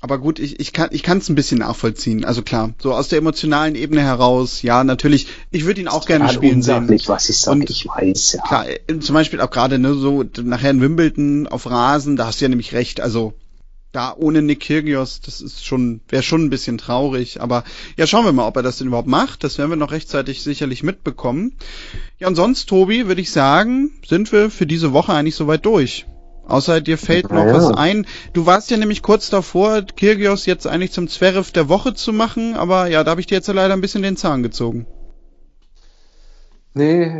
Aber 0.05 0.19
gut, 0.19 0.37
ich, 0.37 0.59
ich 0.59 0.71
kann 0.71 0.89
ich 0.91 1.01
kann 1.01 1.17
es 1.17 1.29
ein 1.29 1.35
bisschen 1.35 1.57
nachvollziehen. 1.57 2.25
Also 2.25 2.43
klar, 2.43 2.75
so 2.77 2.93
aus 2.93 3.07
der 3.07 3.17
emotionalen 3.17 3.73
Ebene 3.73 4.01
heraus, 4.01 4.61
ja, 4.61 4.83
natürlich. 4.83 5.25
Ich 5.49 5.65
würde 5.65 5.81
ihn 5.81 5.87
auch 5.87 6.05
gerne 6.05 6.29
spielen 6.29 6.61
sehen. 6.61 6.87
was 7.07 7.27
ich 7.27 7.39
sage, 7.39 7.65
ich 7.67 7.87
weiß, 7.87 8.33
ja. 8.33 8.43
Klar, 8.43 8.67
äh, 8.69 8.99
zum 8.99 9.15
Beispiel 9.15 9.41
auch 9.41 9.49
gerade 9.49 9.79
ne, 9.79 9.95
so 9.95 10.23
nachher 10.43 10.69
in 10.69 10.79
Wimbledon 10.79 11.47
auf 11.47 11.67
Rasen, 11.67 12.17
da 12.17 12.27
hast 12.27 12.39
du 12.39 12.45
ja 12.45 12.49
nämlich 12.49 12.73
recht. 12.73 13.01
Also 13.01 13.33
da 13.93 14.13
ohne 14.15 14.43
Nick 14.43 14.59
Kyrgios, 14.59 15.21
das 15.21 15.41
ist 15.41 15.65
schon 15.65 16.01
wäre 16.07 16.21
schon 16.21 16.43
ein 16.45 16.51
bisschen 16.51 16.77
traurig. 16.77 17.41
Aber 17.41 17.63
ja, 17.97 18.05
schauen 18.05 18.25
wir 18.25 18.31
mal, 18.31 18.45
ob 18.45 18.57
er 18.57 18.61
das 18.61 18.77
denn 18.77 18.85
überhaupt 18.85 19.07
macht. 19.07 19.43
Das 19.43 19.57
werden 19.57 19.71
wir 19.71 19.75
noch 19.75 19.91
rechtzeitig 19.91 20.43
sicherlich 20.43 20.83
mitbekommen. 20.83 21.53
Ja, 22.19 22.27
und 22.27 22.35
sonst, 22.35 22.69
Tobi, 22.69 23.07
würde 23.07 23.21
ich 23.21 23.31
sagen, 23.31 23.89
sind 24.07 24.31
wir 24.31 24.51
für 24.51 24.67
diese 24.67 24.93
Woche 24.93 25.13
eigentlich 25.13 25.33
soweit 25.33 25.65
durch. 25.65 26.05
Außer 26.47 26.81
dir 26.81 26.97
fällt 26.97 27.31
noch 27.31 27.45
ja. 27.45 27.53
was 27.53 27.71
ein. 27.71 28.05
Du 28.33 28.45
warst 28.45 28.69
ja 28.69 28.77
nämlich 28.77 29.01
kurz 29.01 29.29
davor, 29.29 29.81
Kirgios 29.81 30.45
jetzt 30.45 30.67
eigentlich 30.67 30.91
zum 30.91 31.07
Zverev 31.07 31.51
der 31.51 31.69
Woche 31.69 31.93
zu 31.93 32.13
machen, 32.13 32.55
aber 32.55 32.87
ja, 32.87 33.03
da 33.03 33.11
habe 33.11 33.21
ich 33.21 33.27
dir 33.27 33.35
jetzt 33.35 33.47
leider 33.47 33.73
ein 33.73 33.81
bisschen 33.81 34.03
den 34.03 34.17
Zahn 34.17 34.43
gezogen. 34.43 34.85
Nee, 36.77 37.17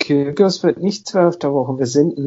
Kirgios 0.00 0.64
wird 0.64 0.80
nicht 0.80 1.06
Zverev 1.06 1.38
der 1.38 1.52
Woche. 1.52 1.78
Wir 1.78 1.86
sind 1.86 2.18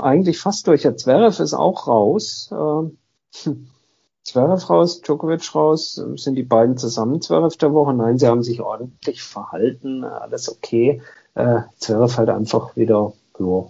eigentlich 0.00 0.38
fast 0.38 0.68
durch. 0.68 0.84
Ja, 0.84 0.96
Zverev 0.96 1.42
ist 1.42 1.54
auch 1.54 1.88
raus. 1.88 2.50
Ähm, 2.52 2.98
Zverev 4.22 4.70
raus, 4.70 5.00
Djokovic 5.02 5.54
raus. 5.54 6.00
Sind 6.14 6.36
die 6.36 6.44
beiden 6.44 6.76
zusammen 6.76 7.20
Zverev 7.20 7.56
der 7.56 7.72
Woche? 7.74 7.94
Nein, 7.94 8.16
sie 8.18 8.28
haben 8.28 8.44
sich 8.44 8.60
ordentlich 8.60 9.22
verhalten. 9.22 10.04
Alles 10.04 10.48
okay. 10.48 11.02
Äh, 11.34 11.62
Zverev 11.78 12.16
halt 12.16 12.28
einfach 12.28 12.76
wieder, 12.76 13.12
ja, 13.40 13.64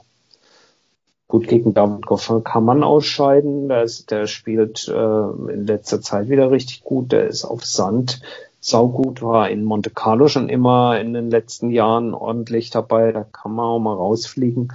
Gut, 1.29 1.47
gegen 1.47 1.75
David 1.75 2.07
Goffin 2.07 2.43
kann 2.43 2.65
man 2.65 2.83
ausscheiden. 2.83 3.69
Der, 3.69 3.83
ist, 3.83 4.11
der 4.11 4.27
spielt 4.27 4.89
äh, 4.89 5.53
in 5.53 5.67
letzter 5.67 6.01
Zeit 6.01 6.31
wieder 6.31 6.51
richtig 6.51 6.83
gut. 6.85 7.13
Der 7.13 7.27
ist 7.27 7.45
auf 7.45 7.67
Sand 7.67 8.23
saugut, 8.61 9.21
war 9.21 9.51
in 9.51 9.63
Monte 9.63 9.91
Carlo 9.91 10.29
schon 10.29 10.49
immer 10.49 10.99
in 10.99 11.13
den 11.13 11.31
letzten 11.31 11.71
Jahren 11.71 12.15
ordentlich 12.15 12.71
dabei. 12.71 13.13
Da 13.13 13.25
kann 13.25 13.53
man 13.53 13.67
auch 13.67 13.79
mal 13.79 13.95
rausfliegen. 13.95 14.73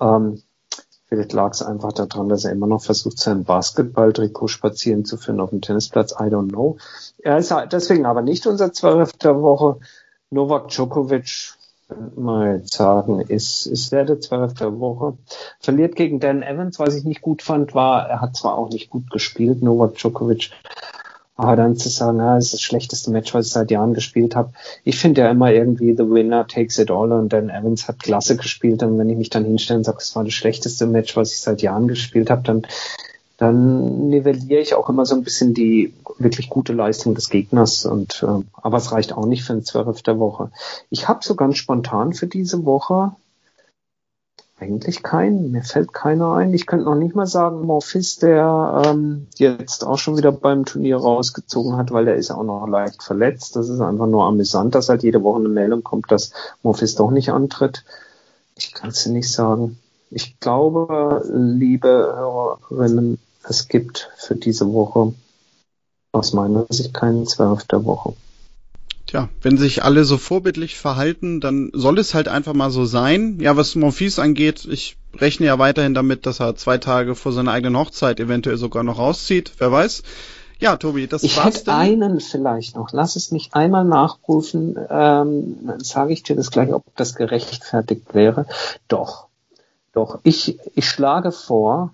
Ähm, 0.00 0.40
vielleicht 1.06 1.32
lag 1.32 1.50
es 1.50 1.62
einfach 1.62 1.92
daran, 1.92 2.28
dass 2.28 2.44
er 2.44 2.52
immer 2.52 2.68
noch 2.68 2.82
versucht, 2.82 3.18
sein 3.18 3.42
Basketball-Trikot 3.42 4.46
spazieren 4.46 5.04
zu 5.04 5.16
führen 5.16 5.40
auf 5.40 5.50
dem 5.50 5.62
Tennisplatz. 5.62 6.12
I 6.12 6.30
don't 6.30 6.50
know. 6.50 6.76
Er 7.18 7.38
ist 7.38 7.52
deswegen 7.72 8.06
aber 8.06 8.22
nicht 8.22 8.46
unser 8.46 8.72
zwölfter 8.72 9.42
Woche. 9.42 9.80
Novak 10.30 10.68
Djokovic 10.68 11.57
mal 12.16 12.62
sagen, 12.64 13.20
ist, 13.20 13.66
ist 13.66 13.92
der 13.92 14.04
der 14.04 14.20
zwölfte 14.20 14.78
Woche. 14.78 15.16
Verliert 15.60 15.96
gegen 15.96 16.20
Dan 16.20 16.42
Evans, 16.42 16.78
was 16.78 16.94
ich 16.94 17.04
nicht 17.04 17.22
gut 17.22 17.42
fand, 17.42 17.74
war, 17.74 18.08
er 18.08 18.20
hat 18.20 18.36
zwar 18.36 18.56
auch 18.56 18.70
nicht 18.70 18.90
gut 18.90 19.10
gespielt, 19.10 19.62
Novak 19.62 19.94
Djokovic, 19.94 20.50
aber 21.36 21.56
dann 21.56 21.76
zu 21.76 21.88
sagen, 21.88 22.18
ja, 22.18 22.34
das 22.34 22.46
ist 22.46 22.54
das 22.54 22.60
schlechteste 22.62 23.10
Match, 23.10 23.32
was 23.32 23.46
ich 23.46 23.52
seit 23.52 23.70
Jahren 23.70 23.94
gespielt 23.94 24.34
habe. 24.34 24.52
Ich 24.84 24.98
finde 24.98 25.22
ja 25.22 25.30
immer 25.30 25.52
irgendwie, 25.52 25.94
the 25.96 26.10
winner 26.10 26.46
takes 26.46 26.78
it 26.78 26.90
all 26.90 27.12
und 27.12 27.32
Dan 27.32 27.48
Evans 27.48 27.86
hat 27.88 28.00
klasse 28.00 28.36
gespielt 28.36 28.82
und 28.82 28.98
wenn 28.98 29.08
ich 29.08 29.16
mich 29.16 29.30
dann 29.30 29.44
hinstelle 29.44 29.78
und 29.78 29.84
sage, 29.84 29.98
es 30.00 30.14
war 30.16 30.24
das 30.24 30.34
schlechteste 30.34 30.86
Match, 30.86 31.16
was 31.16 31.32
ich 31.32 31.40
seit 31.40 31.62
Jahren 31.62 31.88
gespielt 31.88 32.28
habe, 32.28 32.42
dann 32.42 32.66
dann 33.38 34.08
nivelliere 34.08 34.60
ich 34.60 34.74
auch 34.74 34.88
immer 34.88 35.06
so 35.06 35.14
ein 35.14 35.22
bisschen 35.22 35.54
die 35.54 35.94
wirklich 36.18 36.50
gute 36.50 36.72
Leistung 36.72 37.14
des 37.14 37.30
Gegners. 37.30 37.86
Und 37.86 38.22
äh, 38.24 38.44
aber 38.52 38.76
es 38.76 38.92
reicht 38.92 39.12
auch 39.12 39.26
nicht 39.26 39.44
für 39.44 39.52
ein 39.52 39.64
Zwölf 39.64 40.02
der 40.02 40.18
Woche. 40.18 40.50
Ich 40.90 41.08
habe 41.08 41.20
so 41.22 41.36
ganz 41.36 41.56
spontan 41.56 42.12
für 42.12 42.26
diese 42.26 42.64
Woche 42.64 43.12
eigentlich 44.58 45.04
keinen. 45.04 45.52
Mir 45.52 45.62
fällt 45.62 45.92
keiner 45.92 46.32
ein. 46.32 46.52
Ich 46.52 46.66
könnte 46.66 46.86
noch 46.86 46.96
nicht 46.96 47.14
mal 47.14 47.28
sagen, 47.28 47.64
Morphis, 47.64 48.16
der 48.16 48.82
ähm, 48.84 49.28
jetzt 49.36 49.84
auch 49.84 49.98
schon 49.98 50.16
wieder 50.16 50.32
beim 50.32 50.64
Turnier 50.64 50.96
rausgezogen 50.96 51.76
hat, 51.76 51.92
weil 51.92 52.06
der 52.06 52.16
ist 52.16 52.32
auch 52.32 52.42
noch 52.42 52.66
leicht 52.66 53.04
verletzt. 53.04 53.54
Das 53.54 53.68
ist 53.68 53.80
einfach 53.80 54.08
nur 54.08 54.24
amüsant, 54.24 54.74
dass 54.74 54.88
halt 54.88 55.04
jede 55.04 55.22
Woche 55.22 55.38
eine 55.38 55.48
Meldung 55.48 55.84
kommt, 55.84 56.10
dass 56.10 56.32
Morphis 56.64 56.96
doch 56.96 57.12
nicht 57.12 57.30
antritt. 57.30 57.84
Ich 58.56 58.74
kann 58.74 58.90
es 58.90 59.06
nicht 59.06 59.30
sagen. 59.30 59.78
Ich 60.10 60.40
glaube, 60.40 61.22
liebe 61.32 61.88
Hörerinnen, 62.16 63.20
es 63.50 63.68
gibt 63.68 64.10
für 64.16 64.34
diese 64.34 64.72
Woche 64.72 65.14
aus 66.12 66.32
meiner 66.32 66.66
Sicht 66.68 66.94
keinen 66.94 67.26
Zwölf 67.26 67.64
der 67.64 67.84
Woche. 67.84 68.14
Tja, 69.06 69.30
wenn 69.40 69.56
sich 69.56 69.82
alle 69.84 70.04
so 70.04 70.18
vorbildlich 70.18 70.76
verhalten, 70.76 71.40
dann 71.40 71.70
soll 71.72 71.98
es 71.98 72.12
halt 72.12 72.28
einfach 72.28 72.52
mal 72.52 72.70
so 72.70 72.84
sein. 72.84 73.38
Ja, 73.40 73.56
was 73.56 73.74
Monfils 73.74 74.18
angeht, 74.18 74.66
ich 74.70 74.98
rechne 75.16 75.46
ja 75.46 75.58
weiterhin 75.58 75.94
damit, 75.94 76.26
dass 76.26 76.40
er 76.40 76.56
zwei 76.56 76.76
Tage 76.76 77.14
vor 77.14 77.32
seiner 77.32 77.52
eigenen 77.52 77.78
Hochzeit 77.78 78.20
eventuell 78.20 78.58
sogar 78.58 78.82
noch 78.82 78.98
rauszieht. 78.98 79.52
Wer 79.58 79.72
weiß. 79.72 80.02
Ja, 80.60 80.76
Tobi, 80.76 81.06
das 81.06 81.22
ich 81.22 81.36
war's 81.36 81.54
hätte 81.54 81.64
denn. 81.66 81.74
einen 81.74 82.20
vielleicht 82.20 82.76
noch. 82.76 82.92
Lass 82.92 83.16
es 83.16 83.30
mich 83.30 83.54
einmal 83.54 83.84
nachprüfen. 83.84 84.76
Ähm, 84.90 85.56
dann 85.66 85.80
sage 85.80 86.12
ich 86.12 86.22
dir 86.22 86.36
das 86.36 86.50
gleich, 86.50 86.72
ob 86.72 86.84
das 86.96 87.14
gerechtfertigt 87.14 88.12
wäre. 88.12 88.44
Doch, 88.88 89.28
doch. 89.92 90.18
Ich, 90.24 90.58
ich 90.74 90.86
schlage 90.86 91.32
vor, 91.32 91.92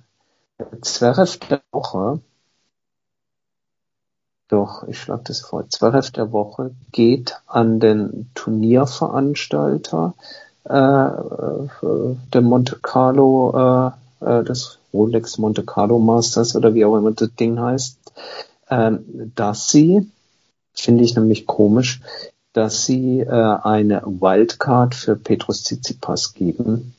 Zverev 0.83 1.39
der 1.49 1.63
Woche, 1.73 2.21
doch, 4.49 4.87
ich 4.87 5.01
schlage 5.01 5.25
das 5.25 5.41
vor, 5.41 5.69
Zverev 5.69 6.13
der 6.13 6.31
Woche 6.31 6.71
geht 6.93 7.37
an 7.47 7.81
den 7.81 8.31
Turnierveranstalter 8.35 10.15
äh, 10.65 10.75
äh, 10.75 12.17
der 12.33 12.41
Monte 12.41 12.79
Carlo, 12.81 13.93
äh, 14.21 14.39
äh, 14.39 14.45
das 14.45 14.79
Rolex 14.93 15.39
Monte 15.39 15.65
Carlo 15.65 15.99
Masters 15.99 16.55
oder 16.55 16.75
wie 16.75 16.85
auch 16.85 16.97
immer 16.97 17.11
das 17.13 17.35
Ding 17.35 17.59
heißt, 17.59 17.99
äh, 18.69 18.93
dass 19.35 19.71
sie, 19.71 20.09
finde 20.73 21.03
ich 21.03 21.17
nämlich 21.17 21.47
komisch, 21.47 22.01
dass 22.53 22.87
sie 22.87 23.21
äh, 23.21 23.29
eine 23.29 24.03
Wildcard 24.05 24.95
für 24.95 25.17
Petrus 25.17 25.65
Tsitsipas 25.65 26.35
geben, 26.35 26.95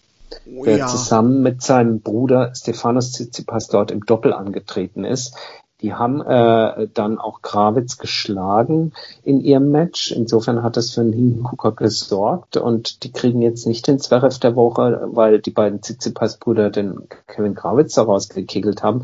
oh, 0.47 0.63
der 0.63 0.77
ja. 0.77 0.87
zusammen 0.87 1.41
mit 1.41 1.61
seinem 1.61 2.01
Bruder 2.01 2.53
Stefanos 2.55 3.11
Tsitsipas 3.11 3.67
dort 3.67 3.91
im 3.91 4.05
Doppel 4.05 4.33
angetreten 4.33 5.03
ist. 5.03 5.35
Die 5.81 5.93
haben 5.93 6.21
äh, 6.21 6.87
dann 6.93 7.19
auch 7.19 7.41
Gravitz 7.41 7.97
geschlagen 7.97 8.93
in 9.23 9.41
ihrem 9.41 9.71
Match. 9.71 10.11
Insofern 10.11 10.63
hat 10.63 10.77
das 10.77 10.91
für 10.91 11.01
einen 11.01 11.13
Hingucker 11.13 11.73
gesorgt 11.73 12.57
und 12.57 13.03
die 13.03 13.11
kriegen 13.11 13.41
jetzt 13.41 13.67
nicht 13.67 13.85
den 13.87 13.99
Zverev 13.99 14.39
der 14.39 14.55
Woche, 14.55 15.07
weil 15.11 15.39
die 15.41 15.51
beiden 15.51 15.81
Tsitsipas-Brüder 15.81 16.69
den 16.69 17.09
Kevin 17.27 17.55
Gravitz 17.55 17.93
daraus 17.95 18.29
gekegelt 18.29 18.83
haben. 18.83 19.03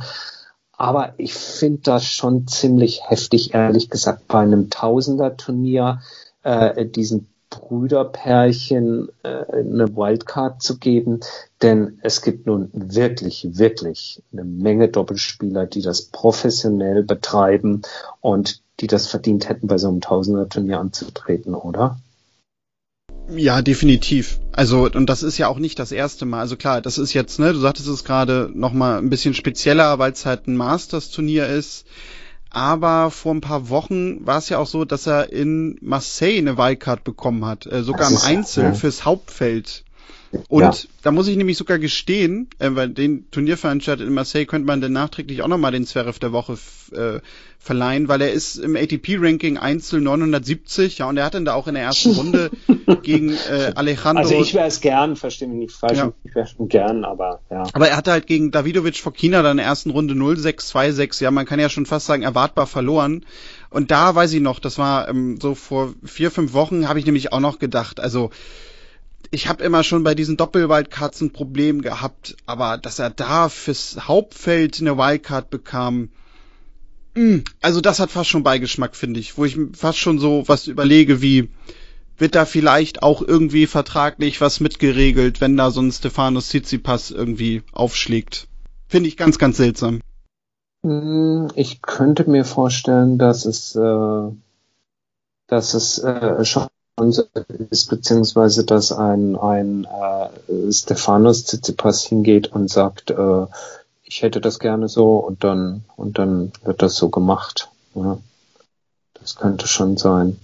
Aber 0.71 1.13
ich 1.17 1.35
finde 1.35 1.81
das 1.83 2.05
schon 2.05 2.47
ziemlich 2.47 3.01
heftig, 3.07 3.53
ehrlich 3.53 3.89
gesagt, 3.89 4.27
bei 4.27 4.39
einem 4.39 4.69
Tausender-Turnier 4.69 6.01
äh, 6.41 6.85
diesen 6.87 7.27
Brüderpärchen 7.51 9.09
äh, 9.21 9.45
eine 9.51 9.95
Wildcard 9.95 10.63
zu 10.63 10.79
geben, 10.79 11.19
denn 11.61 11.99
es 12.01 12.23
gibt 12.23 12.47
nun 12.47 12.69
wirklich, 12.73 13.47
wirklich 13.51 14.23
eine 14.31 14.43
Menge 14.43 14.87
Doppelspieler, 14.87 15.67
die 15.67 15.83
das 15.83 16.01
professionell 16.03 17.03
betreiben 17.03 17.83
und 18.21 18.61
die 18.79 18.87
das 18.87 19.07
verdient 19.07 19.47
hätten, 19.47 19.67
bei 19.67 19.77
so 19.77 19.89
einem 19.89 20.01
Tausender-Turnier 20.01 20.79
anzutreten, 20.79 21.53
oder? 21.53 21.99
Ja, 23.29 23.61
definitiv. 23.61 24.39
Also, 24.51 24.89
und 24.89 25.09
das 25.09 25.21
ist 25.21 25.37
ja 25.37 25.47
auch 25.47 25.59
nicht 25.59 25.77
das 25.77 25.91
erste 25.91 26.25
Mal. 26.25 26.39
Also 26.39 26.57
klar, 26.57 26.81
das 26.81 26.97
ist 26.97 27.13
jetzt, 27.13 27.39
ne, 27.39 27.53
du 27.53 27.59
sagtest 27.59 27.87
es 27.87 28.03
gerade 28.03 28.49
nochmal 28.53 28.97
ein 28.97 29.09
bisschen 29.09 29.33
spezieller, 29.33 29.99
weil 29.99 30.11
es 30.11 30.25
halt 30.25 30.47
ein 30.47 30.57
Masters-Turnier 30.57 31.47
ist. 31.47 31.85
Aber 32.51 33.11
vor 33.11 33.33
ein 33.33 33.41
paar 33.41 33.69
Wochen 33.69 34.25
war 34.25 34.37
es 34.37 34.49
ja 34.49 34.57
auch 34.57 34.67
so, 34.67 34.83
dass 34.83 35.07
er 35.07 35.31
in 35.31 35.77
Marseille 35.81 36.37
eine 36.37 36.57
Wildcard 36.57 37.03
bekommen 37.03 37.45
hat, 37.45 37.65
äh, 37.65 37.81
sogar 37.81 38.11
im 38.11 38.17
Einzel 38.17 38.65
ja. 38.65 38.73
fürs 38.73 39.05
Hauptfeld. 39.05 39.85
Und 40.47 40.61
ja. 40.61 40.73
da 41.03 41.11
muss 41.11 41.27
ich 41.27 41.35
nämlich 41.35 41.57
sogar 41.57 41.77
gestehen, 41.79 42.47
äh, 42.59 42.69
weil 42.71 42.89
den 42.89 43.29
Turnierveranstalter 43.31 44.03
in 44.03 44.13
Marseille 44.13 44.45
könnte 44.45 44.65
man 44.65 44.81
dann 44.81 44.93
nachträglich 44.93 45.41
auch 45.41 45.47
nochmal 45.47 45.71
den 45.71 45.85
Zverev 45.85 46.19
der 46.19 46.31
Woche 46.31 46.57
äh, 46.93 47.19
verleihen, 47.59 48.07
weil 48.07 48.21
er 48.21 48.31
ist 48.31 48.55
im 48.55 48.75
ATP-Ranking 48.75 49.57
Einzel 49.57 50.01
970, 50.01 50.97
ja, 50.97 51.07
und 51.07 51.17
er 51.17 51.25
hat 51.25 51.35
dann 51.35 51.45
da 51.45 51.53
auch 51.53 51.67
in 51.67 51.75
der 51.75 51.83
ersten 51.83 52.11
Runde 52.11 52.49
gegen 53.03 53.29
äh, 53.29 53.73
Alejandro. 53.75 54.23
Also 54.23 54.41
ich 54.41 54.53
wäre 54.53 54.67
es 54.67 54.81
gern, 54.81 55.15
verstehe 55.15 55.47
mich 55.47 55.57
nicht 55.57 55.75
falsch, 55.75 55.99
ja. 55.99 56.11
ich 56.23 56.33
wäre 56.33 56.47
schon 56.47 56.69
gern, 56.69 57.05
aber 57.05 57.41
ja. 57.51 57.63
Aber 57.73 57.89
er 57.89 57.97
hatte 57.97 58.11
halt 58.11 58.25
gegen 58.25 58.51
Davidovic 58.51 58.97
Fokina 58.97 59.43
dann 59.43 59.51
in 59.51 59.57
der 59.57 59.67
ersten 59.67 59.91
Runde 59.91 60.15
0-6-2-6, 60.15 61.23
ja, 61.23 61.29
man 61.29 61.45
kann 61.45 61.59
ja 61.59 61.69
schon 61.69 61.85
fast 61.85 62.07
sagen, 62.07 62.23
erwartbar 62.23 62.65
verloren. 62.65 63.25
Und 63.69 63.91
da 63.91 64.15
weiß 64.15 64.33
ich 64.33 64.41
noch, 64.41 64.59
das 64.59 64.77
war 64.77 65.07
ähm, 65.07 65.39
so 65.39 65.53
vor 65.53 65.93
vier, 66.03 66.31
fünf 66.31 66.53
Wochen, 66.53 66.89
habe 66.89 66.99
ich 66.99 67.05
nämlich 67.05 67.31
auch 67.31 67.39
noch 67.39 67.59
gedacht, 67.59 67.99
also 67.99 68.31
ich 69.31 69.47
habe 69.47 69.63
immer 69.63 69.83
schon 69.83 70.03
bei 70.03 70.13
diesen 70.13 70.35
Doppelwildcards 70.35 71.21
ein 71.21 71.31
Problem 71.31 71.81
gehabt, 71.81 72.35
aber 72.45 72.77
dass 72.77 72.99
er 72.99 73.09
da 73.09 73.47
fürs 73.47 74.07
Hauptfeld 74.07 74.79
eine 74.81 74.97
Wildcard 74.97 75.49
bekam, 75.49 76.09
mh, 77.15 77.37
mm, 77.37 77.43
also 77.61 77.79
das 77.79 77.99
hat 77.99 78.11
fast 78.11 78.29
schon 78.29 78.43
Beigeschmack, 78.43 78.95
finde 78.95 79.21
ich, 79.21 79.37
wo 79.37 79.45
ich 79.45 79.57
fast 79.73 79.97
schon 79.97 80.19
so 80.19 80.43
was 80.47 80.67
überlege, 80.67 81.21
wie 81.21 81.49
wird 82.17 82.35
da 82.35 82.45
vielleicht 82.45 83.01
auch 83.01 83.21
irgendwie 83.21 83.65
vertraglich 83.67 84.41
was 84.41 84.59
mitgeregelt, 84.59 85.41
wenn 85.41 85.57
da 85.57 85.71
so 85.71 85.81
ein 85.81 85.91
Stefanos 85.91 86.49
Tsitsipas 86.49 87.09
irgendwie 87.09 87.63
aufschlägt. 87.71 88.47
Finde 88.87 89.07
ich 89.07 89.17
ganz, 89.17 89.39
ganz 89.39 89.57
seltsam. 89.57 90.01
Mm, 90.83 91.47
ich 91.55 91.81
könnte 91.81 92.29
mir 92.29 92.43
vorstellen, 92.43 93.17
dass 93.17 93.45
es, 93.45 93.75
äh, 93.75 94.31
dass 95.47 95.73
es 95.73 95.99
äh, 95.99 96.43
schon 96.43 96.67
ist, 97.69 97.89
beziehungsweise 97.89 98.65
dass 98.65 98.91
ein, 98.91 99.35
ein 99.35 99.85
äh, 99.85 100.71
Stephanos 100.71 101.45
Tsitsipas 101.45 102.03
hingeht 102.03 102.51
und 102.51 102.69
sagt, 102.69 103.11
äh, 103.11 103.45
ich 104.03 104.21
hätte 104.21 104.41
das 104.41 104.59
gerne 104.59 104.89
so 104.89 105.17
und 105.17 105.43
dann 105.43 105.83
und 105.95 106.17
dann 106.17 106.51
wird 106.63 106.81
das 106.81 106.95
so 106.95 107.09
gemacht. 107.09 107.69
Ja. 107.95 108.17
Das 109.13 109.35
könnte 109.35 109.67
schon 109.67 109.97
sein. 109.97 110.37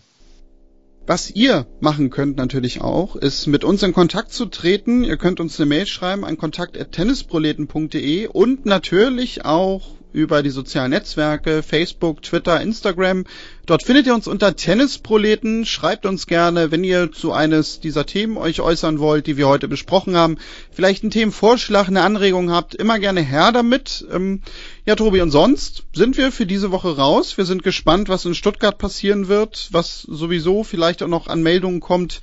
Was 1.08 1.32
ihr 1.32 1.66
machen 1.80 2.10
könnt 2.10 2.36
natürlich 2.38 2.82
auch, 2.82 3.16
ist 3.16 3.48
mit 3.48 3.64
uns 3.64 3.82
in 3.82 3.94
Kontakt 3.94 4.34
zu 4.34 4.46
treten. 4.46 5.06
Ihr 5.06 5.16
könnt 5.18 5.40
uns 5.40 5.58
eine 5.58 5.66
Mail 5.66 5.86
schreiben 5.86 6.26
an 6.26 6.38
kontakt.tennisproleten.de 6.38 8.28
und 8.28 8.66
natürlich 8.66 9.46
auch 9.46 9.97
über 10.14 10.42
die 10.42 10.50
sozialen 10.50 10.92
Netzwerke, 10.92 11.62
Facebook, 11.64 12.22
Twitter, 12.22 12.62
Instagram. 12.62 13.26
Dort 13.66 13.84
findet 13.84 14.08
ihr 14.08 14.14
uns 14.14 14.28
unter 14.28 14.56
Tennisproleten. 14.56 15.66
Schreibt 15.66 16.06
uns 16.06 16.28
gerne, 16.28 16.72
wenn 16.72 16.84
ihr 16.84 17.12
zu 17.12 17.34
eines 17.34 17.80
dieser 17.80 18.06
Themen 18.06 18.38
euch 18.38 18.62
äußern 18.62 19.00
wollt, 19.00 19.28
die 19.28 19.38
wir 19.38 19.48
heute 19.48 19.68
besprochen 19.68 20.16
haben. 20.16 20.38
Vielleicht 20.72 21.04
einen 21.04 21.12
Themenvorschlag, 21.12 21.88
eine 21.88 22.02
Anregung 22.02 22.52
habt, 22.52 22.76
immer 22.76 23.00
gerne 23.00 23.22
her 23.22 23.52
damit. 23.52 24.06
Ähm, 24.12 24.42
ja, 24.86 24.96
Tobi, 24.96 25.22
und 25.22 25.32
sonst 25.32 25.84
sind 25.94 26.18
wir 26.18 26.32
für 26.32 26.46
diese 26.46 26.72
Woche 26.72 26.96
raus. 26.96 27.38
Wir 27.38 27.46
sind 27.46 27.64
gespannt, 27.64 28.10
was 28.10 28.26
in 28.26 28.36
Stuttgart 28.36 28.78
passieren 28.78 29.28
wird, 29.28 29.68
was 29.72 30.02
sowieso 30.02 30.64
vielleicht 30.64 31.04
auch 31.04 31.08
noch 31.08 31.28
an 31.28 31.44
Meldungen 31.44 31.80
kommt 31.80 32.22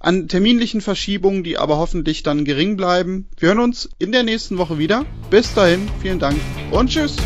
an 0.00 0.26
terminlichen 0.26 0.80
Verschiebungen, 0.80 1.44
die 1.44 1.58
aber 1.58 1.76
hoffentlich 1.76 2.22
dann 2.22 2.44
gering 2.44 2.76
bleiben. 2.76 3.28
Wir 3.38 3.50
hören 3.50 3.60
uns 3.60 3.88
in 3.98 4.10
der 4.10 4.24
nächsten 4.24 4.58
Woche 4.58 4.78
wieder. 4.78 5.04
Bis 5.30 5.54
dahin, 5.54 5.88
vielen 6.02 6.18
Dank 6.18 6.40
und 6.72 6.90
tschüss. 6.90 7.16